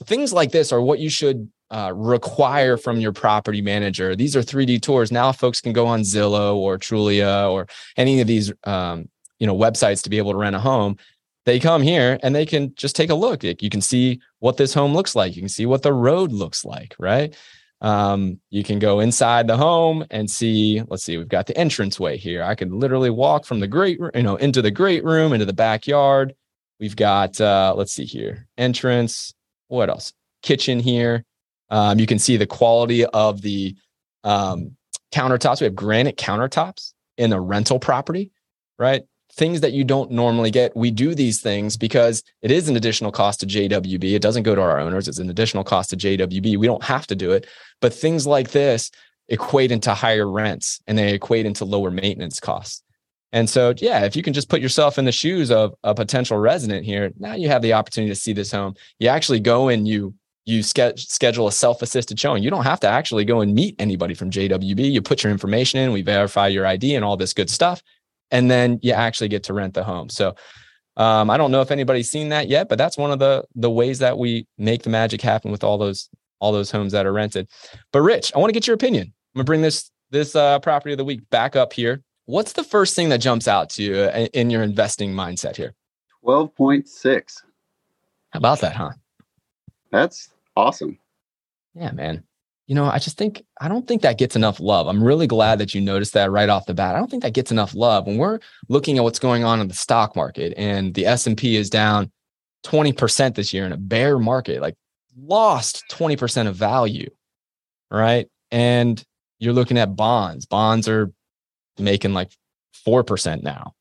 things 0.06 0.34
like 0.34 0.52
this 0.52 0.72
are 0.72 0.82
what 0.82 1.00
you 1.00 1.10
should 1.10 1.50
uh, 1.72 1.92
require 1.96 2.78
from 2.78 3.00
your 3.00 3.12
property 3.12 3.62
manager. 3.62 4.16
These 4.16 4.36
are 4.36 4.42
3D 4.42 4.82
tours. 4.82 5.12
Now 5.12 5.32
folks 5.32 5.60
can 5.60 5.74
go 5.74 5.88
on 5.88 6.02
Zillow 6.02 6.56
or 6.56 6.78
Trulia 6.78 7.52
or 7.52 7.68
any 7.98 8.22
of 8.22 8.28
these 8.28 8.52
um, 8.66 9.10
you 9.40 9.48
know 9.48 9.56
websites 9.56 10.04
to 10.04 10.10
be 10.10 10.18
able 10.18 10.32
to 10.32 10.38
rent 10.38 10.56
a 10.56 10.60
home. 10.60 10.98
They 11.46 11.60
come 11.60 11.82
here 11.82 12.18
and 12.24 12.34
they 12.34 12.46
can 12.46 12.74
just 12.76 12.96
take 12.96 13.10
a 13.10 13.16
look. 13.16 13.44
You 13.44 13.70
can 13.70 13.82
see 13.82 14.22
what 14.40 14.58
this 14.58 14.74
home 14.74 14.94
looks 14.94 15.16
like. 15.16 15.36
You 15.36 15.42
can 15.42 15.50
see 15.50 15.66
what 15.66 15.82
the 15.82 15.92
road 15.92 16.32
looks 16.32 16.64
like, 16.64 16.96
right? 17.00 17.36
Um, 17.82 18.40
you 18.50 18.64
can 18.64 18.80
go 18.80 19.02
inside 19.02 19.48
the 19.48 19.58
home 19.58 20.06
and 20.10 20.30
see. 20.32 20.82
Let's 20.88 21.04
see, 21.04 21.18
we've 21.18 21.28
got 21.28 21.48
the 21.48 21.60
entranceway 21.60 22.18
here. 22.18 22.42
I 22.42 22.56
could 22.56 22.72
literally 22.72 23.10
walk 23.10 23.46
from 23.46 23.60
the 23.60 23.68
great, 23.68 24.00
you 24.16 24.24
know, 24.24 24.38
into 24.38 24.62
the 24.62 24.72
great 24.72 25.04
room, 25.04 25.34
into 25.34 25.46
the 25.46 25.54
backyard. 25.54 26.34
We've 26.80 26.96
got, 26.96 27.40
uh, 27.42 27.74
let's 27.76 27.92
see 27.92 28.06
here, 28.06 28.48
entrance. 28.58 29.34
What 29.74 29.90
else? 29.90 30.14
Kitchen 30.44 30.80
here. 30.80 31.26
Um, 31.72 31.98
you 31.98 32.06
can 32.06 32.20
see 32.20 32.38
the 32.38 32.46
quality 32.46 33.06
of 33.08 33.42
the 33.42 33.76
um, 34.24 34.78
countertops. 35.12 35.62
We 35.62 35.66
have 35.66 35.76
granite 35.76 36.16
countertops 36.16 36.94
in 37.18 37.34
a 37.34 37.42
rental 37.42 37.80
property, 37.80 38.32
right? 38.78 39.02
Things 39.32 39.62
that 39.62 39.74
you 39.74 39.84
don't 39.84 40.12
normally 40.12 40.52
get. 40.52 40.78
We 40.78 40.92
do 40.92 41.16
these 41.16 41.42
things 41.42 41.76
because 41.76 42.22
it 42.44 42.52
is 42.52 42.70
an 42.70 42.76
additional 42.76 43.12
cost 43.12 43.40
to 43.40 43.48
JWB. 43.48 44.14
It 44.14 44.22
doesn't 44.22 44.44
go 44.44 44.54
to 44.54 44.62
our 44.62 44.80
owners. 44.80 45.08
It's 45.08 45.18
an 45.18 45.32
additional 45.32 45.64
cost 45.64 45.90
to 45.90 45.98
JWB. 45.98 46.58
We 46.58 46.68
don't 46.68 46.84
have 46.84 47.08
to 47.08 47.16
do 47.16 47.32
it. 47.32 47.48
But 47.82 47.96
things 47.96 48.28
like 48.28 48.52
this 48.52 48.92
equate 49.30 49.72
into 49.72 49.96
higher 49.96 50.30
rents 50.30 50.82
and 50.86 51.00
they 51.00 51.16
equate 51.16 51.48
into 51.48 51.66
lower 51.66 51.90
maintenance 51.90 52.40
costs. 52.40 52.84
And 53.34 53.50
so, 53.50 53.74
yeah, 53.78 54.06
if 54.06 54.16
you 54.16 54.22
can 54.22 54.32
just 54.32 54.48
put 54.48 54.62
yourself 54.62 55.00
in 55.00 55.06
the 55.06 55.12
shoes 55.12 55.50
of 55.50 55.74
a 55.84 55.96
potential 55.96 56.38
resident 56.38 56.86
here, 56.86 57.12
now 57.18 57.34
you 57.34 57.50
have 57.50 57.64
the 57.64 57.74
opportunity 57.74 58.14
to 58.14 58.20
see 58.20 58.32
this 58.32 58.52
home. 58.52 58.76
You 59.00 59.10
actually 59.10 59.40
go 59.40 59.68
and 59.70 59.88
you 59.88 60.14
you 60.46 60.62
schedule 60.62 61.48
a 61.48 61.52
self-assisted 61.54 62.20
showing. 62.20 62.44
You 62.44 62.50
don't 62.50 62.66
have 62.66 62.82
to 62.82 62.88
actually 62.88 63.24
go 63.24 63.40
and 63.40 63.56
meet 63.56 63.76
anybody 63.80 64.14
from 64.14 64.30
JWB. 64.30 64.92
You 64.92 65.02
put 65.02 65.24
your 65.24 65.32
information 65.32 65.80
in, 65.80 65.94
we 65.94 66.02
verify 66.02 66.48
your 66.48 66.66
ID 66.66 66.96
and 66.96 67.06
all 67.06 67.16
this 67.16 67.34
good 67.34 67.50
stuff, 67.50 67.82
and 68.30 68.52
then 68.52 68.78
you 68.82 68.92
actually 68.92 69.30
get 69.30 69.44
to 69.44 69.54
rent 69.54 69.74
the 69.74 69.86
home. 69.86 70.10
So 70.10 70.36
um, 70.98 71.30
I 71.30 71.38
don't 71.38 71.50
know 71.50 71.62
if 71.62 71.72
anybody's 71.72 72.12
seen 72.12 72.30
that 72.30 72.50
yet, 72.50 72.68
but 72.70 72.78
that's 72.78 72.98
one 72.98 73.12
of 73.12 73.20
the 73.20 73.46
the 73.56 73.70
ways 73.70 74.00
that 74.00 74.18
we 74.18 74.46
make 74.58 74.84
the 74.84 74.90
magic 74.90 75.22
happen 75.22 75.50
with 75.50 75.64
all 75.64 75.78
those 75.78 76.10
all 76.40 76.52
those 76.52 76.70
homes 76.70 76.92
that 76.92 77.06
are 77.06 77.14
rented. 77.14 77.48
But 77.92 78.02
Rich, 78.02 78.32
I 78.36 78.40
want 78.40 78.50
to 78.50 78.54
get 78.54 78.68
your 78.68 78.76
opinion. 78.76 79.08
I'm 79.08 79.40
gonna 79.40 79.46
bring 79.46 79.62
this 79.62 79.90
this 80.12 80.36
uh, 80.36 80.60
property 80.60 80.92
of 80.94 81.00
the 81.00 81.06
week 81.06 81.28
back 81.32 81.56
up 81.56 81.74
here. 81.74 82.04
What's 82.26 82.54
the 82.54 82.64
first 82.64 82.96
thing 82.96 83.10
that 83.10 83.20
jumps 83.20 83.48
out 83.48 83.70
to 83.72 83.84
you 83.84 84.04
in 84.34 84.50
your 84.50 84.64
investing 84.64 85.14
mindset 85.14 85.56
here? 85.56 85.74
Twelve 86.22 86.56
point 86.56 86.88
six. 86.88 87.44
How 88.30 88.38
about 88.38 88.62
that, 88.62 88.76
huh? 88.76 88.92
That's 89.92 90.30
awesome. 90.56 90.98
Yeah, 91.76 91.92
man. 91.92 92.24
You 92.68 92.76
know, 92.76 92.86
I 92.86 92.98
just 92.98 93.18
think 93.18 93.44
I 93.60 93.68
don't 93.68 93.88
think 93.88 94.02
that 94.04 94.18
gets 94.18 94.36
enough 94.38 94.60
love. 94.60 94.88
I'm 94.88 95.04
really 95.04 95.28
glad 95.28 95.60
that 95.60 95.76
you 95.76 95.82
noticed 95.82 96.14
that 96.14 96.32
right 96.32 96.48
off 96.48 96.66
the 96.66 96.74
bat. 96.74 96.96
I 96.96 97.00
don't 97.00 97.12
think 97.12 97.24
that 97.24 97.34
gets 97.34 97.52
enough 97.52 97.76
love 97.76 98.08
when 98.08 98.18
we're 98.18 98.40
looking 98.70 98.98
at 98.98 99.04
what's 99.04 99.20
going 99.20 99.44
on 99.44 99.60
in 99.60 99.68
the 99.68 99.74
stock 99.74 100.16
market 100.16 100.54
and 100.56 100.94
the 100.94 101.06
S&P 101.06 101.58
is 101.58 101.70
down 101.70 102.10
20% 102.64 103.36
this 103.36 103.54
year 103.54 103.66
in 103.66 103.74
a 103.74 103.78
bear 103.78 104.18
market, 104.18 104.62
like 104.62 104.76
lost 105.18 105.84
20% 105.92 106.48
of 106.48 106.56
value, 106.56 107.10
right? 107.92 108.28
And 108.50 109.04
you're 109.40 109.54
looking 109.54 109.78
at 109.78 109.98
bonds. 109.98 110.46
Bonds 110.46 110.88
are 110.88 111.12
making 111.80 112.14
like 112.14 112.32
4% 112.88 113.44
now, 113.44 113.74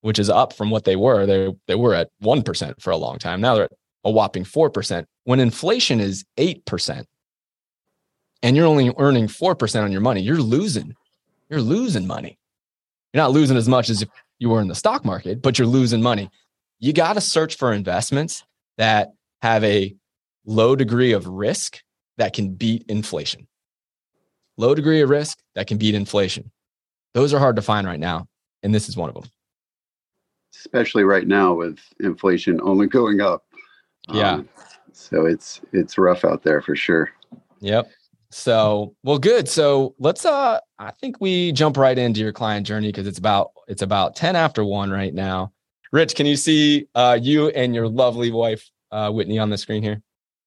which 0.00 0.18
is 0.18 0.30
up 0.30 0.52
from 0.52 0.70
what 0.70 0.84
they 0.84 0.96
were. 0.96 1.26
They 1.26 1.52
they 1.66 1.74
were 1.74 1.94
at 1.94 2.10
1% 2.22 2.80
for 2.80 2.90
a 2.90 2.96
long 2.96 3.18
time. 3.18 3.40
Now 3.40 3.54
they're 3.54 3.64
at 3.64 3.72
a 4.04 4.10
whopping 4.10 4.44
4%. 4.44 5.04
When 5.24 5.40
inflation 5.40 6.00
is 6.00 6.24
8% 6.38 7.04
and 8.42 8.56
you're 8.56 8.66
only 8.66 8.92
earning 8.98 9.26
4% 9.26 9.82
on 9.82 9.92
your 9.92 10.00
money, 10.00 10.20
you're 10.20 10.36
losing. 10.36 10.94
You're 11.48 11.60
losing 11.60 12.06
money. 12.06 12.38
You're 13.12 13.22
not 13.22 13.32
losing 13.32 13.56
as 13.56 13.68
much 13.68 13.90
as 13.90 14.02
if 14.02 14.08
you 14.38 14.48
were 14.48 14.60
in 14.60 14.68
the 14.68 14.74
stock 14.74 15.04
market, 15.04 15.42
but 15.42 15.58
you're 15.58 15.66
losing 15.66 16.02
money. 16.02 16.30
You 16.78 16.92
got 16.92 17.14
to 17.14 17.20
search 17.20 17.56
for 17.56 17.72
investments 17.72 18.44
that 18.78 19.12
have 19.42 19.62
a 19.64 19.94
low 20.46 20.74
degree 20.76 21.12
of 21.12 21.26
risk 21.26 21.80
that 22.16 22.32
can 22.32 22.54
beat 22.54 22.84
inflation. 22.88 23.46
Low 24.56 24.74
degree 24.74 25.00
of 25.00 25.10
risk 25.10 25.38
that 25.54 25.66
can 25.66 25.78
beat 25.78 25.94
inflation. 25.94 26.50
Those 27.14 27.34
are 27.34 27.38
hard 27.38 27.56
to 27.56 27.62
find 27.62 27.86
right 27.86 28.00
now. 28.00 28.26
And 28.62 28.74
this 28.74 28.88
is 28.88 28.96
one 28.96 29.08
of 29.08 29.14
them. 29.14 29.24
Especially 30.54 31.04
right 31.04 31.26
now 31.26 31.54
with 31.54 31.78
inflation 32.00 32.60
only 32.62 32.86
going 32.98 33.20
up. 33.20 33.44
Yeah. 34.08 34.32
Um, 34.32 34.48
so 34.92 35.26
it's 35.26 35.60
it's 35.72 35.98
rough 35.98 36.24
out 36.24 36.42
there 36.42 36.60
for 36.60 36.76
sure. 36.76 37.10
Yep. 37.60 37.90
So, 38.32 38.94
well 39.02 39.18
good. 39.18 39.48
So, 39.48 39.94
let's 39.98 40.24
uh 40.24 40.60
I 40.78 40.90
think 40.92 41.20
we 41.20 41.52
jump 41.52 41.76
right 41.76 41.98
into 41.98 42.20
your 42.20 42.32
client 42.32 42.66
journey 42.66 42.88
because 42.88 43.06
it's 43.06 43.18
about 43.18 43.52
it's 43.68 43.82
about 43.82 44.16
10 44.16 44.36
after 44.36 44.64
1 44.64 44.90
right 44.90 45.14
now. 45.14 45.52
Rich, 45.92 46.14
can 46.14 46.26
you 46.26 46.36
see 46.36 46.86
uh 46.94 47.18
you 47.20 47.48
and 47.48 47.74
your 47.74 47.88
lovely 47.88 48.30
wife 48.30 48.68
uh 48.92 49.10
Whitney 49.10 49.38
on 49.38 49.50
the 49.50 49.58
screen 49.58 49.82
here? 49.82 50.02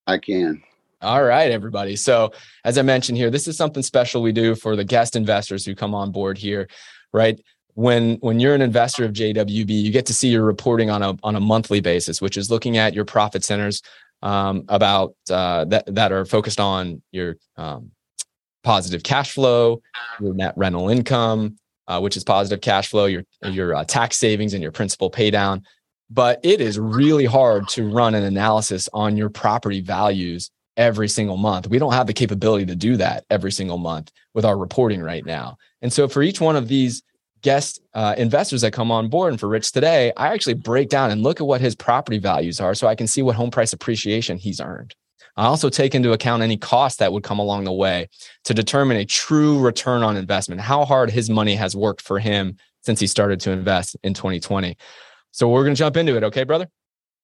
I 0.08 0.18
can. 0.18 0.62
All 1.04 1.22
right, 1.22 1.52
everybody. 1.52 1.98
So, 1.98 2.32
as 2.64 2.78
I 2.78 2.82
mentioned 2.82 3.18
here, 3.18 3.30
this 3.30 3.46
is 3.48 3.58
something 3.58 3.84
special 3.84 4.22
we 4.22 4.32
do 4.32 4.56
for 4.56 4.78
the 4.78 4.86
guest 4.86 5.18
investors 5.18 5.66
who 5.66 5.76
come 5.76 5.94
on 5.94 6.12
board 6.12 6.38
here, 6.38 6.70
right? 7.12 7.40
When 7.74 8.16
when 8.22 8.40
you're 8.40 8.56
an 8.56 8.62
investor 8.62 9.04
of 9.04 9.12
JWB, 9.12 9.70
you 9.70 9.92
get 9.92 10.06
to 10.06 10.14
see 10.14 10.30
your 10.30 10.44
reporting 10.46 10.90
on 10.90 11.04
a 11.04 11.18
on 11.22 11.36
a 11.36 11.42
monthly 11.42 11.82
basis, 11.82 12.22
which 12.22 12.38
is 12.38 12.50
looking 12.50 12.78
at 12.78 12.94
your 12.94 13.04
profit 13.04 13.44
centers 13.44 13.82
um, 14.22 14.64
about 14.70 15.14
uh, 15.30 15.66
that 15.66 15.94
that 15.94 16.14
are 16.14 16.24
focused 16.24 16.62
on 16.62 17.02
your 17.12 17.36
um, 17.58 17.92
positive 18.64 19.04
cash 19.04 19.34
flow, 19.34 19.82
your 20.22 20.34
net 20.34 20.54
rental 20.56 20.88
income, 20.88 21.58
uh, 21.90 22.00
which 22.00 22.16
is 22.16 22.24
positive 22.24 22.62
cash 22.62 22.88
flow, 22.88 23.06
your 23.06 23.26
your 23.44 23.76
uh, 23.76 23.84
tax 23.84 24.18
savings, 24.18 24.54
and 24.54 24.64
your 24.64 24.72
principal 24.72 25.10
pay 25.10 25.30
down. 25.30 25.64
But 26.10 26.40
it 26.44 26.62
is 26.62 26.80
really 26.80 27.26
hard 27.26 27.68
to 27.70 27.90
run 27.92 28.16
an 28.16 28.24
analysis 28.24 28.88
on 28.94 29.18
your 29.18 29.30
property 29.30 29.82
values 29.82 30.50
every 30.78 31.08
single 31.08 31.38
month. 31.38 31.68
We 31.68 31.80
don't 31.80 31.94
have 31.94 32.08
the 32.08 32.14
capability 32.14 32.66
to 32.66 32.76
do 32.76 32.98
that 32.98 33.26
every 33.30 33.52
single 33.52 33.78
month 33.78 34.12
with 34.34 34.46
our 34.46 34.58
reporting 34.58 35.02
right 35.02 35.26
now. 35.26 35.58
And 35.82 35.92
so 35.92 36.08
for 36.08 36.24
each 36.24 36.42
one 36.42 36.56
of 36.56 36.68
these 36.68 37.04
guest 37.42 37.82
uh, 37.94 38.16
investors 38.18 38.62
that 38.62 38.72
come 38.72 38.92
on 38.92 39.10
board 39.10 39.34
and 39.34 39.40
for 39.40 39.48
Rich 39.50 39.72
today, 39.72 40.14
I 40.18 40.34
actually 40.34 40.56
break 40.56 40.90
down 40.90 41.12
and 41.12 41.22
look 41.22 41.42
at 41.42 41.48
what 41.48 41.62
his 41.62 41.76
property 41.76 42.18
values 42.18 42.60
are 42.60 42.74
so 42.74 42.88
I 42.88 42.96
can 42.96 43.08
see 43.08 43.22
what 43.22 43.36
home 43.36 43.52
price 43.52 43.74
appreciation 43.74 44.38
he's 44.38 44.62
earned. 44.62 44.96
I 45.36 45.46
also 45.46 45.70
take 45.70 45.96
into 45.96 46.14
account 46.14 46.44
any 46.44 46.58
costs 46.58 47.00
that 47.00 47.12
would 47.12 47.24
come 47.24 47.40
along 47.40 47.64
the 47.64 47.72
way 47.72 48.08
to 48.44 48.54
determine 48.54 48.98
a 48.98 49.06
true 49.06 49.60
return 49.60 50.04
on 50.04 50.16
investment, 50.16 50.62
how 50.62 50.86
hard 50.86 51.10
his 51.10 51.30
money 51.30 51.56
has 51.56 51.76
worked 51.76 52.02
for 52.02 52.20
him 52.20 52.58
since 52.82 53.00
he 53.00 53.08
started 53.08 53.40
to 53.42 53.52
invest 53.52 53.98
in 54.04 54.14
2020. 54.14 54.78
So 55.32 55.50
we're 55.50 55.64
going 55.64 55.74
to 55.74 55.80
jump 55.80 55.98
into 55.98 56.16
it, 56.16 56.24
okay, 56.24 56.44
brother? 56.44 56.68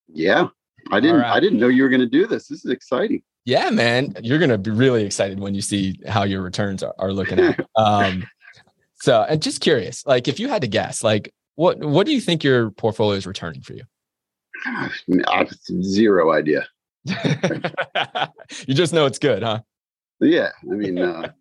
Yeah. 0.08 0.48
I 0.92 1.00
didn't 1.00 1.22
right. 1.22 1.32
I 1.32 1.40
didn't 1.40 1.60
know 1.60 1.68
you 1.68 1.84
were 1.84 1.90
going 1.90 2.00
to 2.02 2.08
do 2.08 2.26
this. 2.26 2.48
This 2.48 2.66
is 2.66 2.72
exciting. 2.72 3.22
Yeah, 3.46 3.70
man. 3.70 4.16
You're 4.22 4.38
going 4.38 4.50
to 4.50 4.58
be 4.58 4.72
really 4.72 5.06
excited 5.06 5.40
when 5.40 5.56
you 5.56 5.62
see 5.62 6.00
how 6.08 6.24
your 6.24 6.42
returns 6.42 6.84
are, 6.84 6.94
are 7.00 7.14
looking 7.14 7.40
at. 7.40 7.66
Um, 7.76 8.28
so, 9.02 9.26
and 9.28 9.42
just 9.42 9.62
curious, 9.62 10.06
like 10.06 10.28
if 10.28 10.40
you 10.40 10.50
had 10.50 10.62
to 10.62 10.68
guess, 10.68 11.04
like 11.04 11.34
what 11.56 11.80
what 11.80 12.06
do 12.06 12.14
you 12.14 12.22
think 12.22 12.44
your 12.44 12.72
portfolio 12.72 13.18
is 13.18 13.26
returning 13.26 13.62
for 13.62 13.74
you? 13.74 13.84
I 14.66 14.90
have 15.28 15.52
zero 15.82 16.32
idea. 16.32 16.68
you 17.06 18.74
just 18.74 18.94
know 18.94 19.06
it's 19.06 19.20
good, 19.20 19.44
huh? 19.44 19.62
Yeah, 20.20 20.50
I 20.70 20.74
mean, 20.74 20.98
uh, 21.00 21.32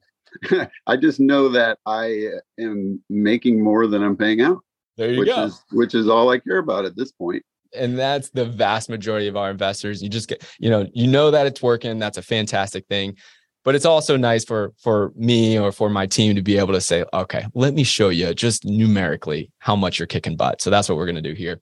I 0.87 0.97
just 0.97 1.21
know 1.21 1.49
that 1.51 1.79
I 1.87 2.31
am 2.59 3.03
making 3.09 3.63
more 3.63 3.87
than 3.87 4.03
I'm 4.03 4.17
paying 4.17 4.41
out. 4.41 4.59
There 4.97 5.13
you 5.13 5.21
which 5.21 5.29
go. 5.29 5.45
Is, 5.45 5.63
which 5.73 5.95
is 5.95 6.09
all 6.09 6.31
I 6.31 6.39
care 6.39 6.59
about 6.59 6.85
at 6.85 6.97
this 6.97 7.13
point. 7.13 7.45
And 7.75 7.99
that's 7.99 8.31
the 8.31 8.45
vast 8.45 8.89
majority 8.89 9.29
of 9.29 9.37
our 9.37 9.51
investors. 9.51 10.03
You 10.03 10.09
just 10.09 10.29
get, 10.29 10.45
you 10.59 10.71
know, 10.71 10.87
you 10.95 11.07
know 11.07 11.31
that 11.31 11.47
it's 11.47 11.63
working. 11.63 11.99
That's 11.99 12.19
a 12.19 12.23
fantastic 12.23 12.87
thing. 12.87 13.17
But 13.65 13.75
it's 13.75 13.85
also 13.85 14.17
nice 14.17 14.45
for 14.45 14.73
for 14.79 15.13
me 15.15 15.59
or 15.59 15.73
for 15.73 15.91
my 15.91 16.07
team 16.07 16.35
to 16.37 16.43
be 16.43 16.57
able 16.57 16.73
to 16.73 16.81
say, 16.81 17.05
okay, 17.13 17.45
let 17.55 17.75
me 17.75 17.85
show 17.85 18.09
you 18.09 18.33
just 18.33 18.65
numerically 18.65 19.51
how 19.59 19.77
much 19.77 19.99
you're 19.99 20.07
kicking 20.07 20.37
butt. 20.37 20.63
So 20.63 20.71
that's 20.71 20.89
what 20.89 20.97
we're 20.97 21.07
going 21.07 21.17
to 21.17 21.23
do 21.23 21.35
here. 21.35 21.61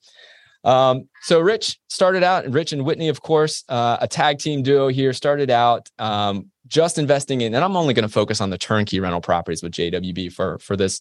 Um, 0.62 1.08
so 1.22 1.40
Rich 1.40 1.78
started 1.88 2.22
out, 2.22 2.48
Rich 2.48 2.72
and 2.72 2.84
Whitney, 2.84 3.08
of 3.08 3.22
course, 3.22 3.64
uh, 3.68 3.98
a 4.00 4.08
tag 4.08 4.38
team 4.38 4.62
duo 4.62 4.88
here, 4.88 5.12
started 5.12 5.50
out 5.50 5.88
um, 5.98 6.50
just 6.66 6.98
investing 6.98 7.40
in, 7.40 7.54
and 7.54 7.64
I'm 7.64 7.76
only 7.76 7.94
going 7.94 8.06
to 8.06 8.12
focus 8.12 8.40
on 8.40 8.50
the 8.50 8.58
turnkey 8.58 8.98
rental 9.00 9.20
properties 9.20 9.62
with 9.62 9.72
JWB 9.72 10.32
for 10.32 10.58
for 10.58 10.76
this 10.76 11.00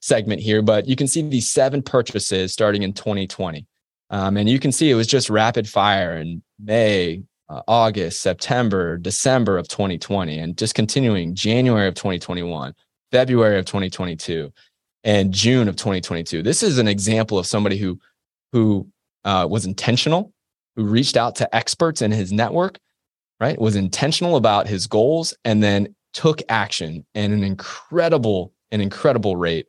segment 0.00 0.40
here, 0.40 0.62
but 0.62 0.86
you 0.86 0.96
can 0.96 1.06
see 1.06 1.22
these 1.22 1.50
seven 1.50 1.82
purchases 1.82 2.52
starting 2.52 2.82
in 2.82 2.92
2020. 2.92 3.66
Um, 4.10 4.36
and 4.36 4.48
you 4.48 4.58
can 4.58 4.72
see 4.72 4.90
it 4.90 4.94
was 4.94 5.06
just 5.06 5.30
rapid 5.30 5.68
fire 5.68 6.16
in 6.16 6.42
May, 6.60 7.22
uh, 7.48 7.62
August, 7.66 8.22
September, 8.22 8.96
December 8.98 9.58
of 9.58 9.68
2020, 9.68 10.38
and 10.38 10.56
just 10.56 10.74
continuing 10.74 11.34
January 11.34 11.88
of 11.88 11.94
2021, 11.94 12.74
February 13.10 13.58
of 13.58 13.64
2022, 13.64 14.52
and 15.04 15.32
June 15.32 15.68
of 15.68 15.76
2022. 15.76 16.42
This 16.42 16.62
is 16.62 16.78
an 16.78 16.88
example 16.88 17.38
of 17.38 17.46
somebody 17.46 17.78
who 17.78 17.98
who 18.52 18.88
uh, 19.24 19.46
was 19.48 19.66
intentional, 19.66 20.32
who 20.76 20.84
reached 20.84 21.16
out 21.16 21.36
to 21.36 21.54
experts 21.54 22.00
in 22.00 22.12
his 22.12 22.32
network, 22.32 22.78
right? 23.40 23.60
Was 23.60 23.76
intentional 23.76 24.36
about 24.36 24.66
his 24.66 24.86
goals, 24.86 25.34
and 25.44 25.62
then 25.62 25.94
took 26.12 26.40
action 26.48 27.04
in 27.14 27.32
an 27.32 27.44
incredible, 27.44 28.52
an 28.70 28.80
incredible 28.80 29.36
rate. 29.36 29.66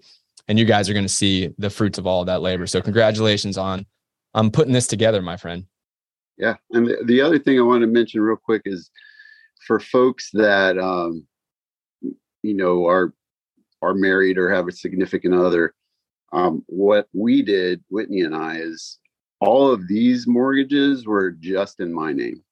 And 0.47 0.57
you 0.57 0.63
guys 0.63 0.89
are 0.89 0.93
going 0.93 1.05
to 1.05 1.09
see 1.09 1.49
the 1.57 1.69
fruits 1.69 1.97
of 1.97 2.07
all 2.07 2.23
that 2.25 2.41
labor. 2.41 2.67
So 2.67 2.81
congratulations 2.81 3.57
on 3.57 3.85
on 4.37 4.51
putting 4.51 4.73
this 4.73 4.85
together, 4.85 5.21
my 5.21 5.35
friend. 5.35 5.65
Yeah, 6.37 6.55
and 6.71 6.87
the, 6.87 6.99
the 7.05 7.21
other 7.21 7.39
thing 7.39 7.57
I 7.57 7.63
want 7.63 7.81
to 7.81 7.87
mention 7.87 8.21
real 8.21 8.37
quick 8.37 8.61
is 8.65 8.91
for 9.65 9.79
folks 9.79 10.29
that 10.33 10.77
um, 10.77 11.25
you 12.43 12.53
know 12.53 12.85
are 12.85 13.13
are 13.81 13.95
married 13.95 14.37
or 14.37 14.53
have 14.53 14.67
a 14.67 14.71
significant 14.71 15.33
other. 15.33 15.73
Um, 16.33 16.63
what 16.67 17.07
we 17.13 17.41
did, 17.41 17.83
Whitney 17.89 18.21
and 18.21 18.35
I, 18.35 18.57
is 18.57 18.99
all 19.39 19.71
of 19.71 19.87
these 19.87 20.27
mortgages 20.27 21.07
were 21.07 21.31
just 21.31 21.79
in 21.79 21.91
my 21.91 22.13
name. 22.13 22.43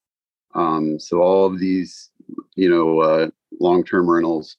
Um, 0.55 0.99
so 0.99 1.21
all 1.21 1.45
of 1.45 1.59
these, 1.59 2.09
you 2.55 2.69
know, 2.69 2.99
uh, 2.99 3.27
long-term 3.59 4.09
rentals 4.09 4.57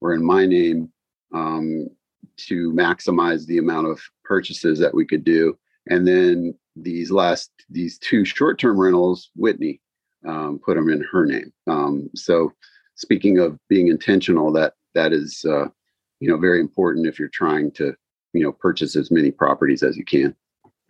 were 0.00 0.12
in 0.12 0.22
my 0.22 0.44
name 0.44 0.92
um, 1.32 1.88
to 2.36 2.72
maximize 2.72 3.46
the 3.46 3.58
amount 3.58 3.86
of 3.86 4.00
purchases 4.22 4.78
that 4.78 4.94
we 4.94 5.06
could 5.06 5.24
do. 5.24 5.56
And 5.88 6.06
then 6.06 6.54
these 6.76 7.10
last 7.10 7.50
these 7.70 7.98
two 7.98 8.24
short-term 8.24 8.78
rentals, 8.78 9.30
Whitney 9.34 9.80
um, 10.26 10.60
put 10.64 10.76
them 10.76 10.90
in 10.90 11.04
her 11.10 11.26
name. 11.26 11.52
Um, 11.66 12.10
so 12.14 12.52
speaking 12.94 13.38
of 13.38 13.58
being 13.68 13.88
intentional, 13.88 14.52
that 14.52 14.74
that 14.94 15.12
is 15.12 15.44
uh, 15.48 15.66
you 16.20 16.28
know 16.28 16.36
very 16.36 16.60
important 16.60 17.06
if 17.06 17.18
you're 17.18 17.28
trying 17.28 17.70
to 17.72 17.94
you 18.32 18.42
know 18.42 18.52
purchase 18.52 18.96
as 18.96 19.10
many 19.10 19.30
properties 19.30 19.82
as 19.82 19.96
you 19.96 20.04
can. 20.04 20.34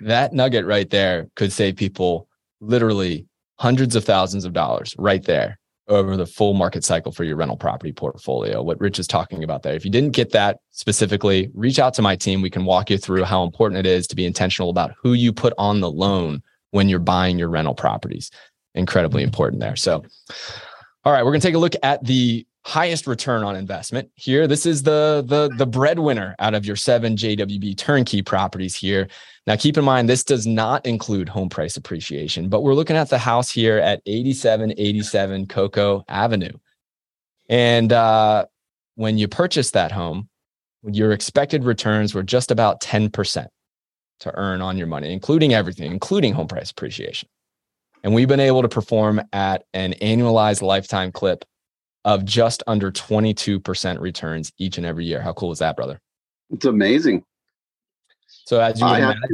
That 0.01 0.33
nugget 0.33 0.67
right 0.67 0.89
there 0.89 1.29
could 1.37 1.53
save 1.53 1.77
people 1.77 2.29
literally 2.61 3.27
hundreds 3.59 3.97
of 3.97 4.05
thousands 4.05 4.45
of 4.45 4.53
dollars 4.53 4.95
right 4.99 5.25
there 5.25 5.59
over 5.89 6.17
the 6.17 6.27
full 6.27 6.55
market 6.55 6.85
cycle 6.85 7.13
for 7.13 7.25
your 7.25 7.37
rental 7.37 7.57
property 7.57 7.93
portfolio. 7.93 8.63
What 8.63 8.81
Rich 8.81 8.99
is 8.99 9.07
talking 9.07 9.45
about 9.45 9.63
there. 9.63 9.75
If 9.75 9.85
you 9.85 9.91
didn't 9.91 10.13
get 10.13 10.33
that 10.33 10.61
specifically, 10.71 11.51
reach 11.55 11.79
out 11.79 11.95
to 11.95 12.03
my 12.03 12.17
team. 12.17 12.43
We 12.43 12.51
can 12.51 12.65
walk 12.65 12.91
you 12.91 12.99
through 12.99 13.25
how 13.25 13.43
important 13.43 13.79
it 13.79 13.87
is 13.87 14.07
to 14.09 14.17
be 14.17 14.27
intentional 14.27 14.71
about 14.71 14.93
who 15.03 15.13
you 15.13 15.33
put 15.33 15.53
on 15.59 15.81
the 15.81 15.91
loan 15.91 16.43
when 16.71 16.89
you're 16.89 16.99
buying 16.99 17.39
your 17.39 17.49
rental 17.49 17.75
properties. 17.75 18.31
Incredibly 18.75 19.23
important 19.23 19.61
there. 19.61 19.77
So, 19.77 20.05
all 21.05 21.13
right, 21.13 21.25
we're 21.25 21.33
going 21.33 21.41
to 21.41 21.47
take 21.47 21.55
a 21.55 21.59
look 21.59 21.75
at 21.83 22.05
the 22.05 22.47
highest 22.65 23.07
return 23.07 23.45
on 23.45 23.57
investment 23.57 24.11
here. 24.15 24.47
This 24.47 24.67
is 24.67 24.83
the 24.83 25.25
the 25.27 25.51
the 25.57 25.67
breadwinner 25.67 26.35
out 26.39 26.55
of 26.55 26.67
your 26.67 26.77
seven 26.77 27.17
JWB 27.17 27.77
turnkey 27.77 28.23
properties 28.23 28.75
here. 28.75 29.09
Now, 29.47 29.57
keep 29.57 29.79
in 29.79 29.85
mind 29.85 30.09
this 30.09 30.25
does 30.25 30.47
not 30.47 30.85
include 30.85 31.29
home 31.29 31.49
price 31.49 31.77
appreciation, 31.77 32.49
but 32.49 32.63
we're 32.63 32.75
looking 32.75 32.97
at 32.97 33.09
the 33.09 33.19
house 33.19 33.51
here 33.51 33.79
at 33.79 34.03
8787 34.05 35.47
Cocoa 35.47 36.05
Avenue. 36.09 36.53
And 37.49 37.93
uh, 37.93 38.45
when 38.97 39.17
you 39.17 39.27
purchased 39.27 39.73
that 39.73 39.91
home, 39.91 40.29
your 40.83 41.13
expected 41.13 41.65
returns 41.65 42.15
were 42.15 42.23
just 42.23 42.51
about 42.51 42.81
10% 42.83 43.47
to 44.21 44.35
earn 44.37 44.61
on 44.61 44.77
your 44.77 44.87
money, 44.87 45.13
including 45.13 45.55
everything, 45.55 45.91
including 45.91 46.35
home 46.35 46.49
price 46.49 46.71
appreciation. 46.71 47.29
And 48.05 48.15
we've 48.15 48.29
been 48.29 48.41
able 48.41 48.63
to 48.63 48.69
perform 48.69 49.21
at 49.33 49.65
an 49.73 49.95
annualized 50.03 50.63
lifetime 50.63 51.11
clip 51.11 51.45
of 52.09 52.25
just 52.25 52.63
under 52.67 52.91
22% 52.91 54.01
returns 54.01 54.51
each 54.57 54.79
and 54.79 54.87
every 54.87 55.05
year. 55.05 55.21
How 55.21 55.35
cool 55.35 55.53
is 55.53 55.59
that, 55.59 55.77
brother? 55.77 56.01
It's 56.49 56.65
amazing. 56.65 57.23
So 58.47 58.59
as 58.61 58.81
you 58.81 58.87
I 58.87 58.97
imagine, 58.97 59.21
have, 59.21 59.31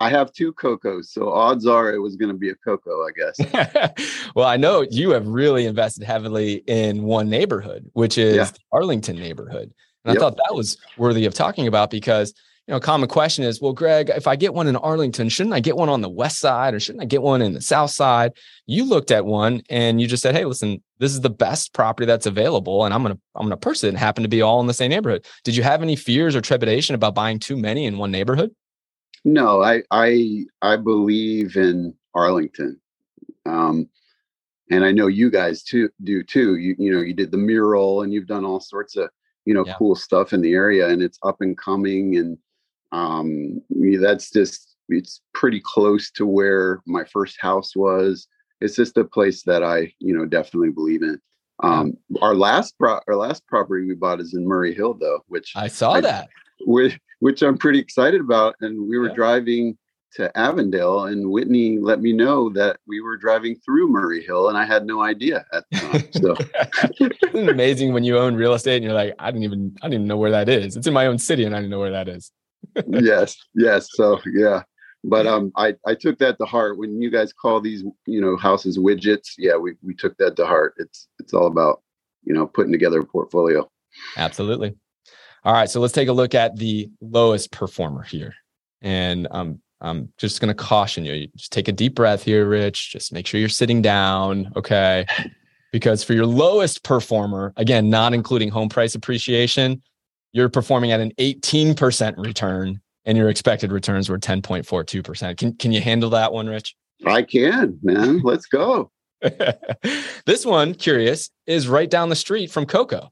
I 0.00 0.08
have 0.08 0.32
two 0.32 0.54
cocos, 0.54 1.12
so 1.12 1.28
odds 1.30 1.66
are 1.66 1.92
it 1.92 1.98
was 1.98 2.16
going 2.16 2.30
to 2.30 2.38
be 2.38 2.48
a 2.48 2.54
cocoa, 2.54 3.06
I 3.06 3.10
guess. 3.14 4.16
well, 4.34 4.48
I 4.48 4.56
know 4.56 4.80
you 4.90 5.10
have 5.10 5.26
really 5.26 5.66
invested 5.66 6.04
heavily 6.04 6.62
in 6.66 7.02
one 7.02 7.28
neighborhood, 7.28 7.90
which 7.92 8.16
is 8.16 8.36
Yeah. 8.36 8.44
the 8.44 8.58
Arlington 8.72 9.16
neighborhood. 9.16 9.74
And 10.06 10.14
Yep. 10.14 10.16
I 10.16 10.18
thought 10.18 10.36
that 10.38 10.54
was 10.54 10.78
worthy 10.96 11.26
of 11.26 11.34
talking 11.34 11.66
about 11.66 11.90
because 11.90 12.32
you 12.66 12.74
know, 12.74 12.80
common 12.80 13.08
question 13.08 13.44
is, 13.44 13.60
well, 13.60 13.72
Greg, 13.72 14.10
if 14.10 14.26
I 14.26 14.34
get 14.34 14.52
one 14.52 14.66
in 14.66 14.74
Arlington, 14.74 15.28
shouldn't 15.28 15.54
I 15.54 15.60
get 15.60 15.76
one 15.76 15.88
on 15.88 16.00
the 16.00 16.08
west 16.08 16.40
side 16.40 16.74
or 16.74 16.80
shouldn't 16.80 17.02
I 17.02 17.06
get 17.06 17.22
one 17.22 17.40
in 17.40 17.52
the 17.52 17.60
south 17.60 17.92
side? 17.92 18.32
You 18.66 18.84
looked 18.84 19.12
at 19.12 19.24
one 19.24 19.62
and 19.70 20.00
you 20.00 20.08
just 20.08 20.20
said, 20.20 20.34
hey, 20.34 20.44
listen, 20.44 20.82
this 20.98 21.12
is 21.12 21.20
the 21.20 21.30
best 21.30 21.72
property 21.74 22.06
that's 22.06 22.26
available, 22.26 22.84
and 22.84 22.92
I'm 22.92 23.02
gonna 23.02 23.18
I'm 23.36 23.44
gonna 23.44 23.56
purchase 23.56 23.84
it 23.84 23.90
and 23.90 23.98
happen 23.98 24.22
to 24.22 24.28
be 24.28 24.42
all 24.42 24.60
in 24.60 24.66
the 24.66 24.74
same 24.74 24.90
neighborhood. 24.90 25.26
Did 25.44 25.54
you 25.54 25.62
have 25.62 25.82
any 25.82 25.94
fears 25.94 26.34
or 26.34 26.40
trepidation 26.40 26.94
about 26.94 27.14
buying 27.14 27.38
too 27.38 27.56
many 27.56 27.84
in 27.84 27.98
one 27.98 28.10
neighborhood? 28.10 28.50
No, 29.24 29.62
I 29.62 29.82
I 29.90 30.46
I 30.62 30.76
believe 30.76 31.56
in 31.56 31.94
Arlington, 32.14 32.80
um, 33.44 33.88
and 34.70 34.84
I 34.84 34.90
know 34.90 35.06
you 35.06 35.30
guys 35.30 35.62
too 35.62 35.90
do 36.02 36.22
too. 36.22 36.56
You 36.56 36.74
you 36.78 36.92
know 36.92 37.02
you 37.02 37.14
did 37.14 37.30
the 37.30 37.36
mural 37.36 38.02
and 38.02 38.12
you've 38.12 38.26
done 38.26 38.44
all 38.44 38.60
sorts 38.60 38.96
of 38.96 39.10
you 39.44 39.52
know 39.52 39.66
Yeah. 39.66 39.74
cool 39.74 39.94
stuff 39.94 40.32
in 40.32 40.40
the 40.40 40.54
area, 40.54 40.88
and 40.88 41.02
it's 41.02 41.18
up 41.22 41.42
and 41.42 41.56
coming, 41.58 42.16
and 42.16 42.38
um, 42.92 43.60
that's 44.00 44.30
just 44.30 44.76
it's 44.88 45.20
pretty 45.34 45.60
close 45.64 46.10
to 46.12 46.24
where 46.26 46.80
my 46.86 47.04
first 47.04 47.36
house 47.40 47.74
was. 47.74 48.28
It's 48.60 48.76
just 48.76 48.96
a 48.96 49.04
place 49.04 49.42
that 49.44 49.62
I 49.62 49.92
you 49.98 50.16
know 50.16 50.24
definitely 50.24 50.70
believe 50.70 51.02
in. 51.02 51.20
Um, 51.62 51.94
Our 52.20 52.34
last 52.34 52.74
pro- 52.78 53.00
our 53.08 53.16
last 53.16 53.46
property 53.46 53.86
we 53.86 53.94
bought 53.94 54.20
is 54.20 54.34
in 54.34 54.46
Murray 54.46 54.74
Hill 54.74 54.94
though, 54.94 55.20
which 55.28 55.52
I 55.56 55.68
saw 55.68 55.92
I- 55.92 56.00
that. 56.02 56.28
which 56.66 56.98
which 57.20 57.42
I'm 57.42 57.56
pretty 57.58 57.78
excited 57.78 58.20
about. 58.20 58.56
And 58.60 58.88
we 58.88 58.98
were 58.98 59.08
Yeah. 59.08 59.14
driving 59.14 59.78
to 60.14 60.34
Avondale, 60.38 61.04
and 61.06 61.30
Whitney 61.30 61.78
let 61.78 62.00
me 62.00 62.12
know 62.12 62.48
that 62.50 62.78
we 62.86 63.00
were 63.02 63.18
driving 63.18 63.56
through 63.56 63.88
Murray 63.88 64.22
Hill, 64.22 64.48
and 64.48 64.56
I 64.56 64.64
had 64.64 64.86
no 64.86 65.02
idea 65.02 65.44
at 65.52 65.64
the 65.70 65.78
time. 65.78 66.08
So 66.12 67.06
Isn't 67.34 67.48
amazing 67.50 67.92
when 67.92 68.04
you 68.04 68.16
own 68.16 68.34
real 68.34 68.54
estate 68.54 68.76
and 68.76 68.84
you're 68.84 68.94
like, 68.94 69.14
I 69.18 69.30
didn't 69.30 69.44
even 69.44 69.76
I 69.82 69.86
didn't 69.86 69.94
even 69.94 70.06
know 70.08 70.16
where 70.16 70.30
that 70.30 70.48
is. 70.48 70.76
It's 70.76 70.86
in 70.86 70.94
my 70.94 71.06
own 71.06 71.18
city 71.18 71.44
and 71.44 71.54
I 71.54 71.58
didn't 71.58 71.70
know 71.70 71.80
where 71.80 71.90
that 71.92 72.08
is. 72.08 72.30
Yes, 72.88 73.36
yes. 73.54 73.88
So 73.92 74.20
yeah. 74.32 74.62
But 75.04 75.26
um, 75.28 75.52
I, 75.56 75.74
I 75.86 75.94
took 75.94 76.18
that 76.18 76.36
to 76.38 76.46
heart 76.46 76.78
when 76.78 77.00
you 77.00 77.10
guys 77.10 77.32
call 77.32 77.60
these 77.60 77.84
you 78.06 78.20
know 78.20 78.36
houses 78.36 78.78
widgets. 78.78 79.34
Yeah, 79.38 79.56
we, 79.56 79.74
we 79.82 79.94
took 79.94 80.16
that 80.18 80.36
to 80.36 80.46
heart. 80.46 80.74
It's 80.78 81.08
it's 81.18 81.32
all 81.32 81.46
about 81.46 81.82
you 82.24 82.34
know 82.34 82.46
putting 82.46 82.72
together 82.72 83.00
a 83.00 83.04
portfolio. 83.04 83.70
Absolutely. 84.16 84.74
All 85.44 85.52
right, 85.52 85.70
so 85.70 85.80
let's 85.80 85.92
take 85.92 86.08
a 86.08 86.12
look 86.12 86.34
at 86.34 86.56
the 86.56 86.90
lowest 87.00 87.52
performer 87.52 88.02
here. 88.02 88.34
And 88.82 89.28
um, 89.30 89.60
I'm 89.80 90.12
just 90.18 90.40
going 90.40 90.48
to 90.48 90.54
caution 90.54 91.04
you. 91.04 91.12
you. 91.12 91.28
Just 91.36 91.52
take 91.52 91.68
a 91.68 91.72
deep 91.72 91.94
breath 91.94 92.24
here, 92.24 92.48
Rich. 92.48 92.90
Just 92.90 93.12
make 93.12 93.28
sure 93.28 93.38
you're 93.38 93.48
sitting 93.48 93.80
down. 93.80 94.52
Okay. 94.56 95.06
Because 95.72 96.02
for 96.02 96.14
your 96.14 96.26
lowest 96.26 96.82
performer, 96.82 97.52
again, 97.56 97.90
not 97.90 98.12
including 98.12 98.48
home 98.48 98.68
price 98.68 98.96
appreciation, 98.96 99.82
you're 100.36 100.50
performing 100.50 100.92
at 100.92 101.00
an 101.00 101.12
18% 101.18 102.18
return 102.18 102.78
and 103.06 103.16
your 103.16 103.30
expected 103.30 103.72
returns 103.72 104.10
were 104.10 104.18
10.42%. 104.18 105.38
Can, 105.38 105.54
can 105.54 105.72
you 105.72 105.80
handle 105.80 106.10
that 106.10 106.30
one, 106.30 106.46
Rich? 106.46 106.76
I 107.06 107.22
can, 107.22 107.78
man. 107.82 108.20
Let's 108.20 108.44
go. 108.44 108.90
this 110.26 110.44
one, 110.44 110.74
curious, 110.74 111.30
is 111.46 111.68
right 111.68 111.88
down 111.88 112.10
the 112.10 112.16
street 112.16 112.50
from 112.50 112.66
Coco. 112.66 113.10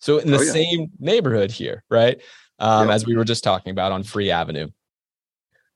So 0.00 0.18
in 0.18 0.32
the 0.32 0.38
Oh, 0.38 0.42
yeah. 0.42 0.50
same 0.52 0.90
neighborhood 0.98 1.52
here, 1.52 1.84
right? 1.88 2.20
Um. 2.58 2.90
As 2.90 3.06
we 3.06 3.16
were 3.16 3.24
just 3.24 3.44
talking 3.44 3.70
about 3.70 3.92
on 3.92 4.02
Free 4.02 4.30
Avenue. 4.30 4.68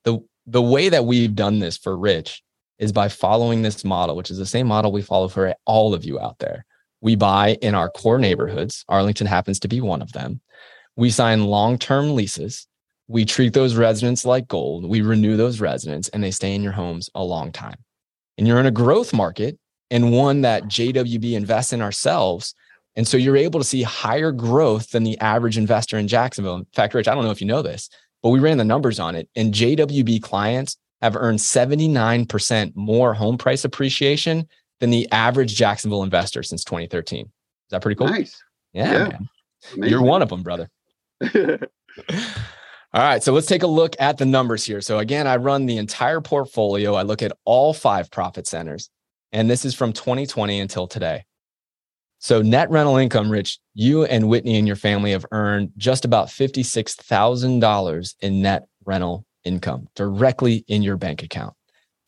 The 0.05 0.19
the 0.47 0.63
way 0.63 0.89
that 0.89 1.05
we've 1.05 1.35
done 1.35 1.61
this 1.61 1.77
for 1.77 1.97
Rich 1.97 2.43
is 2.79 2.93
by 2.93 3.09
following 3.09 3.63
this 3.63 3.85
model, 3.85 4.17
which 4.17 4.31
is 4.31 4.39
the 4.39 4.47
same 4.47 4.67
model 4.67 4.91
we 4.93 5.03
follow 5.03 5.29
for 5.29 5.55
all 5.65 5.95
of 5.95 6.05
you 6.05 6.19
out 6.21 6.39
there. 6.39 6.65
We 7.01 7.17
buy 7.17 7.57
in 7.63 7.75
our 7.75 7.89
core 7.91 8.19
neighborhoods. 8.19 8.85
Arlington 8.89 9.27
happens 9.27 9.61
to 9.61 9.69
be 9.69 9.81
one 9.81 10.03
of 10.03 10.13
them. 10.13 10.41
We 10.99 11.11
sign 11.11 11.45
long 11.45 11.79
term 11.79 12.17
leases. 12.17 12.67
We 13.07 13.25
treat 13.25 13.53
those 13.55 13.77
residents 13.77 14.25
like 14.25 14.49
gold. 14.49 14.85
We 14.85 15.01
renew 15.01 15.37
those 15.37 15.61
residents 15.61 16.09
and 16.09 16.23
they 16.25 16.33
stay 16.33 16.57
in 16.57 16.63
your 16.63 16.73
homes 16.73 17.09
a 17.15 17.23
long 17.23 17.53
time. 17.53 17.77
And 18.37 18.49
you're 18.49 18.59
in 18.59 18.67
a 18.67 18.73
growth 18.73 19.15
market 19.15 19.59
and 19.93 20.11
one 20.11 20.41
that 20.41 20.65
JWB 20.65 21.35
invests 21.35 21.73
in 21.73 21.81
ourselves. 21.81 22.53
And 22.97 23.07
so 23.07 23.17
you're 23.17 23.37
able 23.37 23.61
to 23.61 23.65
see 23.65 23.85
higher 23.85 24.33
growth 24.33 24.91
than 24.91 25.05
the 25.05 25.17
average 25.21 25.57
investor 25.57 25.99
in 25.99 26.09
Jacksonville. 26.09 26.57
In 26.57 26.67
fact, 26.75 26.95
Rich, 26.95 27.07
I 27.07 27.15
don't 27.15 27.25
know 27.25 27.31
if 27.31 27.41
you 27.41 27.47
know 27.47 27.63
this, 27.63 27.89
but 28.21 28.31
we 28.31 28.41
ran 28.41 28.59
the 28.59 28.65
numbers 28.65 28.99
on 28.99 29.15
it. 29.15 29.29
And 29.37 29.55
JWB 29.55 30.21
clients 30.21 30.77
have 31.01 31.15
earned 31.15 31.39
79% 31.39 32.75
more 32.75 33.15
home 33.15 33.39
price 33.39 33.65
appreciation 33.65 34.49
than 34.81 34.91
the 34.91 35.09
average 35.13 35.55
Jacksonville 35.55 36.03
investor 36.03 36.43
since 36.43 36.65
2013. 36.65 37.21
Is 37.21 37.31
that 37.71 37.83
pretty 37.83 37.95
cool? 37.95 38.09
Nice. 38.09 38.43
Yeah. 38.73 39.11
yeah. 39.77 39.87
You're 39.87 40.03
one 40.03 40.23
of 40.23 40.29
them, 40.29 40.43
brother. 40.43 40.69
all 41.35 41.59
right. 42.95 43.23
So 43.23 43.33
let's 43.33 43.47
take 43.47 43.63
a 43.63 43.69
look 43.69 43.97
at 43.99 44.19
the 44.19 44.27
numbers 44.27 44.65
here. 44.65 44.81
So 44.81 44.99
again, 44.99 45.27
I 45.27 45.37
run 45.37 45.67
the 45.67 45.79
entire 45.79 46.21
portfolio. 46.21 46.95
I 46.95 47.03
look 47.03 47.23
at 47.23 47.33
all 47.45 47.73
five 47.75 48.11
profit 48.11 48.47
centers, 48.47 48.91
and 49.33 49.49
this 49.49 49.65
is 49.65 49.75
from 49.75 49.93
2020 49.93 50.61
until 50.61 50.87
today. 50.87 51.25
So 52.21 52.43
net 52.43 52.69
rental 52.71 52.97
income, 52.97 53.31
Rich, 53.31 53.61
you 53.75 54.05
and 54.05 54.29
Whitney 54.29 54.59
and 54.59 54.67
your 54.67 54.77
family 54.77 55.13
have 55.13 55.27
earned 55.31 55.73
just 55.77 56.05
about 56.05 56.29
$56,000 56.29 58.15
in 58.21 58.43
net 58.43 58.67
rental 58.85 59.25
income 59.45 59.87
directly 59.95 60.65
in 60.67 60.83
your 60.83 60.97
bank 60.97 61.23
account. 61.23 61.55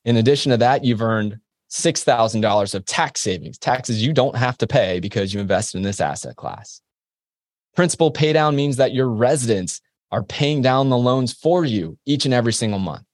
In 0.04 0.16
addition 0.16 0.50
to 0.50 0.56
that, 0.58 0.84
you've 0.84 1.02
earned 1.02 1.38
$6,000 1.70 2.74
of 2.74 2.84
tax 2.86 3.20
savings, 3.20 3.58
taxes 3.58 4.02
you 4.04 4.12
don't 4.12 4.34
have 4.34 4.58
to 4.58 4.66
pay 4.66 4.98
because 4.98 5.32
you 5.32 5.40
invested 5.40 5.78
in 5.78 5.84
this 5.84 6.00
asset 6.00 6.34
class. 6.34 6.80
Principal 7.74 8.12
paydown 8.12 8.54
means 8.54 8.76
that 8.76 8.92
your 8.92 9.08
residents 9.08 9.80
are 10.10 10.22
paying 10.22 10.60
down 10.60 10.88
the 10.88 10.98
loans 10.98 11.32
for 11.32 11.64
you 11.64 11.96
each 12.04 12.24
and 12.24 12.34
every 12.34 12.52
single 12.52 12.78
month. 12.78 13.04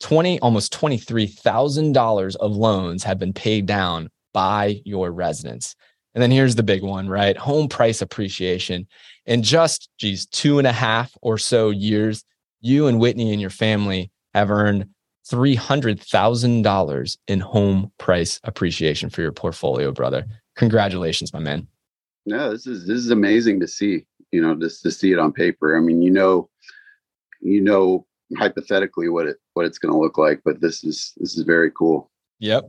20 0.00 0.38
almost 0.40 0.72
$23,000 0.72 2.36
of 2.36 2.52
loans 2.52 3.02
have 3.02 3.18
been 3.18 3.32
paid 3.32 3.66
down 3.66 4.08
by 4.32 4.80
your 4.84 5.10
residents. 5.10 5.74
And 6.14 6.22
then 6.22 6.30
here's 6.30 6.54
the 6.54 6.62
big 6.62 6.82
one, 6.82 7.08
right? 7.08 7.36
Home 7.36 7.68
price 7.68 8.00
appreciation. 8.00 8.86
In 9.26 9.42
just, 9.42 9.88
geez, 9.98 10.26
two 10.26 10.58
and 10.58 10.66
a 10.66 10.72
half 10.72 11.12
or 11.20 11.38
so 11.38 11.70
years, 11.70 12.24
you 12.60 12.86
and 12.86 13.00
Whitney 13.00 13.32
and 13.32 13.40
your 13.40 13.50
family 13.50 14.10
have 14.34 14.50
earned 14.50 14.86
$300,000 15.30 17.18
in 17.28 17.40
home 17.40 17.92
price 17.98 18.40
appreciation 18.44 19.10
for 19.10 19.20
your 19.20 19.32
portfolio, 19.32 19.92
brother. 19.92 20.24
Congratulations, 20.56 21.32
my 21.32 21.38
man. 21.38 21.66
No, 22.28 22.50
this 22.50 22.66
is 22.66 22.86
this 22.86 22.98
is 22.98 23.10
amazing 23.10 23.58
to 23.60 23.66
see, 23.66 24.04
you 24.32 24.42
know, 24.42 24.54
just 24.54 24.82
to 24.82 24.90
see 24.90 25.12
it 25.12 25.18
on 25.18 25.32
paper. 25.32 25.76
I 25.76 25.80
mean, 25.80 26.02
you 26.02 26.10
know, 26.10 26.50
you 27.40 27.62
know 27.62 28.06
hypothetically 28.36 29.08
what 29.08 29.26
it 29.26 29.38
what 29.54 29.64
it's 29.64 29.78
going 29.78 29.92
to 29.92 29.98
look 29.98 30.18
like, 30.18 30.42
but 30.44 30.60
this 30.60 30.84
is 30.84 31.14
this 31.16 31.36
is 31.36 31.44
very 31.44 31.70
cool. 31.70 32.10
Yep. 32.40 32.68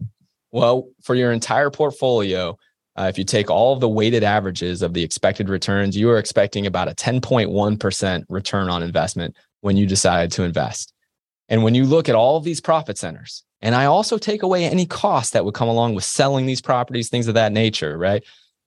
Well, 0.51 0.89
for 1.03 1.13
your 1.13 1.33
entire 1.33 1.69
portfolio, 1.69 2.57
uh, 2.95 3.07
if 3.09 3.17
you 3.17 3.25
take 3.25 3.49
all 3.49 3.73
of 3.73 3.81
the 3.81 3.89
weighted 3.89 4.23
averages 4.23 4.81
of 4.81 4.93
the 4.93 5.03
expected 5.03 5.49
returns, 5.49 5.95
you 5.95 6.09
are 6.09 6.17
expecting 6.17 6.65
about 6.65 6.87
a 6.87 6.95
10.1% 6.95 8.23
return 8.29 8.69
on 8.69 8.81
investment 8.81 9.35
when 9.61 9.75
you 9.75 9.85
decide 9.85 10.31
to 10.31 10.43
invest. 10.43 10.93
And 11.49 11.63
when 11.63 11.75
you 11.75 11.83
look 11.83 12.07
at 12.07 12.15
all 12.15 12.37
of 12.37 12.45
these 12.45 12.61
profit 12.61 12.97
centers, 12.97 13.43
and 13.61 13.75
I 13.75 13.85
also 13.85 14.17
take 14.17 14.41
away 14.41 14.63
any 14.65 14.85
cost 14.85 15.33
that 15.33 15.45
would 15.45 15.53
come 15.53 15.67
along 15.67 15.95
with 15.95 16.05
selling 16.05 16.45
these 16.45 16.61
properties, 16.61 17.09
things 17.09 17.27
of 17.27 17.35
that 17.35 17.51
nature, 17.51 17.97
right? 17.97 18.23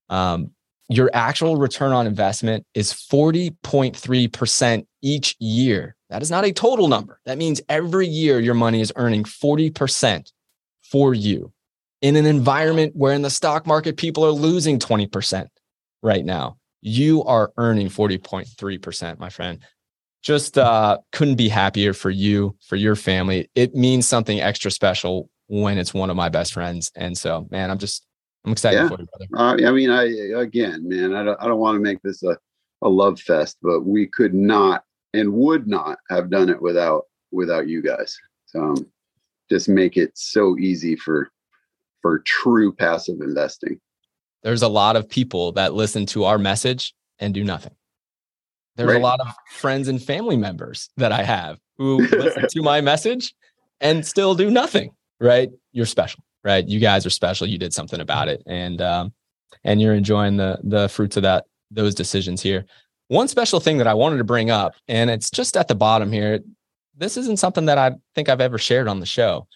Um, 0.09 0.51
your 0.95 1.11
actual 1.13 1.57
return 1.57 1.93
on 1.93 2.07
investment 2.07 2.67
is 2.75 2.93
40.3% 2.93 4.87
each 5.03 5.37
year. 5.39 5.97
That 6.11 6.23
is 6.23 6.31
not 6.31 6.45
a 6.45 6.53
total 6.53 6.89
number. 6.89 7.21
That 7.25 7.39
means 7.39 7.61
every 7.69 8.07
year 8.07 8.41
your 8.41 8.55
money 8.55 8.81
is 8.81 8.93
earning 8.97 9.25
40% 9.25 10.31
for 10.83 11.15
you 11.15 11.53
in 12.01 12.17
an 12.17 12.27
environment 12.27 12.95
where 12.95 13.15
in 13.15 13.23
the 13.23 13.31
stock 13.31 13.67
market 13.67 13.97
people 13.97 14.25
are 14.25 14.31
losing 14.31 14.79
20% 14.79 15.47
right 16.03 16.25
now. 16.25 16.59
You 16.81 17.23
are 17.25 17.53
earning 17.57 17.89
40.3%, 17.89 19.19
my 19.19 19.31
friend 19.31 19.61
just 20.23 20.57
uh, 20.57 20.99
couldn't 21.11 21.35
be 21.35 21.49
happier 21.49 21.93
for 21.93 22.11
you, 22.11 22.57
for 22.67 22.77
your 22.77 22.97
family. 22.97 23.51
It 23.55 23.75
means 23.75 24.07
something 24.07 24.41
extra 24.41 24.71
special 24.71 25.29
when 25.49 25.79
it's 25.79 25.93
one 25.93 26.11
of 26.11 26.17
my 26.17 26.29
best 26.29 26.53
friends. 26.53 26.91
And 26.95 27.19
so, 27.19 27.47
man, 27.51 27.71
I'm 27.71 27.79
just, 27.79 28.07
I'm 28.45 28.53
excited 28.53 28.77
yeah. 28.77 28.89
for 28.89 29.01
you, 29.01 29.07
brother. 29.29 29.65
Uh, 29.65 29.69
I 29.69 29.73
mean, 29.73 29.91
I, 29.91 30.41
again, 30.41 30.89
man, 30.89 31.15
I 31.15 31.23
don't, 31.23 31.41
I 31.41 31.47
don't 31.47 31.61
want 31.61 31.77
to 31.77 31.81
make 31.81 32.03
this 32.03 32.23
a, 32.23 32.37
a 32.83 32.89
love 32.89 33.21
fest, 33.21 33.59
but 33.63 33.83
we 33.83 34.07
could 34.07 34.35
not 34.35 34.85
and 35.15 35.33
would 35.33 35.67
not 35.67 35.99
have 36.09 36.31
done 36.31 36.49
it 36.49 36.61
without, 36.61 37.05
without 37.31 37.69
you 37.69 37.83
guys. 37.83 38.17
So 38.47 38.61
um, 38.61 38.87
just 39.51 39.69
make 39.69 39.97
it 39.97 40.13
so 40.15 40.57
easy 40.59 40.97
for, 40.97 41.31
for 42.01 42.21
true 42.21 42.73
passive 42.73 43.21
investing. 43.21 43.81
There's 44.43 44.63
a 44.63 44.69
lot 44.69 44.97
of 44.97 45.09
people 45.09 45.53
that 45.53 45.75
listen 45.75 46.07
to 46.07 46.25
our 46.25 46.39
message 46.39 46.95
and 47.19 47.33
do 47.33 47.45
nothing. 47.45 47.75
There's 48.77 48.89
right. 48.89 49.01
a 49.01 49.03
lot 49.03 49.21
of 49.21 49.29
friends 49.51 49.89
and 49.89 50.03
family 50.03 50.37
members 50.37 50.89
that 50.97 51.13
I 51.13 51.23
have 51.23 51.59
who 51.77 51.99
listen 51.99 52.47
to 52.51 52.63
my 52.63 52.81
message 52.81 53.35
and 53.81 54.05
still 54.05 54.35
do 54.35 54.51
nothing. 54.51 54.91
Right? 55.21 55.51
You're 55.71 55.87
special, 55.87 56.25
right? 56.45 56.67
You 56.67 56.81
guys 56.81 57.07
are 57.07 57.11
special. 57.11 57.47
You 57.47 57.59
did 57.59 57.73
something 57.73 58.01
about 58.01 58.29
it, 58.29 58.43
and 58.47 58.81
um, 58.81 59.13
and 59.65 59.81
you're 59.81 59.95
enjoying 59.95 60.37
the 60.37 60.59
the 60.63 60.89
fruits 60.89 61.17
of 61.17 61.23
that 61.23 61.47
those 61.71 61.95
decisions 61.95 62.43
here. 62.43 62.65
One 63.09 63.29
special 63.29 63.61
thing 63.61 63.79
that 63.79 63.87
I 63.87 63.95
wanted 63.95 64.19
to 64.19 64.25
bring 64.25 64.51
up, 64.51 64.75
and 64.89 65.11
it's 65.11 65.31
just 65.31 65.57
at 65.57 65.69
the 65.69 65.75
bottom 65.75 66.13
here. 66.13 66.41
This 66.97 67.17
isn't 67.17 67.39
something 67.39 67.67
that 67.67 67.79
I 67.79 67.93
think 68.15 68.29
I've 68.29 68.41
ever 68.41 68.59
shared 68.59 68.87
on 68.87 69.01
the 69.01 69.07
show, 69.07 69.47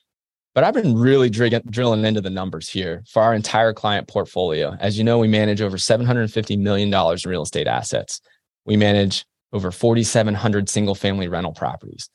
but 0.54 0.64
I've 0.64 0.74
been 0.74 0.96
really 0.96 1.28
drilling, 1.28 1.60
drilling 1.68 2.04
into 2.04 2.22
the 2.22 2.30
numbers 2.30 2.68
here 2.68 3.04
for 3.08 3.22
our 3.22 3.34
entire 3.34 3.74
client 3.74 4.08
portfolio. 4.08 4.74
As 4.80 4.96
you 4.96 5.04
know, 5.04 5.18
we 5.18 5.28
manage 5.28 5.60
over 5.60 5.76
$750 5.76 6.58
million 6.58 6.92
in 6.92 7.30
real 7.30 7.42
estate 7.42 7.66
assets. 7.66 8.22
We 8.64 8.76
manage 8.78 9.26
over 9.52 9.70
4,700 9.70 10.68
single 10.70 10.94
family 10.94 11.28
rental 11.28 11.52
properties. 11.52 12.08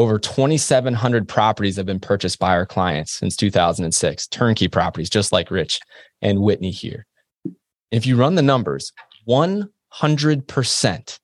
Over 0.00 0.18
2,700 0.18 1.28
properties 1.28 1.76
have 1.76 1.84
been 1.84 2.00
purchased 2.00 2.38
by 2.38 2.52
our 2.52 2.64
clients 2.64 3.12
since 3.12 3.36
2006, 3.36 4.28
turnkey 4.28 4.66
properties, 4.66 5.10
just 5.10 5.30
like 5.30 5.50
Rich 5.50 5.78
and 6.22 6.40
Whitney 6.40 6.70
here. 6.70 7.04
If 7.90 8.06
you 8.06 8.16
run 8.16 8.34
the 8.34 8.40
numbers, 8.40 8.94
100% 9.28 11.18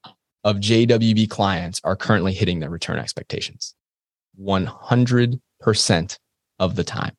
of 0.45 0.57
JWB 0.57 1.31
clients 1.31 1.81
are 1.85 1.97
currently 1.97 2.35
hitting 2.35 2.61
their 2.61 2.69
return 2.69 2.99
expectations. 2.99 3.75
100% 4.39 6.19
of 6.59 6.77
the 6.77 6.85
time. 6.85 7.17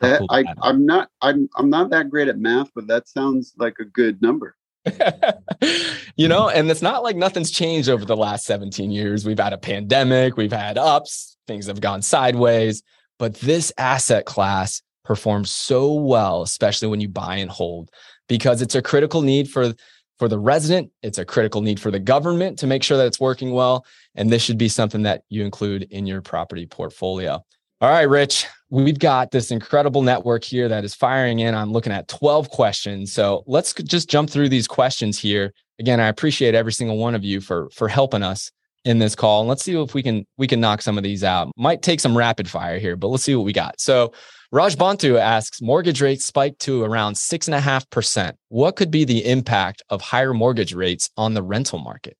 Uh, 0.00 0.16
cool 0.16 0.26
I, 0.30 0.44
I'm 0.62 0.86
not 0.86 1.10
I'm 1.20 1.50
I'm 1.56 1.68
not 1.68 1.90
that 1.90 2.08
great 2.08 2.28
at 2.28 2.38
math, 2.38 2.70
but 2.74 2.86
that 2.86 3.08
sounds 3.08 3.52
like 3.58 3.74
a 3.78 3.84
good 3.84 4.22
number. 4.22 4.56
you 6.16 6.28
know, 6.28 6.48
and 6.48 6.70
it's 6.70 6.82
not 6.82 7.02
like 7.02 7.16
nothing's 7.16 7.50
changed 7.50 7.88
over 7.88 8.04
the 8.04 8.16
last 8.16 8.44
17 8.46 8.90
years. 8.90 9.24
We've 9.26 9.38
had 9.38 9.52
a 9.52 9.58
pandemic, 9.58 10.36
we've 10.36 10.52
had 10.52 10.78
ups, 10.78 11.36
things 11.46 11.66
have 11.66 11.80
gone 11.80 12.02
sideways, 12.02 12.82
but 13.18 13.34
this 13.34 13.72
asset 13.78 14.24
class 14.24 14.82
performs 15.04 15.50
so 15.50 15.94
well, 15.94 16.42
especially 16.42 16.88
when 16.88 17.00
you 17.00 17.08
buy 17.08 17.36
and 17.36 17.50
hold, 17.50 17.90
because 18.28 18.62
it's 18.62 18.74
a 18.74 18.82
critical 18.82 19.22
need 19.22 19.48
for 19.50 19.74
for 20.18 20.28
the 20.28 20.38
resident, 20.38 20.90
it's 21.02 21.18
a 21.18 21.24
critical 21.24 21.60
need 21.60 21.78
for 21.78 21.92
the 21.92 22.00
government 22.00 22.58
to 22.58 22.66
make 22.66 22.82
sure 22.82 22.96
that 22.96 23.06
it's 23.06 23.20
working 23.20 23.52
well, 23.52 23.86
and 24.16 24.30
this 24.30 24.42
should 24.42 24.58
be 24.58 24.68
something 24.68 25.02
that 25.02 25.22
you 25.28 25.44
include 25.44 25.84
in 25.90 26.06
your 26.06 26.20
property 26.22 26.66
portfolio. 26.66 27.44
All 27.80 27.88
right, 27.88 28.08
Rich, 28.08 28.44
we've 28.70 28.98
got 28.98 29.30
this 29.30 29.52
incredible 29.52 30.02
network 30.02 30.42
here 30.42 30.68
that 30.68 30.84
is 30.84 30.96
firing 30.96 31.38
in. 31.38 31.54
I'm 31.54 31.70
looking 31.70 31.92
at 31.92 32.08
12 32.08 32.50
questions. 32.50 33.12
So 33.12 33.44
let's 33.46 33.72
just 33.72 34.10
jump 34.10 34.30
through 34.30 34.48
these 34.48 34.66
questions 34.66 35.16
here. 35.16 35.54
Again, 35.78 36.00
I 36.00 36.08
appreciate 36.08 36.56
every 36.56 36.72
single 36.72 36.98
one 36.98 37.14
of 37.14 37.24
you 37.24 37.40
for 37.40 37.70
for 37.70 37.86
helping 37.86 38.24
us 38.24 38.50
in 38.84 38.98
this 38.98 39.14
call. 39.14 39.42
And 39.42 39.48
let's 39.48 39.62
see 39.62 39.80
if 39.80 39.94
we 39.94 40.02
can 40.02 40.26
we 40.38 40.48
can 40.48 40.60
knock 40.60 40.82
some 40.82 40.98
of 40.98 41.04
these 41.04 41.22
out. 41.22 41.52
Might 41.56 41.82
take 41.82 42.00
some 42.00 42.18
rapid 42.18 42.50
fire 42.50 42.80
here, 42.80 42.96
but 42.96 43.08
let's 43.08 43.22
see 43.22 43.36
what 43.36 43.44
we 43.44 43.52
got. 43.52 43.80
So 43.80 44.12
Raj 44.50 44.76
Bantu 44.76 45.16
asks, 45.16 45.62
mortgage 45.62 46.02
rates 46.02 46.24
spiked 46.24 46.58
to 46.62 46.82
around 46.82 47.16
six 47.16 47.46
and 47.46 47.54
a 47.54 47.60
half 47.60 47.88
percent. 47.90 48.36
What 48.48 48.74
could 48.74 48.90
be 48.90 49.04
the 49.04 49.24
impact 49.24 49.82
of 49.88 50.00
higher 50.00 50.34
mortgage 50.34 50.74
rates 50.74 51.10
on 51.16 51.34
the 51.34 51.44
rental 51.44 51.78
market? 51.78 52.16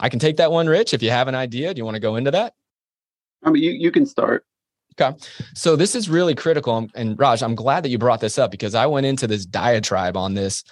I 0.00 0.10
can 0.10 0.18
take 0.18 0.36
that 0.36 0.52
one, 0.52 0.66
Rich. 0.66 0.92
If 0.92 1.02
you 1.02 1.10
have 1.10 1.28
an 1.28 1.34
idea, 1.34 1.72
do 1.72 1.78
you 1.78 1.86
want 1.86 1.94
to 1.94 2.00
go 2.00 2.16
into 2.16 2.30
that? 2.32 2.52
I 3.42 3.50
mean, 3.50 3.62
you, 3.62 3.70
you 3.70 3.90
can 3.90 4.04
start. 4.04 4.44
Okay. 5.00 5.16
So 5.54 5.76
this 5.76 5.94
is 5.94 6.08
really 6.08 6.34
critical. 6.34 6.88
And 6.94 7.18
Raj, 7.18 7.42
I'm 7.42 7.54
glad 7.54 7.84
that 7.84 7.90
you 7.90 7.98
brought 7.98 8.20
this 8.20 8.38
up 8.38 8.50
because 8.50 8.74
I 8.74 8.86
went 8.86 9.06
into 9.06 9.26
this 9.26 9.46
diatribe 9.46 10.16
on 10.16 10.34
this 10.34 10.64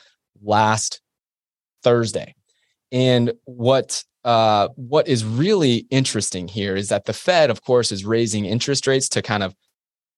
last 0.43 1.01
Thursday. 1.83 2.35
And 2.91 3.33
what 3.45 4.03
uh, 4.25 4.69
what 4.75 5.07
is 5.07 5.25
really 5.25 5.87
interesting 5.91 6.49
here 6.49 6.75
is 6.75 6.89
that 6.89 7.05
the 7.05 7.13
Fed, 7.13 7.49
of 7.49 7.63
course, 7.63 7.93
is 7.93 8.05
raising 8.05 8.45
interest 8.45 8.89
rates 8.89 9.09
to 9.11 9.23
kind 9.23 9.45
of 9.45 9.55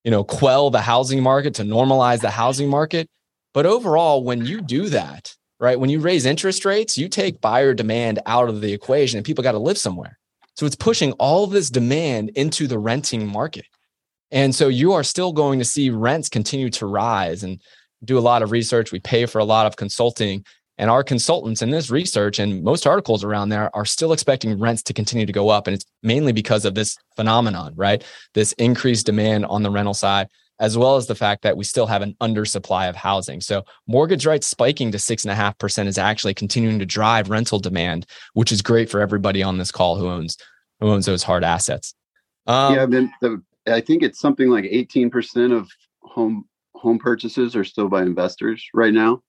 you 0.05 0.11
know, 0.11 0.25
quell 0.25 0.71
the 0.71 0.81
housing 0.81 1.23
market, 1.23 1.55
to 1.55 1.63
normalize 1.65 2.21
the 2.21 2.31
housing 2.31 2.69
market. 2.69 3.09
But 3.53 3.67
overall, 3.67 4.25
when 4.25 4.45
you 4.45 4.61
do 4.61 4.89
that, 4.89 5.35
right, 5.59 5.79
when 5.79 5.91
you 5.91 6.01
raise 6.01 6.25
interest 6.25 6.65
rates, 6.65 6.97
you 6.97 7.09
take 7.09 7.41
buyer 7.41 7.75
demand 7.75 8.21
out 8.27 8.49
of 8.49 8.61
the 8.61 8.73
equation 8.73 9.19
and 9.19 9.27
people 9.27 9.43
got 9.43 9.53
to 9.53 9.59
live 9.59 9.79
somewhere. 9.79 10.19
So 10.55 10.67
it's 10.67 10.77
pushing 10.77 11.13
all 11.13 11.47
this 11.47 11.71
demand 11.71 12.31
into 12.31 12.67
the 12.67 12.79
renting 12.79 13.27
market. 13.27 13.67
And 14.31 14.55
so 14.55 14.69
you 14.69 14.93
are 14.93 15.03
still 15.03 15.33
going 15.33 15.59
to 15.59 15.65
see 15.65 15.91
rents 15.91 16.29
continue 16.29 16.71
to 16.71 16.87
rise 16.87 17.43
and 17.43 17.61
do 18.05 18.19
a 18.19 18.21
lot 18.21 18.43
of 18.43 18.51
research. 18.51 18.93
We 18.93 19.01
pay 19.01 19.27
for 19.27 19.39
a 19.39 19.45
lot 19.45 19.67
of 19.67 19.77
consulting. 19.77 20.45
And 20.77 20.91
our 20.91 21.03
consultants 21.03 21.61
in 21.61 21.71
this 21.71 21.91
research 21.91 22.39
and 22.39 22.63
most 22.63 22.87
articles 22.87 23.25
around 23.25 23.49
there 23.49 23.75
are 23.75 23.85
still 23.85 24.13
expecting 24.13 24.59
rents 24.59 24.83
to 24.85 24.95
continue 24.95 25.27
to 25.27 25.33
go 25.33 25.49
up. 25.49 25.67
And 25.67 25.75
it's 25.75 25.85
mainly 26.03 26.33
because 26.33 26.65
of 26.65 26.75
this 26.75 26.97
phenomenon, 27.17 27.73
right? 27.75 28.05
This 28.35 28.53
increased 28.53 29.07
demand 29.07 29.47
on 29.47 29.65
the 29.65 29.71
rental 29.71 29.95
side, 29.95 30.29
as 30.61 30.79
well 30.79 30.95
as 30.95 31.09
the 31.09 31.17
fact 31.17 31.43
that 31.43 31.57
we 31.57 31.65
still 31.65 31.87
have 31.87 32.03
an 32.03 32.15
undersupply 32.21 32.89
of 32.89 32.95
housing. 32.95 33.41
So 33.41 33.65
mortgage 33.89 34.25
rates 34.25 34.47
spiking 34.47 34.93
to 34.93 35.01
six 35.01 35.25
and 35.25 35.33
a 35.33 35.35
half 35.35 35.59
percent 35.59 35.89
is 35.89 35.99
actually 35.99 36.35
continuing 36.35 36.79
to 36.79 36.87
drive 36.87 37.29
rental 37.29 37.59
demand, 37.59 38.07
which 38.35 38.53
is 38.53 38.63
great 38.63 38.89
for 38.89 39.01
everybody 39.01 39.43
on 39.43 39.59
this 39.59 39.73
call 39.73 39.97
who 39.97 40.09
owns 40.09 40.37
who 40.81 40.91
owns 40.91 41.07
those 41.07 41.25
hard 41.25 41.43
assets. 41.43 41.93
Um, 42.47 42.75
yeah, 42.75 42.87
the, 42.87 43.11
the, 43.21 43.43
I 43.69 43.81
think 43.81 44.03
it's 44.03 44.21
something 44.21 44.49
like 44.49 44.65
18% 44.65 45.53
of 45.57 45.69
home 46.03 46.45
home 46.75 46.99
purchases 46.99 47.57
are 47.57 47.65
still 47.65 47.89
by 47.89 48.03
investors 48.03 48.65
right 48.73 48.95
now. 48.95 49.21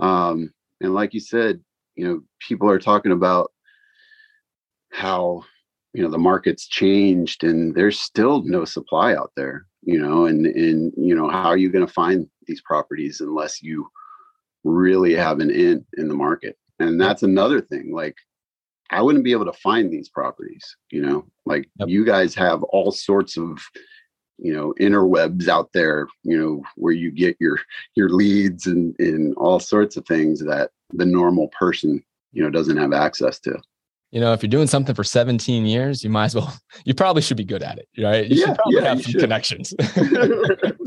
Um, 0.00 0.52
and 0.80 0.92
like 0.92 1.14
you 1.14 1.20
said, 1.20 1.60
you 1.94 2.06
know, 2.06 2.22
people 2.40 2.68
are 2.68 2.80
talking 2.80 3.12
about 3.12 3.52
how 4.90 5.44
you 5.92 6.02
know 6.02 6.10
the 6.10 6.18
market's 6.18 6.66
changed 6.66 7.44
and 7.44 7.74
there's 7.74 7.98
still 7.98 8.42
no 8.42 8.64
supply 8.64 9.14
out 9.14 9.32
there 9.36 9.66
you 9.82 10.00
know 10.00 10.26
and 10.26 10.46
and 10.46 10.92
you 10.96 11.14
know 11.14 11.28
how 11.28 11.48
are 11.48 11.56
you 11.56 11.70
going 11.70 11.86
to 11.86 11.92
find 11.92 12.28
these 12.46 12.60
properties 12.62 13.20
unless 13.20 13.62
you 13.62 13.88
really 14.64 15.14
have 15.14 15.40
an 15.40 15.50
in 15.50 15.84
in 15.96 16.08
the 16.08 16.14
market 16.14 16.56
and 16.78 17.00
that's 17.00 17.22
another 17.22 17.60
thing 17.60 17.92
like 17.92 18.16
i 18.90 19.02
wouldn't 19.02 19.24
be 19.24 19.32
able 19.32 19.44
to 19.44 19.52
find 19.54 19.90
these 19.90 20.08
properties 20.08 20.76
you 20.90 21.00
know 21.02 21.24
like 21.46 21.68
yep. 21.78 21.88
you 21.88 22.04
guys 22.04 22.34
have 22.34 22.62
all 22.64 22.90
sorts 22.90 23.36
of 23.36 23.58
you 24.38 24.52
know 24.52 24.74
interwebs 24.80 25.48
out 25.48 25.70
there 25.72 26.08
you 26.22 26.38
know 26.38 26.62
where 26.76 26.92
you 26.92 27.10
get 27.10 27.36
your 27.40 27.58
your 27.94 28.08
leads 28.08 28.66
and 28.66 28.94
and 28.98 29.34
all 29.36 29.60
sorts 29.60 29.96
of 29.96 30.06
things 30.06 30.40
that 30.40 30.70
the 30.92 31.04
normal 31.04 31.48
person 31.48 32.02
you 32.32 32.42
know 32.42 32.50
doesn't 32.50 32.76
have 32.76 32.92
access 32.92 33.38
to 33.38 33.56
you 34.10 34.20
know 34.20 34.32
if 34.32 34.42
you're 34.42 34.50
doing 34.50 34.66
something 34.66 34.94
for 34.94 35.04
17 35.04 35.66
years 35.66 36.02
you 36.02 36.10
might 36.10 36.26
as 36.26 36.34
well 36.34 36.52
you 36.84 36.94
probably 36.94 37.22
should 37.22 37.36
be 37.36 37.44
good 37.44 37.62
at 37.62 37.78
it 37.78 37.88
right 37.98 38.28
you 38.28 38.40
yeah, 38.40 38.46
should 38.46 38.56
probably 38.56 38.76
yeah, 38.76 38.88
have 38.88 39.02
some 39.02 39.12
should. 39.12 39.20
connections 39.20 39.74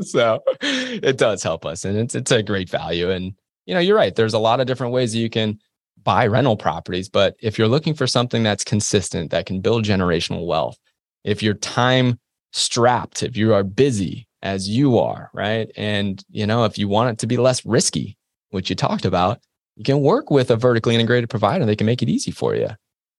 so 0.00 0.42
it 0.60 1.16
does 1.16 1.42
help 1.42 1.64
us 1.64 1.84
and 1.84 1.96
it's 1.96 2.14
it's 2.14 2.32
a 2.32 2.42
great 2.42 2.68
value 2.68 3.10
and 3.10 3.34
you 3.66 3.74
know 3.74 3.80
you're 3.80 3.96
right 3.96 4.16
there's 4.16 4.34
a 4.34 4.38
lot 4.38 4.60
of 4.60 4.66
different 4.66 4.92
ways 4.92 5.12
that 5.12 5.18
you 5.18 5.30
can 5.30 5.58
buy 6.04 6.26
rental 6.26 6.56
properties 6.56 7.08
but 7.08 7.34
if 7.40 7.58
you're 7.58 7.68
looking 7.68 7.94
for 7.94 8.06
something 8.06 8.42
that's 8.42 8.62
consistent 8.62 9.30
that 9.30 9.46
can 9.46 9.60
build 9.60 9.84
generational 9.84 10.46
wealth 10.46 10.78
if 11.24 11.42
you're 11.42 11.54
time 11.54 12.18
strapped, 12.54 13.22
if 13.22 13.36
you 13.36 13.52
are 13.52 13.64
busy 13.64 14.28
as 14.42 14.68
you 14.68 14.98
are, 14.98 15.30
right? 15.34 15.70
And, 15.76 16.22
you 16.30 16.46
know, 16.46 16.64
if 16.64 16.78
you 16.78 16.86
want 16.86 17.10
it 17.10 17.18
to 17.18 17.26
be 17.26 17.36
less 17.36 17.66
risky, 17.66 18.16
which 18.50 18.70
you 18.70 18.76
talked 18.76 19.04
about, 19.04 19.40
you 19.76 19.82
can 19.82 20.00
work 20.00 20.30
with 20.30 20.50
a 20.50 20.56
vertically 20.56 20.94
integrated 20.94 21.28
provider. 21.28 21.66
They 21.66 21.74
can 21.74 21.86
make 21.86 22.02
it 22.02 22.08
easy 22.08 22.30
for 22.30 22.54
you, 22.54 22.68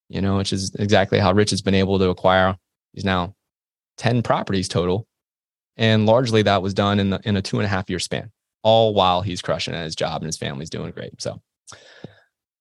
you 0.07 0.21
know, 0.21 0.37
which 0.37 0.53
is 0.53 0.73
exactly 0.75 1.19
how 1.19 1.33
Rich 1.33 1.49
has 1.49 1.61
been 1.61 1.75
able 1.75 1.99
to 1.99 2.09
acquire. 2.09 2.55
He's 2.93 3.03
now 3.03 3.35
10 3.97 4.21
properties 4.21 4.69
total. 4.69 5.05
And 5.75 6.05
largely 6.05 6.43
that 6.43 6.61
was 6.61 6.73
done 6.73 6.99
in, 6.99 7.09
the, 7.09 7.19
in 7.25 7.35
a 7.35 7.41
two 7.41 7.57
and 7.57 7.65
a 7.65 7.69
half 7.69 7.89
year 7.89 7.99
span, 7.99 8.31
all 8.63 8.93
while 8.93 9.21
he's 9.21 9.41
crushing 9.41 9.73
at 9.73 9.83
his 9.83 9.95
job 9.95 10.21
and 10.21 10.27
his 10.27 10.37
family's 10.37 10.69
doing 10.69 10.91
great. 10.91 11.21
So 11.21 11.41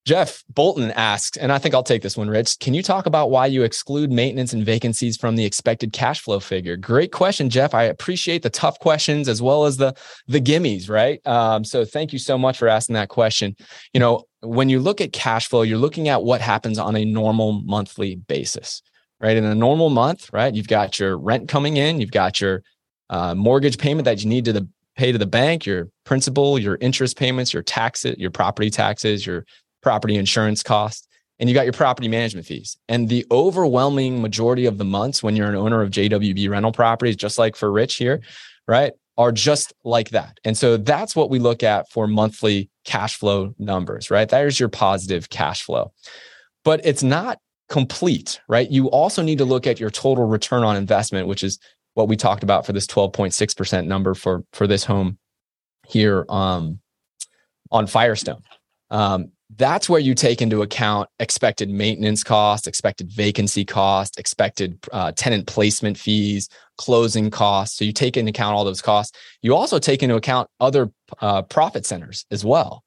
Jeff 0.04 0.44
Bolton 0.50 0.90
asks, 0.90 1.38
and 1.38 1.50
I 1.50 1.56
think 1.56 1.74
I'll 1.74 1.82
take 1.82 2.02
this 2.02 2.16
one, 2.16 2.28
Rich. 2.28 2.58
Can 2.58 2.74
you 2.74 2.82
talk 2.82 3.06
about 3.06 3.30
why 3.30 3.46
you 3.46 3.62
exclude 3.62 4.12
maintenance 4.12 4.52
and 4.52 4.64
vacancies 4.64 5.16
from 5.16 5.34
the 5.34 5.44
expected 5.46 5.94
cash 5.94 6.20
flow 6.20 6.40
figure? 6.40 6.76
Great 6.76 7.10
question, 7.10 7.48
Jeff. 7.48 7.72
I 7.72 7.84
appreciate 7.84 8.42
the 8.42 8.50
tough 8.50 8.78
questions 8.80 9.28
as 9.28 9.40
well 9.40 9.64
as 9.64 9.78
the 9.78 9.94
the 10.26 10.42
gimmies, 10.42 10.90
right? 10.90 11.26
Um, 11.26 11.64
so 11.64 11.86
thank 11.86 12.12
you 12.12 12.18
so 12.18 12.36
much 12.36 12.58
for 12.58 12.68
asking 12.68 12.94
that 12.94 13.08
question. 13.08 13.56
You 13.94 14.00
know, 14.00 14.24
when 14.40 14.68
you 14.68 14.78
look 14.78 15.00
at 15.00 15.14
cash 15.14 15.48
flow, 15.48 15.62
you're 15.62 15.78
looking 15.78 16.08
at 16.08 16.22
what 16.22 16.42
happens 16.42 16.78
on 16.78 16.96
a 16.96 17.04
normal 17.06 17.62
monthly 17.62 18.16
basis, 18.16 18.82
right? 19.20 19.38
In 19.38 19.44
a 19.44 19.54
normal 19.54 19.88
month, 19.88 20.30
right, 20.34 20.54
you've 20.54 20.68
got 20.68 20.98
your 20.98 21.16
rent 21.16 21.48
coming 21.48 21.78
in, 21.78 22.00
you've 22.00 22.10
got 22.10 22.42
your 22.42 22.62
uh, 23.08 23.34
mortgage 23.34 23.78
payment 23.78 24.04
that 24.04 24.22
you 24.22 24.28
need 24.28 24.44
to 24.44 24.52
the 24.52 24.68
pay 24.96 25.12
to 25.12 25.18
the 25.18 25.26
bank, 25.26 25.66
your 25.66 25.88
principal, 26.04 26.58
your 26.58 26.78
interest 26.80 27.16
payments, 27.16 27.52
your 27.52 27.62
taxes, 27.62 28.16
your 28.18 28.30
property 28.30 28.70
taxes, 28.70 29.26
your 29.26 29.44
property 29.84 30.16
insurance 30.16 30.62
costs, 30.62 31.06
and 31.38 31.48
you 31.48 31.54
got 31.54 31.66
your 31.66 31.72
property 31.72 32.08
management 32.08 32.46
fees. 32.46 32.76
And 32.88 33.08
the 33.08 33.24
overwhelming 33.30 34.20
majority 34.20 34.66
of 34.66 34.78
the 34.78 34.84
months 34.84 35.22
when 35.22 35.36
you're 35.36 35.48
an 35.48 35.54
owner 35.54 35.82
of 35.82 35.90
JWB 35.90 36.48
rental 36.48 36.72
properties, 36.72 37.16
just 37.16 37.38
like 37.38 37.54
for 37.54 37.70
Rich 37.70 37.96
here, 37.96 38.20
right, 38.66 38.92
are 39.16 39.30
just 39.30 39.72
like 39.84 40.10
that. 40.10 40.38
And 40.44 40.56
so 40.56 40.76
that's 40.76 41.14
what 41.14 41.30
we 41.30 41.38
look 41.38 41.62
at 41.62 41.88
for 41.90 42.08
monthly 42.08 42.70
cash 42.84 43.16
flow 43.16 43.54
numbers, 43.58 44.10
right? 44.10 44.28
There's 44.28 44.58
your 44.58 44.68
positive 44.68 45.28
cash 45.28 45.62
flow. 45.62 45.92
But 46.64 46.80
it's 46.84 47.02
not 47.02 47.38
complete, 47.68 48.40
right? 48.48 48.70
You 48.70 48.88
also 48.88 49.22
need 49.22 49.38
to 49.38 49.44
look 49.44 49.66
at 49.66 49.78
your 49.78 49.90
total 49.90 50.26
return 50.26 50.64
on 50.64 50.76
investment, 50.76 51.28
which 51.28 51.44
is 51.44 51.58
what 51.92 52.08
we 52.08 52.16
talked 52.16 52.42
about 52.42 52.66
for 52.66 52.72
this 52.72 52.86
12.6% 52.86 53.86
number 53.86 54.14
for 54.14 54.44
for 54.52 54.66
this 54.66 54.84
home 54.84 55.18
here 55.86 56.24
um, 56.28 56.80
on 57.70 57.86
Firestone. 57.86 58.42
Um, 58.90 59.32
that's 59.56 59.88
where 59.88 60.00
you 60.00 60.14
take 60.14 60.40
into 60.40 60.62
account 60.62 61.08
expected 61.18 61.68
maintenance 61.68 62.24
costs, 62.24 62.66
expected 62.66 63.10
vacancy 63.12 63.64
costs, 63.64 64.18
expected 64.18 64.78
uh, 64.92 65.12
tenant 65.12 65.46
placement 65.46 65.98
fees, 65.98 66.48
closing 66.78 67.30
costs. 67.30 67.78
So 67.78 67.84
you 67.84 67.92
take 67.92 68.16
into 68.16 68.30
account 68.30 68.56
all 68.56 68.64
those 68.64 68.82
costs. 68.82 69.16
You 69.42 69.54
also 69.54 69.78
take 69.78 70.02
into 70.02 70.16
account 70.16 70.48
other 70.60 70.90
uh, 71.20 71.42
profit 71.42 71.86
centers 71.86 72.24
as 72.30 72.44
well. 72.44 72.82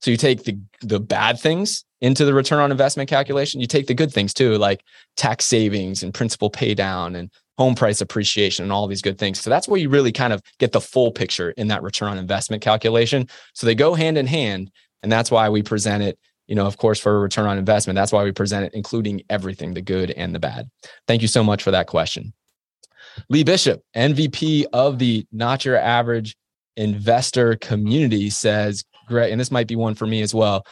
So 0.00 0.10
you 0.10 0.16
take 0.16 0.44
the 0.44 0.58
the 0.80 1.00
bad 1.00 1.38
things 1.38 1.84
into 2.00 2.24
the 2.24 2.34
return 2.34 2.60
on 2.60 2.72
investment 2.72 3.08
calculation. 3.08 3.60
You 3.60 3.66
take 3.66 3.86
the 3.86 3.94
good 3.94 4.12
things 4.12 4.34
too, 4.34 4.58
like 4.58 4.82
tax 5.16 5.44
savings 5.44 6.02
and 6.02 6.12
principal 6.12 6.50
pay 6.50 6.74
down 6.74 7.14
and 7.14 7.30
home 7.58 7.74
price 7.74 8.00
appreciation 8.00 8.64
and 8.64 8.72
all 8.72 8.88
these 8.88 9.02
good 9.02 9.18
things. 9.18 9.40
So 9.40 9.50
that's 9.50 9.68
where 9.68 9.78
you 9.78 9.88
really 9.88 10.10
kind 10.10 10.32
of 10.32 10.42
get 10.58 10.72
the 10.72 10.80
full 10.80 11.12
picture 11.12 11.50
in 11.52 11.68
that 11.68 11.82
return 11.82 12.10
on 12.10 12.18
investment 12.18 12.62
calculation. 12.62 13.28
So 13.54 13.66
they 13.66 13.74
go 13.74 13.94
hand 13.94 14.18
in 14.18 14.26
hand 14.26 14.70
and 15.02 15.10
that's 15.10 15.30
why 15.30 15.48
we 15.48 15.62
present 15.62 16.02
it, 16.02 16.18
you 16.46 16.54
know, 16.54 16.66
of 16.66 16.76
course, 16.76 16.98
for 16.98 17.16
a 17.16 17.20
return 17.20 17.46
on 17.46 17.58
investment. 17.58 17.96
That's 17.96 18.12
why 18.12 18.24
we 18.24 18.32
present 18.32 18.66
it, 18.66 18.74
including 18.74 19.22
everything, 19.30 19.74
the 19.74 19.82
good 19.82 20.10
and 20.12 20.34
the 20.34 20.38
bad. 20.38 20.70
Thank 21.06 21.22
you 21.22 21.28
so 21.28 21.42
much 21.42 21.62
for 21.62 21.70
that 21.70 21.86
question. 21.86 22.32
Lee 23.28 23.44
Bishop, 23.44 23.82
MVP 23.96 24.66
of 24.72 24.98
the 24.98 25.26
Not 25.32 25.64
Your 25.64 25.76
Average 25.76 26.36
Investor 26.76 27.56
Community, 27.56 28.30
says, 28.30 28.84
Greg, 29.06 29.32
and 29.32 29.40
this 29.40 29.50
might 29.50 29.66
be 29.66 29.76
one 29.76 29.94
for 29.94 30.06
me 30.06 30.22
as 30.22 30.34
well. 30.34 30.64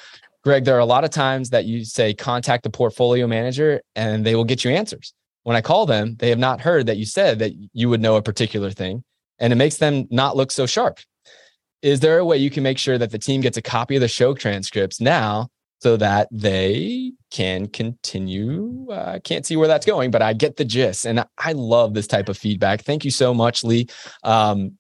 Greg, 0.43 0.65
there 0.65 0.77
are 0.77 0.81
a 0.81 0.87
lot 0.87 1.05
of 1.05 1.11
times 1.11 1.51
that 1.51 1.67
you 1.67 1.85
say 1.85 2.15
contact 2.15 2.63
the 2.63 2.71
portfolio 2.71 3.27
manager 3.27 3.83
and 3.95 4.25
they 4.25 4.35
will 4.35 4.45
get 4.45 4.65
you 4.65 4.71
answers. 4.71 5.13
When 5.43 5.57
I 5.57 5.61
call 5.61 5.85
them, 5.85 6.17
they 6.19 6.31
have 6.31 6.39
not 6.39 6.61
heard 6.61 6.87
that 6.87 6.97
you 6.97 7.05
said 7.05 7.39
that 7.41 7.53
you 7.73 7.89
would 7.89 8.01
know 8.01 8.17
a 8.17 8.23
particular 8.23 8.71
thing, 8.71 9.05
and 9.39 9.53
it 9.53 9.57
makes 9.57 9.77
them 9.77 10.07
not 10.11 10.37
look 10.37 10.51
so 10.51 10.67
sharp 10.67 11.01
is 11.83 12.01
there 12.01 12.19
a 12.19 12.25
way 12.25 12.37
you 12.37 12.51
can 12.51 12.63
make 12.63 12.79
sure 12.79 12.99
that 12.99 13.11
the 13.11 13.19
team 13.19 13.41
gets 13.41 13.57
a 13.57 13.63
copy 13.63 13.97
of 13.97 14.01
the 14.01 14.09
show 14.09 14.35
transcripts 14.35 15.01
now 15.01 15.49
so 15.81 15.97
that 15.97 16.29
they 16.31 17.13
can 17.31 17.67
continue. 17.67 18.87
I 18.91 18.95
uh, 18.95 19.19
can't 19.21 19.47
see 19.47 19.57
where 19.57 19.69
that's 19.69 19.87
going, 19.87 20.11
but 20.11 20.21
I 20.21 20.35
get 20.35 20.57
the 20.57 20.65
gist. 20.65 21.07
And 21.07 21.25
I 21.39 21.53
love 21.53 21.95
this 21.95 22.07
type 22.07 22.29
of 22.29 22.37
feedback. 22.37 22.83
Thank 22.83 23.05
you 23.05 23.11
so 23.11 23.33
much, 23.33 23.65
Lee. 23.65 23.87
Um, 24.23 24.73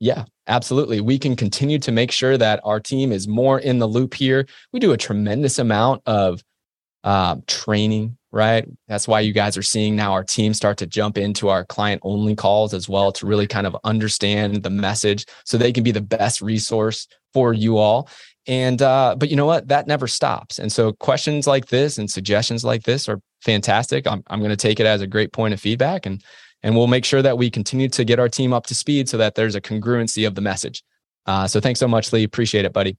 yeah, 0.00 0.24
absolutely. 0.46 1.00
We 1.00 1.18
can 1.18 1.36
continue 1.36 1.78
to 1.80 1.92
make 1.92 2.10
sure 2.10 2.38
that 2.38 2.60
our 2.64 2.80
team 2.80 3.12
is 3.12 3.28
more 3.28 3.58
in 3.58 3.78
the 3.78 3.86
loop 3.86 4.14
here. 4.14 4.46
We 4.72 4.80
do 4.80 4.92
a 4.92 4.96
tremendous 4.96 5.58
amount 5.58 6.02
of 6.06 6.42
uh, 7.04 7.36
training 7.46 8.16
right? 8.36 8.68
That's 8.86 9.08
why 9.08 9.20
you 9.20 9.32
guys 9.32 9.56
are 9.56 9.62
seeing 9.62 9.96
now 9.96 10.12
our 10.12 10.22
team 10.22 10.54
start 10.54 10.76
to 10.78 10.86
jump 10.86 11.16
into 11.16 11.48
our 11.48 11.64
client 11.64 12.02
only 12.04 12.36
calls 12.36 12.74
as 12.74 12.88
well 12.88 13.10
to 13.12 13.26
really 13.26 13.46
kind 13.46 13.66
of 13.66 13.76
understand 13.82 14.62
the 14.62 14.70
message 14.70 15.24
so 15.44 15.56
they 15.56 15.72
can 15.72 15.82
be 15.82 15.90
the 15.90 16.02
best 16.02 16.42
resource 16.42 17.08
for 17.32 17.52
you 17.52 17.78
all. 17.78 18.08
And, 18.46 18.80
uh, 18.80 19.16
but 19.18 19.30
you 19.30 19.36
know 19.36 19.46
what? 19.46 19.68
That 19.68 19.86
never 19.86 20.06
stops. 20.06 20.58
And 20.58 20.70
so 20.70 20.92
questions 20.92 21.46
like 21.46 21.66
this 21.66 21.98
and 21.98 22.08
suggestions 22.08 22.64
like 22.64 22.84
this 22.84 23.08
are 23.08 23.20
fantastic. 23.40 24.06
I'm, 24.06 24.22
I'm 24.28 24.38
going 24.38 24.50
to 24.50 24.56
take 24.56 24.78
it 24.78 24.86
as 24.86 25.00
a 25.00 25.06
great 25.06 25.32
point 25.32 25.54
of 25.54 25.60
feedback 25.60 26.06
and, 26.06 26.22
and 26.62 26.76
we'll 26.76 26.86
make 26.86 27.04
sure 27.04 27.22
that 27.22 27.38
we 27.38 27.50
continue 27.50 27.88
to 27.88 28.04
get 28.04 28.20
our 28.20 28.28
team 28.28 28.52
up 28.52 28.66
to 28.66 28.74
speed 28.74 29.08
so 29.08 29.16
that 29.16 29.34
there's 29.34 29.54
a 29.54 29.60
congruency 29.60 30.26
of 30.26 30.34
the 30.34 30.40
message. 30.40 30.82
Uh, 31.24 31.46
so 31.46 31.58
thanks 31.58 31.80
so 31.80 31.88
much, 31.88 32.12
Lee. 32.12 32.22
Appreciate 32.22 32.64
it, 32.64 32.72
buddy. 32.72 32.96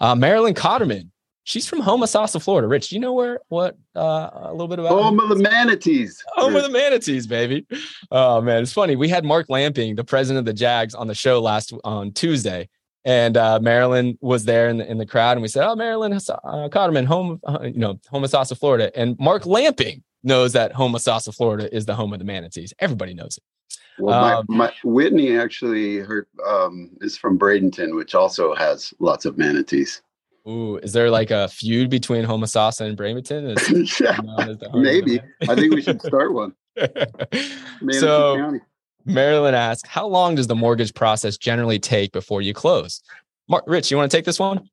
Uh, 0.00 0.14
Marilyn 0.14 0.54
Cotterman 0.54 1.10
she's 1.46 1.66
from 1.66 1.80
Homosassa, 1.80 2.42
Florida. 2.42 2.68
Rich, 2.68 2.90
do 2.90 2.96
you 2.96 3.00
know 3.00 3.14
where 3.14 3.40
what 3.48 3.78
uh, 3.94 4.30
a 4.34 4.52
little 4.52 4.68
bit 4.68 4.78
about 4.78 4.90
home 4.90 5.18
of 5.18 5.30
the 5.30 5.36
manatees? 5.36 6.22
Home 6.34 6.54
of 6.54 6.62
the 6.62 6.68
manatees, 6.68 7.26
baby. 7.26 7.66
Oh 8.10 8.42
man, 8.42 8.62
it's 8.62 8.72
funny. 8.72 8.96
We 8.96 9.08
had 9.08 9.24
Mark 9.24 9.46
Lamping, 9.48 9.94
the 9.94 10.04
president 10.04 10.40
of 10.40 10.44
the 10.44 10.52
Jags, 10.52 10.94
on 10.94 11.06
the 11.06 11.14
show 11.14 11.40
last 11.40 11.72
on 11.84 12.12
Tuesday, 12.12 12.68
and 13.04 13.36
uh, 13.36 13.58
Marilyn 13.60 14.18
was 14.20 14.44
there 14.44 14.68
in 14.68 14.78
the, 14.78 14.90
in 14.90 14.98
the 14.98 15.06
crowd, 15.06 15.32
and 15.32 15.42
we 15.42 15.48
said, 15.48 15.66
"Oh, 15.66 15.74
Marilyn 15.74 16.12
uh, 16.12 16.18
Cotterman, 16.18 17.06
home, 17.06 17.40
uh, 17.46 17.60
you 17.62 17.78
know, 17.78 17.94
Homosassa, 18.12 18.58
Florida," 18.58 18.94
and 18.98 19.18
Mark 19.18 19.46
Lamping 19.46 20.02
knows 20.22 20.52
that 20.52 20.74
Homosassa, 20.74 21.34
Florida, 21.34 21.74
is 21.74 21.86
the 21.86 21.94
home 21.94 22.12
of 22.12 22.18
the 22.18 22.24
manatees. 22.24 22.74
Everybody 22.80 23.14
knows 23.14 23.38
it. 23.38 23.44
Well, 23.98 24.38
um, 24.38 24.44
my, 24.48 24.66
my, 24.66 24.72
Whitney 24.84 25.38
actually 25.38 25.98
her, 25.98 26.26
um, 26.46 26.90
is 27.00 27.16
from 27.16 27.38
Bradenton, 27.38 27.96
which 27.96 28.14
also 28.14 28.54
has 28.54 28.92
lots 28.98 29.24
of 29.24 29.38
manatees. 29.38 30.02
Ooh, 30.48 30.76
is 30.78 30.92
there 30.92 31.10
like 31.10 31.32
a 31.32 31.48
feud 31.48 31.90
between 31.90 32.24
Homosassa 32.24 32.82
and 32.82 32.96
Bradenton? 32.96 33.56
yeah, 34.00 34.78
maybe. 34.78 35.20
I 35.48 35.54
think 35.56 35.74
we 35.74 35.82
should 35.82 36.00
start 36.00 36.32
one. 36.32 36.54
so, 37.90 38.36
County. 38.36 38.60
Marilyn 39.04 39.54
asks, 39.54 39.88
how 39.88 40.06
long 40.06 40.36
does 40.36 40.46
the 40.46 40.54
mortgage 40.54 40.94
process 40.94 41.36
generally 41.36 41.80
take 41.80 42.12
before 42.12 42.42
you 42.42 42.54
close? 42.54 43.02
Mark, 43.48 43.64
Rich, 43.66 43.90
you 43.90 43.96
want 43.96 44.10
to 44.10 44.16
take 44.16 44.24
this 44.24 44.38
one? 44.38 44.68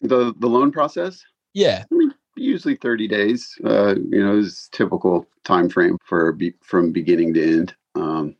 The 0.00 0.34
the 0.38 0.48
loan 0.48 0.72
process? 0.72 1.22
Yeah. 1.52 1.84
I 1.90 1.94
mean, 1.94 2.12
usually 2.36 2.76
30 2.76 3.08
days. 3.08 3.56
Uh, 3.64 3.94
you 4.10 4.24
know, 4.24 4.36
is 4.36 4.68
typical 4.72 5.26
time 5.44 5.68
frame 5.68 5.98
for 6.04 6.32
be, 6.32 6.54
from 6.62 6.92
beginning 6.92 7.34
to 7.34 7.42
end. 7.42 7.74
Um, 7.94 8.36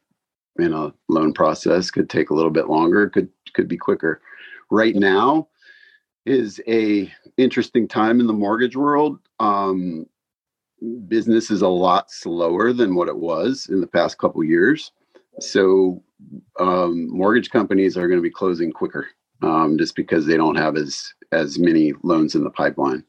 in 0.58 0.72
a 0.72 0.92
loan 1.08 1.32
process 1.32 1.90
could 1.90 2.08
take 2.08 2.30
a 2.30 2.34
little 2.34 2.50
bit 2.50 2.68
longer. 2.68 3.08
Could 3.08 3.28
could 3.54 3.68
be 3.68 3.76
quicker. 3.76 4.20
Right 4.70 4.94
now 4.94 5.48
is 6.26 6.60
a 6.66 7.12
interesting 7.36 7.88
time 7.88 8.20
in 8.20 8.26
the 8.26 8.32
mortgage 8.32 8.76
world. 8.76 9.18
Um, 9.40 10.06
business 11.08 11.50
is 11.50 11.62
a 11.62 11.68
lot 11.68 12.10
slower 12.10 12.72
than 12.72 12.94
what 12.94 13.08
it 13.08 13.16
was 13.16 13.68
in 13.70 13.80
the 13.80 13.86
past 13.86 14.18
couple 14.18 14.42
years. 14.44 14.92
So 15.40 16.02
um, 16.60 17.08
mortgage 17.08 17.50
companies 17.50 17.96
are 17.96 18.06
going 18.06 18.18
to 18.18 18.22
be 18.22 18.30
closing 18.30 18.72
quicker 18.72 19.08
um, 19.42 19.76
just 19.78 19.96
because 19.96 20.26
they 20.26 20.36
don't 20.36 20.56
have 20.56 20.76
as 20.76 21.12
as 21.32 21.58
many 21.58 21.92
loans 22.02 22.34
in 22.34 22.44
the 22.44 22.50
pipeline. 22.50 23.04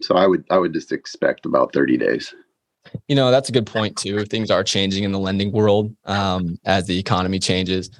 So 0.00 0.14
I 0.14 0.26
would 0.26 0.44
I 0.50 0.58
would 0.58 0.72
just 0.72 0.92
expect 0.92 1.46
about 1.46 1.72
30 1.72 1.96
days. 1.96 2.34
You 3.08 3.16
know, 3.16 3.30
that's 3.30 3.48
a 3.48 3.52
good 3.52 3.66
point 3.66 3.96
too. 3.96 4.24
Things 4.24 4.50
are 4.50 4.64
changing 4.64 5.04
in 5.04 5.12
the 5.12 5.18
lending 5.18 5.52
world 5.52 5.94
um, 6.04 6.58
as 6.64 6.86
the 6.86 6.98
economy 6.98 7.38
changes. 7.38 7.90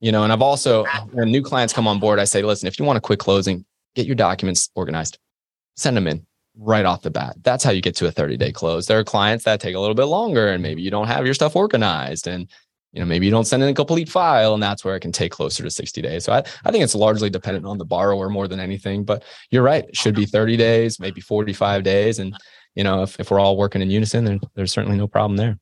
You 0.00 0.12
know, 0.12 0.24
and 0.24 0.32
I've 0.32 0.42
also 0.42 0.84
when 1.12 1.30
new 1.30 1.42
clients 1.42 1.72
come 1.72 1.86
on 1.86 1.98
board, 1.98 2.18
I 2.18 2.24
say, 2.24 2.42
listen, 2.42 2.66
if 2.66 2.78
you 2.78 2.84
want 2.84 2.98
a 2.98 3.00
quick 3.00 3.20
closing, 3.20 3.64
get 3.94 4.06
your 4.06 4.16
documents 4.16 4.70
organized, 4.74 5.18
send 5.76 5.96
them 5.96 6.06
in 6.06 6.26
right 6.56 6.84
off 6.84 7.02
the 7.02 7.10
bat. 7.10 7.36
That's 7.42 7.64
how 7.64 7.70
you 7.70 7.80
get 7.80 7.96
to 7.96 8.06
a 8.06 8.10
30 8.10 8.36
day 8.36 8.52
close. 8.52 8.86
There 8.86 8.98
are 8.98 9.04
clients 9.04 9.44
that 9.44 9.60
take 9.60 9.74
a 9.74 9.80
little 9.80 9.94
bit 9.94 10.04
longer 10.04 10.48
and 10.48 10.62
maybe 10.62 10.82
you 10.82 10.90
don't 10.90 11.08
have 11.08 11.24
your 11.24 11.34
stuff 11.34 11.56
organized 11.56 12.26
and 12.26 12.48
you 12.92 13.00
know 13.00 13.06
maybe 13.06 13.26
you 13.26 13.32
don't 13.32 13.46
send 13.46 13.62
in 13.62 13.68
a 13.68 13.74
complete 13.74 14.08
file 14.08 14.54
and 14.54 14.62
that's 14.62 14.84
where 14.84 14.94
it 14.94 15.00
can 15.00 15.10
take 15.10 15.32
closer 15.32 15.64
to 15.64 15.70
60 15.70 16.00
days. 16.00 16.24
So 16.24 16.32
I, 16.32 16.44
I 16.64 16.70
think 16.70 16.84
it's 16.84 16.94
largely 16.94 17.28
dependent 17.28 17.66
on 17.66 17.78
the 17.78 17.84
borrower 17.84 18.28
more 18.28 18.46
than 18.46 18.60
anything, 18.60 19.04
but 19.04 19.24
you're 19.50 19.64
right. 19.64 19.84
It 19.88 19.96
should 19.96 20.14
be 20.14 20.26
30 20.26 20.56
days, 20.56 21.00
maybe 21.00 21.20
45 21.20 21.82
days. 21.82 22.20
And 22.20 22.36
you 22.74 22.84
know, 22.84 23.02
if, 23.02 23.18
if 23.18 23.30
we're 23.30 23.40
all 23.40 23.56
working 23.56 23.82
in 23.82 23.90
unison, 23.90 24.24
then 24.24 24.40
there's 24.54 24.72
certainly 24.72 24.98
no 24.98 25.08
problem 25.08 25.36
there. 25.36 25.58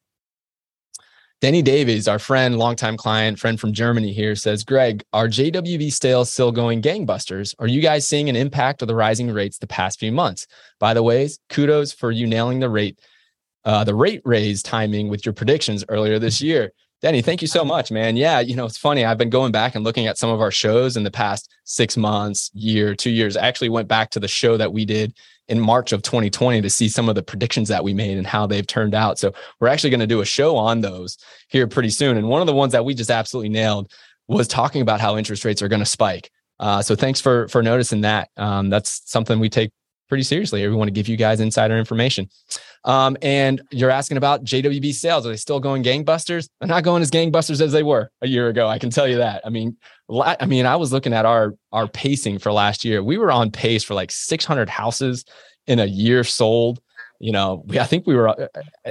Denny 1.43 1.61
Davies, 1.61 2.07
our 2.07 2.21
friend, 2.21 2.57
longtime 2.57 2.97
client, 2.97 3.37
friend 3.37 3.59
from 3.59 3.73
Germany 3.73 4.13
here 4.13 4.37
says, 4.37 4.63
Greg, 4.63 5.03
are 5.13 5.27
JWB 5.27 5.93
sales 5.93 6.33
still 6.33 6.53
going 6.53 6.81
gangbusters? 6.81 7.53
Are 7.59 7.67
you 7.67 7.81
guys 7.81 8.07
seeing 8.07 8.29
an 8.29 8.37
impact 8.37 8.81
of 8.81 8.87
the 8.87 8.95
rising 8.95 9.29
rates 9.29 9.59
the 9.59 9.67
past 9.67 9.99
few 9.99 10.13
months? 10.13 10.47
By 10.79 10.95
the 10.95 11.03
way, 11.03 11.29
kudos 11.49 11.93
for 11.93 12.13
you 12.13 12.29
nailing 12.29 12.61
the 12.61 12.71
rate, 12.71 13.01
uh, 13.65 13.83
the 13.83 13.97
rate 13.97 14.23
raise 14.25 14.63
timing 14.63 15.09
with 15.09 15.27
your 15.27 15.33
predictions 15.33 15.85
earlier 15.89 16.21
this 16.21 16.41
year. 16.41 16.71
Denny, 17.01 17.23
thank 17.23 17.43
you 17.43 17.49
so 17.49 17.65
much, 17.65 17.91
man. 17.91 18.17
Yeah, 18.17 18.39
you 18.39 18.55
know, 18.55 18.67
it's 18.67 18.79
funny. 18.79 19.05
I've 19.05 19.19
been 19.19 19.29
going 19.29 19.51
back 19.51 19.75
and 19.75 19.83
looking 19.83 20.07
at 20.07 20.19
some 20.19 20.31
of 20.31 20.41
our 20.41 20.53
shows 20.53 20.97
in 20.97 21.03
the 21.03 21.11
past 21.11 21.53
six 21.65 21.97
months, 21.97 22.53
year, 22.55 22.95
two 22.95 23.11
years. 23.11 23.37
I 23.37 23.49
actually 23.49 23.71
went 23.71 23.89
back 23.89 24.11
to 24.11 24.21
the 24.21 24.29
show 24.29 24.57
that 24.59 24.73
we 24.73 24.85
did 24.85 25.13
in 25.53 25.61
March 25.61 25.93
of 25.93 26.01
2020 26.01 26.63
to 26.63 26.71
see 26.71 26.89
some 26.89 27.11
of 27.11 27.15
the 27.15 27.23
predictions 27.23 27.69
that 27.69 27.85
we 27.85 27.93
made 27.93 28.17
and 28.17 28.27
how 28.27 28.47
they've 28.47 28.67
turned 28.67 28.95
out. 28.95 29.19
So 29.19 29.35
we're 29.61 29.69
actually 29.69 29.91
going 29.91 30.01
to 30.01 30.07
do 30.07 30.23
a 30.23 30.25
show 30.25 30.57
on 30.57 30.81
those 30.81 31.19
here 31.49 31.67
pretty 31.67 31.91
soon. 31.91 32.17
And 32.17 32.27
one 32.27 32.41
of 32.41 32.47
the 32.47 32.55
ones 32.55 32.73
that 32.73 32.87
we 32.87 32.95
just 32.95 33.11
absolutely 33.11 33.51
nailed 33.51 33.93
was 34.29 34.49
talking 34.49 34.81
about 34.81 34.99
how 34.99 35.19
interest 35.19 35.45
rates 35.45 35.61
are 35.61 35.69
going 35.69 35.81
to 35.81 35.87
spike. 35.87 36.31
Uh, 36.59 36.81
so 36.81 36.97
thanks 36.97 37.21
for 37.21 37.49
for 37.49 37.63
noticing 37.63 38.01
that. 38.01 38.31
Um, 38.39 38.71
that's 38.71 39.03
something 39.05 39.39
we 39.39 39.51
take 39.51 39.71
pretty 40.09 40.23
seriously. 40.23 40.67
We 40.67 40.75
want 40.75 40.89
to 40.89 40.93
give 40.93 41.09
you 41.09 41.19
guys 41.19 41.39
insider 41.39 41.77
information. 41.77 42.31
Um, 42.85 43.17
and 43.23 43.63
you're 43.71 43.91
asking 43.91 44.17
about 44.17 44.45
JWB 44.45 44.93
sales. 44.93 45.25
Are 45.25 45.29
they 45.29 45.37
still 45.37 45.61
going 45.61 45.85
gangbusters? 45.85 46.49
They're 46.59 46.69
not 46.69 46.83
going 46.83 47.03
as 47.03 47.11
gangbusters 47.11 47.61
as 47.61 47.73
they 47.73 47.83
were 47.83 48.11
a 48.23 48.27
year 48.27 48.49
ago. 48.49 48.67
I 48.67 48.79
can 48.79 48.91
tell 48.91 49.07
you 49.07 49.19
that. 49.19 49.43
I 49.45 49.51
mean, 49.51 49.77
I 50.11 50.47
mean, 50.47 50.67
I 50.67 50.77
was 50.77 50.93
looking 50.93 51.13
at 51.13 51.25
our 51.25 51.55
our 51.71 51.87
pacing 51.87 52.39
for 52.39 52.53
last 52.53 52.85
year. 52.85 53.03
We 53.03 53.19
were 53.19 53.31
on 53.31 53.51
pace 53.51 53.85
for 53.85 53.95
like 53.95 54.11
600 54.11 54.69
houses 54.69 55.25
in 55.67 55.79
a 55.79 55.87
year 55.87 56.25
sold. 56.25 56.81
You 57.21 57.33
know, 57.33 57.63
we, 57.67 57.79
I 57.79 57.85
think 57.85 58.07
we 58.07 58.17
were 58.17 58.29
uh, 58.29 58.49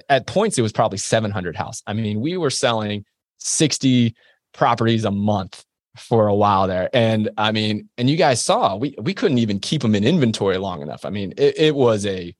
at 0.07 0.25
points 0.25 0.57
it 0.57 0.61
was 0.61 0.71
probably 0.71 0.97
700 0.97 1.55
house. 1.55 1.83
I 1.85 1.93
mean, 1.93 2.21
we 2.21 2.37
were 2.37 2.49
selling 2.49 3.03
60 3.39 4.15
properties 4.53 5.03
a 5.03 5.11
month 5.11 5.65
for 5.97 6.27
a 6.27 6.35
while 6.35 6.67
there. 6.67 6.89
And 6.93 7.29
I 7.37 7.51
mean, 7.51 7.89
and 7.97 8.09
you 8.09 8.15
guys 8.15 8.41
saw 8.41 8.77
we 8.77 8.95
we 9.01 9.13
couldn't 9.13 9.39
even 9.39 9.59
keep 9.59 9.81
them 9.81 9.95
in 9.95 10.05
inventory 10.05 10.57
long 10.57 10.81
enough. 10.81 11.03
I 11.03 11.09
mean, 11.09 11.33
it, 11.37 11.57
it 11.57 11.75
was 11.75 12.05
a 12.05 12.33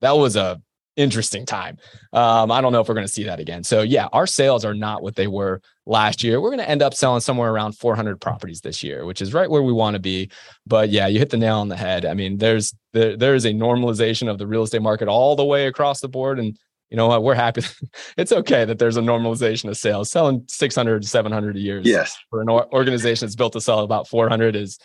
that 0.00 0.16
was 0.16 0.36
a 0.36 0.62
interesting 0.96 1.44
time. 1.44 1.78
Um, 2.12 2.50
I 2.50 2.60
don't 2.60 2.72
know 2.72 2.80
if 2.80 2.88
we're 2.88 2.94
going 2.94 3.06
to 3.06 3.12
see 3.12 3.24
that 3.24 3.40
again. 3.40 3.64
So 3.64 3.82
yeah, 3.82 4.06
our 4.12 4.26
sales 4.26 4.64
are 4.64 4.74
not 4.74 5.02
what 5.02 5.16
they 5.16 5.26
were 5.26 5.60
last 5.86 6.22
year. 6.22 6.40
We're 6.40 6.50
going 6.50 6.60
to 6.60 6.68
end 6.68 6.82
up 6.82 6.94
selling 6.94 7.20
somewhere 7.20 7.50
around 7.50 7.72
400 7.72 8.20
properties 8.20 8.60
this 8.60 8.82
year, 8.82 9.04
which 9.04 9.20
is 9.20 9.34
right 9.34 9.50
where 9.50 9.62
we 9.62 9.72
want 9.72 9.94
to 9.94 10.00
be. 10.00 10.30
But 10.66 10.90
yeah, 10.90 11.06
you 11.06 11.18
hit 11.18 11.30
the 11.30 11.36
nail 11.36 11.58
on 11.58 11.68
the 11.68 11.76
head. 11.76 12.04
I 12.04 12.14
mean, 12.14 12.38
there's 12.38 12.74
there, 12.92 13.16
there 13.16 13.34
is 13.34 13.44
a 13.44 13.52
normalization 13.52 14.30
of 14.30 14.38
the 14.38 14.46
real 14.46 14.62
estate 14.62 14.82
market 14.82 15.08
all 15.08 15.36
the 15.36 15.44
way 15.44 15.66
across 15.66 16.00
the 16.00 16.08
board 16.08 16.38
and 16.38 16.58
you 16.90 16.96
know 16.96 17.08
what 17.08 17.24
we're 17.24 17.34
happy 17.34 17.62
it's 18.16 18.30
okay 18.30 18.64
that 18.64 18.78
there's 18.78 18.96
a 18.96 19.00
normalization 19.00 19.68
of 19.68 19.76
sales 19.76 20.10
selling 20.10 20.44
600 20.48 21.04
700 21.04 21.56
a 21.56 21.58
year 21.58 21.80
yes 21.82 22.16
for 22.30 22.40
an 22.40 22.48
organization 22.48 23.26
that's 23.26 23.34
built 23.34 23.54
to 23.54 23.60
sell 23.60 23.80
about 23.80 24.06
400 24.06 24.54
is 24.54 24.78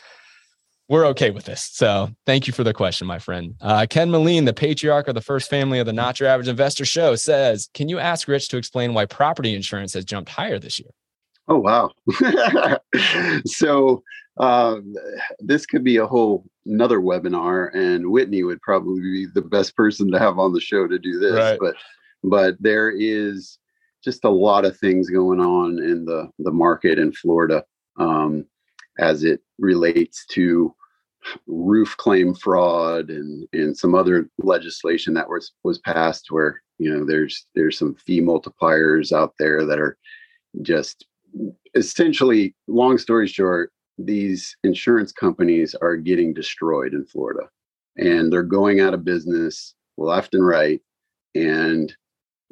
we're 0.90 1.06
okay 1.06 1.30
with 1.30 1.46
this. 1.46 1.70
So 1.72 2.10
thank 2.26 2.48
you 2.48 2.54
for 2.54 2.64
the 2.64 2.74
question, 2.74 3.08
my 3.08 3.20
friend. 3.20 3.56
Uh, 3.62 3.86
Ken 3.88 4.10
Moline, 4.10 4.46
the 4.46 4.54
patriarch 4.54 5.08
of 5.08 5.14
the 5.14 5.22
first 5.22 5.50
family 5.50 5.80
of 5.80 5.86
the 5.86 5.94
Not 5.94 6.20
Your 6.20 6.28
Average 6.28 6.48
Investor 6.48 6.84
show, 6.84 7.16
says, 7.16 7.70
Can 7.76 7.88
you 7.88 8.00
ask 8.00 8.28
Rich 8.28 8.50
to 8.50 8.58
explain 8.58 8.96
why 8.96 9.06
property 9.06 9.56
insurance 9.56 9.94
has 9.94 10.04
jumped 10.04 10.32
higher 10.32 10.58
this 10.58 10.80
year? 10.80 10.90
Oh, 11.48 11.60
wow. 11.60 11.92
so 13.46 14.04
uh, 14.40 14.78
this 15.40 15.66
could 15.68 15.84
be 15.84 15.98
a 15.98 16.08
whole 16.08 16.46
another 16.66 17.00
webinar, 17.00 17.74
and 17.76 18.12
Whitney 18.12 18.44
would 18.44 18.62
probably 18.62 19.02
be 19.02 19.28
the 19.34 19.42
best 19.42 19.76
person 19.76 20.12
to 20.12 20.20
have 20.20 20.40
on 20.40 20.54
the 20.54 20.62
show 20.62 20.88
to 20.88 20.98
do 20.98 21.20
this. 21.20 21.34
Right. 21.34 21.60
But 21.60 21.76
but 22.24 22.56
there 22.60 22.90
is 22.90 23.58
just 24.04 24.24
a 24.26 24.30
lot 24.30 24.66
of 24.66 24.78
things 24.78 25.10
going 25.10 25.40
on 25.40 25.80
in 25.80 26.06
the 26.06 26.30
the 26.40 26.52
market 26.52 26.98
in 27.00 27.12
Florida 27.12 27.64
um, 27.98 28.46
as 29.00 29.24
it 29.24 29.42
relates 29.58 30.26
to 30.28 30.74
roof 31.48 31.96
claim 31.98 32.34
fraud 32.34 33.10
and 33.10 33.48
and 33.54 33.78
some 33.78 33.94
other 33.94 34.30
legislation 34.38 35.14
that 35.14 35.30
was 35.30 35.52
was 35.64 35.78
passed 35.80 36.28
where 36.32 36.62
you 36.78 36.90
know 36.90 37.06
there's 37.06 37.46
there's 37.56 37.78
some 37.78 37.96
fee 37.96 38.22
multipliers 38.22 39.12
out 39.12 39.34
there 39.38 39.66
that 39.66 39.80
are 39.80 39.98
just 40.62 41.06
essentially 41.76 42.56
long 42.68 42.98
story 42.98 43.28
short 43.28 43.72
these 44.06 44.56
insurance 44.64 45.12
companies 45.12 45.76
are 45.76 45.98
getting 45.98 46.34
destroyed 46.34 46.94
in 46.94 47.06
Florida. 47.06 47.50
And 47.98 48.32
they're 48.32 48.44
going 48.44 48.80
out 48.80 48.94
of 48.94 49.04
business 49.04 49.76
left 49.98 50.34
and 50.34 50.46
right. 50.46 50.82
And 51.36 51.94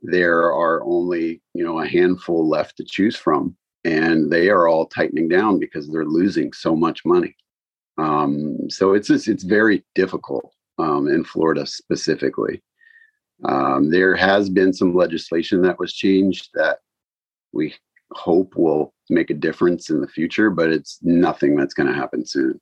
there 0.04 0.42
are 0.42 0.84
only 0.84 1.42
you 1.54 1.64
know 1.64 1.80
a 1.80 1.88
handful 1.88 2.48
left 2.48 2.78
to 2.78 2.86
choose 2.86 3.16
from. 3.16 3.56
And 3.84 4.32
they 4.32 4.50
are 4.50 4.68
all 4.68 4.86
tightening 4.86 5.30
down 5.30 5.60
because 5.60 5.90
they're 5.90 6.06
losing 6.06 6.52
so 6.52 6.76
much 6.76 7.06
money 7.06 7.36
um, 7.98 8.70
so 8.70 8.94
it's 8.94 9.08
just, 9.08 9.28
it's 9.28 9.44
very 9.44 9.84
difficult 9.96 10.54
um, 10.78 11.08
in 11.08 11.24
Florida 11.24 11.66
specifically. 11.66 12.62
Um, 13.46 13.90
there 13.92 14.16
has 14.16 14.50
been 14.50 14.74
some 14.74 14.96
legislation 14.96 15.62
that 15.62 15.80
was 15.80 15.94
changed 15.94 16.50
that 16.56 16.80
we 17.54 17.74
hope 18.12 18.56
will 18.56 18.94
make 19.10 19.30
a 19.30 19.36
difference 19.36 19.90
in 19.90 20.02
the 20.02 20.08
future, 20.08 20.50
but 20.50 20.72
it's 20.72 21.00
nothing 21.02 21.56
that's 21.56 21.74
going 21.74 21.88
to 21.88 21.94
happen 21.94 22.26
soon. 22.26 22.60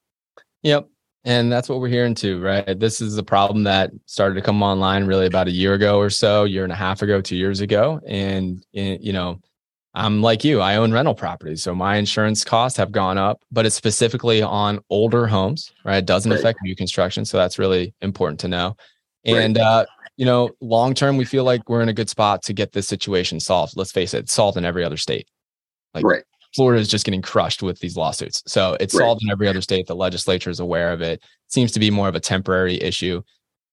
Yep. 0.63 0.87
And 1.23 1.51
that's 1.51 1.69
what 1.69 1.79
we're 1.79 1.87
hearing 1.87 2.13
too, 2.13 2.39
right? 2.39 2.79
This 2.79 3.01
is 3.01 3.17
a 3.17 3.23
problem 3.23 3.63
that 3.63 3.91
started 4.05 4.35
to 4.35 4.41
come 4.41 4.61
online 4.61 5.05
really 5.05 5.25
about 5.25 5.47
a 5.47 5.51
year 5.51 5.73
ago 5.73 5.97
or 5.97 6.11
so, 6.11 6.43
year 6.43 6.63
and 6.63 6.71
a 6.71 6.75
half 6.75 7.01
ago, 7.01 7.19
two 7.19 7.35
years 7.35 7.61
ago. 7.61 7.99
And, 8.05 8.63
you 8.73 9.11
know, 9.11 9.39
I'm 9.95 10.21
like 10.21 10.43
you, 10.43 10.59
I 10.59 10.75
own 10.75 10.91
rental 10.91 11.15
properties. 11.15 11.63
So 11.63 11.73
my 11.73 11.95
insurance 11.95 12.43
costs 12.43 12.77
have 12.77 12.91
gone 12.91 13.17
up, 13.17 13.41
but 13.51 13.65
it's 13.65 13.75
specifically 13.75 14.41
on 14.41 14.79
older 14.89 15.25
homes, 15.25 15.71
right? 15.85 15.97
It 15.97 16.05
doesn't 16.05 16.31
right. 16.31 16.39
affect 16.39 16.59
new 16.63 16.75
construction. 16.75 17.23
So 17.23 17.37
that's 17.37 17.57
really 17.57 17.93
important 18.01 18.39
to 18.41 18.47
know. 18.49 18.75
And, 19.23 19.55
right. 19.55 19.63
uh, 19.63 19.85
you 20.17 20.25
know, 20.25 20.49
long 20.61 20.93
term, 20.93 21.17
we 21.17 21.25
feel 21.25 21.43
like 21.45 21.69
we're 21.69 21.81
in 21.81 21.89
a 21.89 21.93
good 21.93 22.09
spot 22.09 22.43
to 22.43 22.53
get 22.53 22.73
this 22.73 22.87
situation 22.87 23.39
solved. 23.39 23.73
Let's 23.75 23.91
face 23.91 24.13
it, 24.13 24.29
solved 24.29 24.57
in 24.57 24.65
every 24.65 24.83
other 24.83 24.97
state. 24.97 25.27
Like 25.93 26.05
right. 26.05 26.23
Florida 26.53 26.81
is 26.81 26.87
just 26.87 27.05
getting 27.05 27.21
crushed 27.21 27.63
with 27.63 27.79
these 27.79 27.97
lawsuits. 27.97 28.43
So 28.47 28.77
it's 28.79 28.93
solved 28.93 29.21
in 29.23 29.29
every 29.29 29.47
other 29.47 29.61
state. 29.61 29.87
The 29.87 29.95
legislature 29.95 30.49
is 30.49 30.59
aware 30.59 30.91
of 30.91 31.01
it. 31.01 31.05
it. 31.05 31.23
Seems 31.47 31.71
to 31.73 31.79
be 31.79 31.91
more 31.91 32.07
of 32.07 32.15
a 32.15 32.19
temporary 32.19 32.81
issue. 32.81 33.21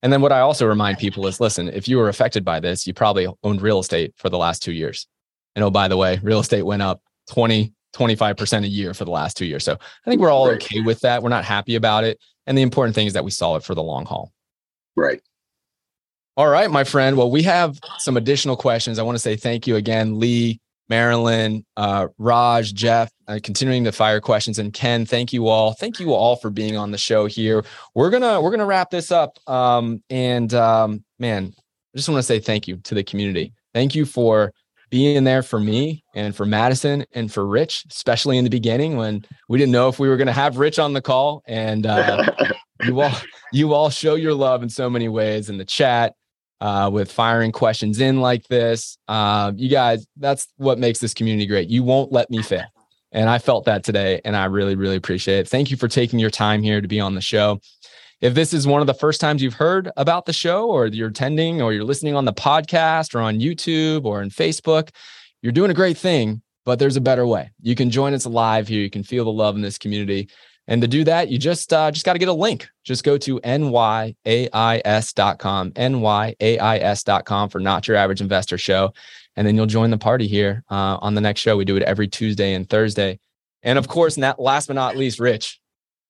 And 0.02 0.12
then 0.12 0.20
what 0.20 0.32
I 0.32 0.40
also 0.40 0.66
remind 0.66 0.98
people 0.98 1.26
is 1.26 1.40
listen, 1.40 1.68
if 1.68 1.86
you 1.86 1.96
were 1.96 2.08
affected 2.08 2.44
by 2.44 2.58
this, 2.58 2.86
you 2.86 2.92
probably 2.92 3.28
owned 3.44 3.62
real 3.62 3.78
estate 3.78 4.14
for 4.16 4.28
the 4.28 4.38
last 4.38 4.62
two 4.62 4.72
years. 4.72 5.06
And 5.54 5.64
oh, 5.64 5.70
by 5.70 5.88
the 5.88 5.96
way, 5.96 6.18
real 6.22 6.40
estate 6.40 6.62
went 6.62 6.82
up 6.82 7.02
20, 7.30 7.72
25% 7.94 8.64
a 8.64 8.68
year 8.68 8.94
for 8.94 9.04
the 9.04 9.10
last 9.10 9.36
two 9.36 9.46
years. 9.46 9.64
So 9.64 9.74
I 9.74 10.10
think 10.10 10.20
we're 10.20 10.30
all 10.30 10.48
right. 10.48 10.62
okay 10.62 10.80
with 10.80 11.00
that. 11.00 11.22
We're 11.22 11.28
not 11.28 11.44
happy 11.44 11.74
about 11.74 12.04
it. 12.04 12.18
And 12.46 12.56
the 12.56 12.62
important 12.62 12.94
thing 12.94 13.06
is 13.06 13.12
that 13.12 13.24
we 13.24 13.30
saw 13.30 13.56
it 13.56 13.62
for 13.62 13.74
the 13.74 13.82
long 13.82 14.04
haul. 14.04 14.32
Right. 14.96 15.20
All 16.36 16.48
right, 16.48 16.70
my 16.70 16.84
friend. 16.84 17.16
Well, 17.16 17.30
we 17.30 17.42
have 17.42 17.78
some 17.98 18.16
additional 18.16 18.56
questions. 18.56 18.98
I 18.98 19.02
want 19.02 19.16
to 19.16 19.20
say 19.20 19.36
thank 19.36 19.66
you 19.66 19.76
again, 19.76 20.18
Lee, 20.18 20.60
Marilyn, 20.88 21.64
uh, 21.76 22.08
Raj, 22.16 22.72
Jeff, 22.72 23.10
uh, 23.28 23.38
continuing 23.42 23.84
to 23.84 23.92
fire 23.92 24.20
questions, 24.20 24.58
and 24.58 24.72
Ken. 24.72 25.04
Thank 25.04 25.32
you 25.32 25.48
all. 25.48 25.74
Thank 25.74 26.00
you 26.00 26.14
all 26.14 26.36
for 26.36 26.48
being 26.50 26.76
on 26.76 26.90
the 26.90 26.98
show 26.98 27.26
here. 27.26 27.64
We're 27.94 28.10
gonna 28.10 28.40
we're 28.40 28.50
gonna 28.50 28.66
wrap 28.66 28.90
this 28.90 29.10
up. 29.12 29.38
Um, 29.46 30.02
and 30.08 30.52
um, 30.54 31.04
man, 31.18 31.52
I 31.56 31.96
just 31.96 32.08
want 32.08 32.18
to 32.18 32.22
say 32.22 32.40
thank 32.40 32.66
you 32.66 32.78
to 32.78 32.94
the 32.94 33.04
community. 33.04 33.52
Thank 33.74 33.94
you 33.94 34.06
for 34.06 34.52
being 34.92 35.24
there 35.24 35.42
for 35.42 35.58
me 35.58 36.04
and 36.14 36.36
for 36.36 36.44
Madison 36.44 37.06
and 37.14 37.32
for 37.32 37.46
Rich, 37.46 37.86
especially 37.90 38.36
in 38.36 38.44
the 38.44 38.50
beginning 38.50 38.98
when 38.98 39.24
we 39.48 39.56
didn't 39.56 39.72
know 39.72 39.88
if 39.88 39.98
we 39.98 40.06
were 40.06 40.18
going 40.18 40.26
to 40.26 40.34
have 40.34 40.58
Rich 40.58 40.78
on 40.78 40.92
the 40.92 41.00
call. 41.00 41.42
And 41.46 41.86
uh, 41.86 42.22
you 42.84 43.00
all, 43.00 43.12
you 43.52 43.72
all 43.72 43.88
show 43.88 44.16
your 44.16 44.34
love 44.34 44.62
in 44.62 44.68
so 44.68 44.90
many 44.90 45.08
ways 45.08 45.48
in 45.48 45.56
the 45.56 45.64
chat, 45.64 46.12
uh, 46.60 46.90
with 46.92 47.10
firing 47.10 47.52
questions 47.52 48.02
in 48.02 48.20
like 48.20 48.46
this. 48.48 48.98
Uh, 49.08 49.52
you 49.56 49.70
guys, 49.70 50.06
that's 50.18 50.46
what 50.58 50.78
makes 50.78 50.98
this 50.98 51.14
community 51.14 51.46
great. 51.46 51.70
You 51.70 51.82
won't 51.82 52.12
let 52.12 52.28
me 52.30 52.42
fail. 52.42 52.66
And 53.12 53.30
I 53.30 53.38
felt 53.38 53.64
that 53.64 53.84
today, 53.84 54.20
and 54.26 54.36
I 54.36 54.44
really, 54.44 54.74
really 54.76 54.96
appreciate 54.96 55.38
it. 55.38 55.48
Thank 55.48 55.70
you 55.70 55.78
for 55.78 55.88
taking 55.88 56.18
your 56.18 56.30
time 56.30 56.62
here 56.62 56.82
to 56.82 56.88
be 56.88 57.00
on 57.00 57.14
the 57.14 57.20
show. 57.22 57.60
If 58.22 58.34
this 58.34 58.54
is 58.54 58.68
one 58.68 58.80
of 58.80 58.86
the 58.86 58.94
first 58.94 59.20
times 59.20 59.42
you've 59.42 59.54
heard 59.54 59.90
about 59.96 60.26
the 60.26 60.32
show, 60.32 60.70
or 60.70 60.86
you're 60.86 61.08
attending, 61.08 61.60
or 61.60 61.72
you're 61.72 61.82
listening 61.82 62.14
on 62.14 62.24
the 62.24 62.32
podcast, 62.32 63.16
or 63.16 63.20
on 63.20 63.40
YouTube, 63.40 64.04
or 64.04 64.22
in 64.22 64.30
Facebook, 64.30 64.90
you're 65.42 65.50
doing 65.50 65.72
a 65.72 65.74
great 65.74 65.98
thing, 65.98 66.40
but 66.64 66.78
there's 66.78 66.96
a 66.96 67.00
better 67.00 67.26
way. 67.26 67.50
You 67.62 67.74
can 67.74 67.90
join 67.90 68.14
us 68.14 68.24
live 68.24 68.68
here. 68.68 68.80
You 68.80 68.90
can 68.90 69.02
feel 69.02 69.24
the 69.24 69.32
love 69.32 69.56
in 69.56 69.62
this 69.62 69.76
community. 69.76 70.30
And 70.68 70.80
to 70.82 70.86
do 70.86 71.02
that, 71.02 71.30
you 71.30 71.38
just 71.38 71.72
uh, 71.72 71.90
just 71.90 72.06
got 72.06 72.12
to 72.12 72.20
get 72.20 72.28
a 72.28 72.32
link. 72.32 72.70
Just 72.84 73.02
go 73.02 73.18
to 73.18 73.40
nyais.com, 73.40 74.14
nyais.com 75.72 77.48
for 77.48 77.58
Not 77.58 77.88
Your 77.88 77.96
Average 77.96 78.20
Investor 78.20 78.56
Show. 78.56 78.94
And 79.34 79.44
then 79.44 79.56
you'll 79.56 79.66
join 79.66 79.90
the 79.90 79.98
party 79.98 80.28
here 80.28 80.62
uh, 80.70 80.98
on 81.00 81.16
the 81.16 81.20
next 81.20 81.40
show. 81.40 81.56
We 81.56 81.64
do 81.64 81.74
it 81.74 81.82
every 81.82 82.06
Tuesday 82.06 82.54
and 82.54 82.70
Thursday. 82.70 83.18
And 83.64 83.80
of 83.80 83.88
course, 83.88 84.16
last 84.16 84.68
but 84.68 84.74
not 84.74 84.96
least, 84.96 85.18
Rich, 85.18 85.58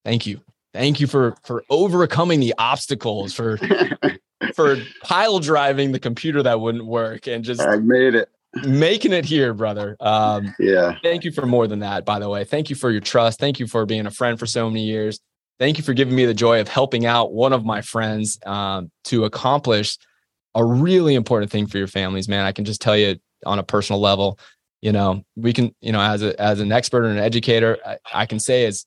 thank 0.04 0.26
you 0.26 0.42
thank 0.72 1.00
you 1.00 1.06
for 1.06 1.36
for 1.44 1.64
overcoming 1.70 2.40
the 2.40 2.54
obstacles 2.58 3.32
for 3.32 3.58
for 4.54 4.76
pile 5.02 5.38
driving 5.38 5.92
the 5.92 5.98
computer 5.98 6.42
that 6.42 6.60
wouldn't 6.60 6.86
work 6.86 7.26
and 7.26 7.44
just 7.44 7.60
I 7.60 7.76
made 7.76 8.14
it. 8.14 8.28
making 8.64 9.12
it 9.12 9.24
here 9.24 9.54
brother. 9.54 9.96
Um 10.00 10.54
yeah. 10.58 10.96
thank 11.02 11.24
you 11.24 11.32
for 11.32 11.46
more 11.46 11.66
than 11.66 11.80
that 11.80 12.04
by 12.04 12.18
the 12.18 12.28
way. 12.28 12.44
Thank 12.44 12.70
you 12.70 12.76
for 12.76 12.90
your 12.90 13.00
trust. 13.00 13.38
Thank 13.38 13.58
you 13.58 13.66
for 13.66 13.86
being 13.86 14.06
a 14.06 14.10
friend 14.10 14.38
for 14.38 14.46
so 14.46 14.68
many 14.68 14.84
years. 14.84 15.20
Thank 15.58 15.78
you 15.78 15.84
for 15.84 15.94
giving 15.94 16.14
me 16.14 16.24
the 16.24 16.34
joy 16.34 16.60
of 16.60 16.68
helping 16.68 17.06
out 17.06 17.32
one 17.32 17.52
of 17.52 17.64
my 17.64 17.82
friends 17.82 18.38
um, 18.46 18.90
to 19.04 19.24
accomplish 19.24 19.96
a 20.54 20.64
really 20.64 21.14
important 21.14 21.52
thing 21.52 21.66
for 21.66 21.78
your 21.78 21.86
families 21.86 22.28
man. 22.28 22.44
I 22.44 22.52
can 22.52 22.64
just 22.64 22.80
tell 22.80 22.96
you 22.96 23.16
on 23.44 23.58
a 23.58 23.62
personal 23.62 24.00
level 24.00 24.38
you 24.82 24.92
know 24.92 25.24
we 25.36 25.52
can 25.52 25.74
you 25.80 25.92
know 25.92 26.00
as 26.00 26.22
a 26.22 26.38
as 26.40 26.60
an 26.60 26.72
expert 26.72 27.04
and 27.04 27.18
an 27.18 27.24
educator 27.24 27.78
I, 27.86 27.98
I 28.12 28.26
can 28.26 28.38
say 28.38 28.64
is 28.66 28.84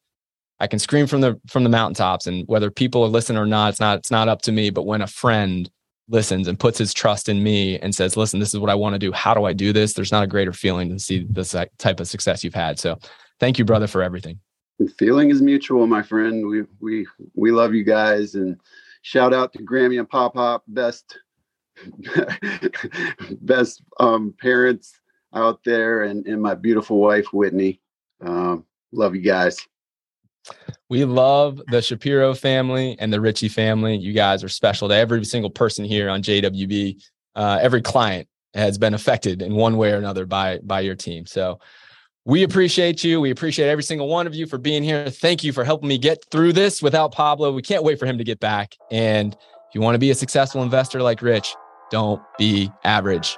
I 0.60 0.68
can 0.68 0.80
scream 0.80 1.08
from 1.08 1.22
the 1.22 1.39
from 1.47 1.64
the 1.64 1.70
mountaintops, 1.70 2.28
and 2.28 2.47
whether 2.47 2.72
people 2.72 3.03
are 3.03 3.10
listening 3.10 3.38
or 3.38 3.45
not, 3.45 3.70
it's 3.70 3.80
not 3.80 3.97
it's 3.97 4.12
not 4.12 4.30
up 4.30 4.41
to 4.43 4.51
me. 4.51 4.70
But 4.70 4.86
when 4.86 5.01
a 5.01 5.08
friend 5.08 5.70
listens 6.08 6.47
and 6.47 6.60
puts 6.60 6.78
his 6.78 6.93
trust 6.93 7.28
in 7.28 7.43
me 7.43 7.78
and 7.80 7.93
says, 7.93 8.16
"Listen, 8.16 8.39
this 8.39 8.53
is 8.53 8.60
what 8.60 8.70
I 8.70 8.76
want 8.76 8.93
to 8.93 8.99
do. 8.99 9.12
How 9.12 9.34
do 9.34 9.45
I 9.45 9.53
do 9.53 9.74
this?" 9.74 9.93
There's 9.93 10.12
not 10.12 10.24
a 10.24 10.28
greater 10.28 10.53
feeling 10.53 10.89
to 10.89 10.99
see 10.99 11.26
this 11.30 11.56
type 11.78 11.99
of 11.99 12.08
success 12.08 12.43
you've 12.43 12.53
had. 12.53 12.80
So, 12.80 12.97
thank 13.39 13.60
you, 13.60 13.66
brother, 13.66 13.88
for 13.88 14.01
everything. 14.01 14.39
The 14.80 14.88
feeling 14.88 15.30
is 15.30 15.41
mutual, 15.41 15.88
my 15.88 16.01
friend. 16.01 16.47
We 16.47 16.64
we 16.80 17.06
we 17.34 17.51
love 17.51 17.74
you 17.74 17.84
guys, 17.84 18.36
and 18.36 18.58
shout 19.01 19.34
out 19.34 19.51
to 19.53 19.60
Grammy 19.60 19.99
and 19.99 20.10
Pop 20.10 20.36
Pop, 20.36 20.64
best 20.68 21.20
best 23.41 23.82
um, 23.99 24.34
parents 24.39 24.99
out 25.34 25.60
there, 25.66 26.03
and 26.03 26.26
and 26.28 26.41
my 26.41 26.56
beautiful 26.56 26.97
wife 26.99 27.34
Whitney. 27.34 27.82
Um, 28.22 28.66
love 28.93 29.16
you 29.16 29.22
guys. 29.22 29.68
We 30.89 31.06
love 31.06 31.62
the 31.68 31.82
Shapiro 31.82 32.34
family 32.34 32.96
and 33.00 33.12
the 33.12 33.20
Ritchie 33.20 33.50
family. 33.50 33.96
You 33.96 34.14
guys 34.14 34.43
are 34.43 34.50
special 34.50 34.89
to 34.89 34.96
every 34.96 35.26
single 35.26 35.50
person 35.50 35.86
here 35.86 36.10
on 36.10 36.22
JWB. 36.22 37.02
Uh, 37.36 37.60
every 37.62 37.82
client 37.82 38.28
has 38.54 38.78
been 38.78 38.93
affected 38.93 39.41
in 39.41 39.56
one 39.56 39.78
way 39.78 39.91
or 39.91 39.98
another 39.98 40.26
by 40.26 40.60
by 40.64 40.82
your 40.82 40.96
team. 40.96 41.26
So 41.26 41.60
we 42.26 42.43
appreciate 42.43 43.04
you. 43.04 43.22
We 43.22 43.30
appreciate 43.30 43.70
every 43.70 43.84
single 43.84 44.08
one 44.08 44.26
of 44.26 44.34
you 44.34 44.48
for 44.48 44.58
being 44.58 44.84
here. 44.84 45.10
Thank 45.10 45.43
you 45.43 45.54
for 45.54 45.64
helping 45.64 45.88
me 45.88 45.98
get 45.98 46.26
through 46.32 46.54
this 46.54 46.82
without 46.82 47.12
Pablo. 47.12 47.52
We 47.52 47.62
can't 47.62 47.84
wait 47.84 48.00
for 48.00 48.06
him 48.06 48.18
to 48.18 48.24
get 48.24 48.39
back. 48.39 48.76
And 48.91 49.34
if 49.34 49.76
you 49.76 49.82
want 49.82 49.96
to 49.96 50.00
be 50.00 50.10
a 50.10 50.16
successful 50.16 50.64
investor 50.64 51.04
like 51.04 51.22
Rich, 51.22 51.56
don't 51.91 52.22
be 52.39 52.72
average. 52.84 53.38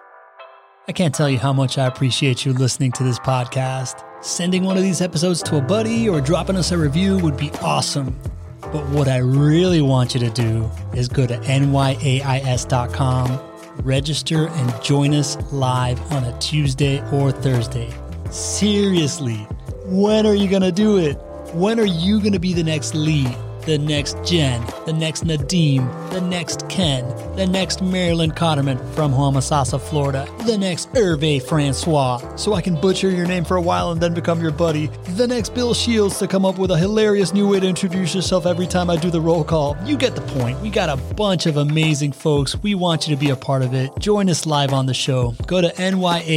I 0.90 0.94
can't 0.94 1.14
tell 1.14 1.30
you 1.30 1.38
how 1.38 1.52
much 1.52 1.78
I 1.78 1.86
appreciate 1.86 2.46
you 2.46 2.54
listening 2.54 2.94
to 2.94 3.04
this 3.04 3.20
podcast. 3.20 4.06
Sending 4.24 4.64
one 4.64 4.78
of 4.78 4.84
these 4.84 5.02
episodes 5.02 5.44
to 5.44 5.58
a 5.58 5.62
buddy 5.62 6.08
or 6.08 6.22
dropping 6.22 6.56
us 6.56 6.72
a 6.72 6.78
review 6.78 7.20
would 7.20 7.36
be 7.36 7.52
awesome. 7.62 8.18
But 8.62 8.88
what 8.88 9.10
I 9.10 9.18
really 9.18 9.82
want 9.82 10.14
you 10.14 10.22
to 10.22 10.30
do 10.30 10.72
is 10.96 11.10
go 11.10 11.28
to 11.28 11.38
nyais.com, 11.40 13.40
register, 13.84 14.48
and 14.48 14.82
join 14.82 15.14
us 15.14 15.36
live 15.52 16.00
on 16.14 16.24
a 16.24 16.40
Tuesday 16.40 17.02
or 17.12 17.34
Thursday. 17.34 17.94
Seriously, 18.32 19.46
when 19.88 20.26
are 20.26 20.36
you 20.36 20.50
going 20.50 20.62
to 20.62 20.72
do 20.72 21.00
it? 21.00 21.16
When 21.54 21.82
are 21.82 21.86
you 21.86 22.22
going 22.22 22.32
to 22.32 22.40
be 22.40 22.54
the 22.54 22.64
next 22.64 22.96
Lee? 22.96 23.28
The 23.68 23.78
next 23.78 24.18
Jen, 24.24 24.65
the 24.86 24.93
next 24.93 25.26
Nadim, 25.26 26.09
the 26.11 26.22
next 26.22 26.68
Ken, 26.70 27.05
the 27.36 27.45
next 27.45 27.82
Marilyn 27.82 28.32
Cotterman 28.32 28.80
from 28.95 29.11
Homosassa, 29.11 29.80
Florida, 29.80 30.26
the 30.45 30.57
next 30.57 30.89
Hervé 30.93 31.43
Francois, 31.43 32.22
so 32.38 32.53
I 32.53 32.61
can 32.61 32.80
butcher 32.80 33.09
your 33.09 33.28
name 33.28 33.43
for 33.43 33.57
a 33.57 33.61
while 33.61 33.91
and 33.91 33.99
then 33.99 34.13
become 34.13 34.41
your 34.41 34.51
buddy, 34.51 34.88
the 35.18 35.28
next 35.28 35.53
Bill 35.53 35.74
Shields 35.74 36.18
to 36.20 36.28
come 36.30 36.45
up 36.45 36.57
with 36.57 36.72
a 36.72 36.78
hilarious 36.78 37.34
new 37.34 37.49
way 37.49 37.59
to 37.59 37.68
introduce 37.68 38.15
yourself 38.15 38.45
every 38.45 38.68
time 38.68 38.89
I 38.89 38.95
do 38.95 39.11
the 39.11 39.20
roll 39.20 39.43
call. 39.43 39.76
You 39.84 39.97
get 39.97 40.15
the 40.15 40.22
point. 40.22 40.61
We 40.61 40.70
got 40.70 40.88
a 40.88 40.95
bunch 41.15 41.45
of 41.45 41.57
amazing 41.57 42.13
folks. 42.13 42.55
We 42.63 42.74
want 42.74 43.05
you 43.05 43.15
to 43.15 43.20
be 43.20 43.32
a 43.32 43.36
part 43.36 43.63
of 43.63 43.74
it. 43.74 43.91
Join 43.99 44.30
us 44.30 44.45
live 44.45 44.72
on 44.72 44.86
the 44.86 44.93
show. 44.93 45.36
Go 45.45 45.59
to 45.59 45.68
nyais.com 45.74 46.28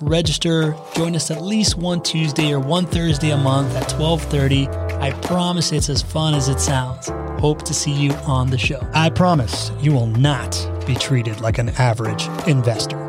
register 0.00 0.76
join 0.94 1.16
us 1.16 1.30
at 1.30 1.42
least 1.42 1.76
one 1.76 2.02
tuesday 2.02 2.52
or 2.52 2.60
one 2.60 2.86
thursday 2.86 3.30
a 3.30 3.36
month 3.36 3.74
at 3.76 3.88
12.30 3.90 4.86
I 5.00 5.12
promise 5.20 5.72
it's 5.72 5.90
as 5.90 6.02
fun 6.02 6.34
as 6.34 6.48
it 6.48 6.58
sounds. 6.58 7.10
Hope 7.38 7.62
to 7.62 7.74
see 7.74 7.92
you 7.92 8.12
on 8.26 8.48
the 8.48 8.56
show. 8.58 8.80
I 8.94 9.10
promise 9.10 9.70
you 9.78 9.92
will 9.92 10.06
not 10.06 10.56
be 10.86 10.94
treated 10.94 11.40
like 11.40 11.58
an 11.58 11.68
average 11.70 12.26
investor. 12.48 13.05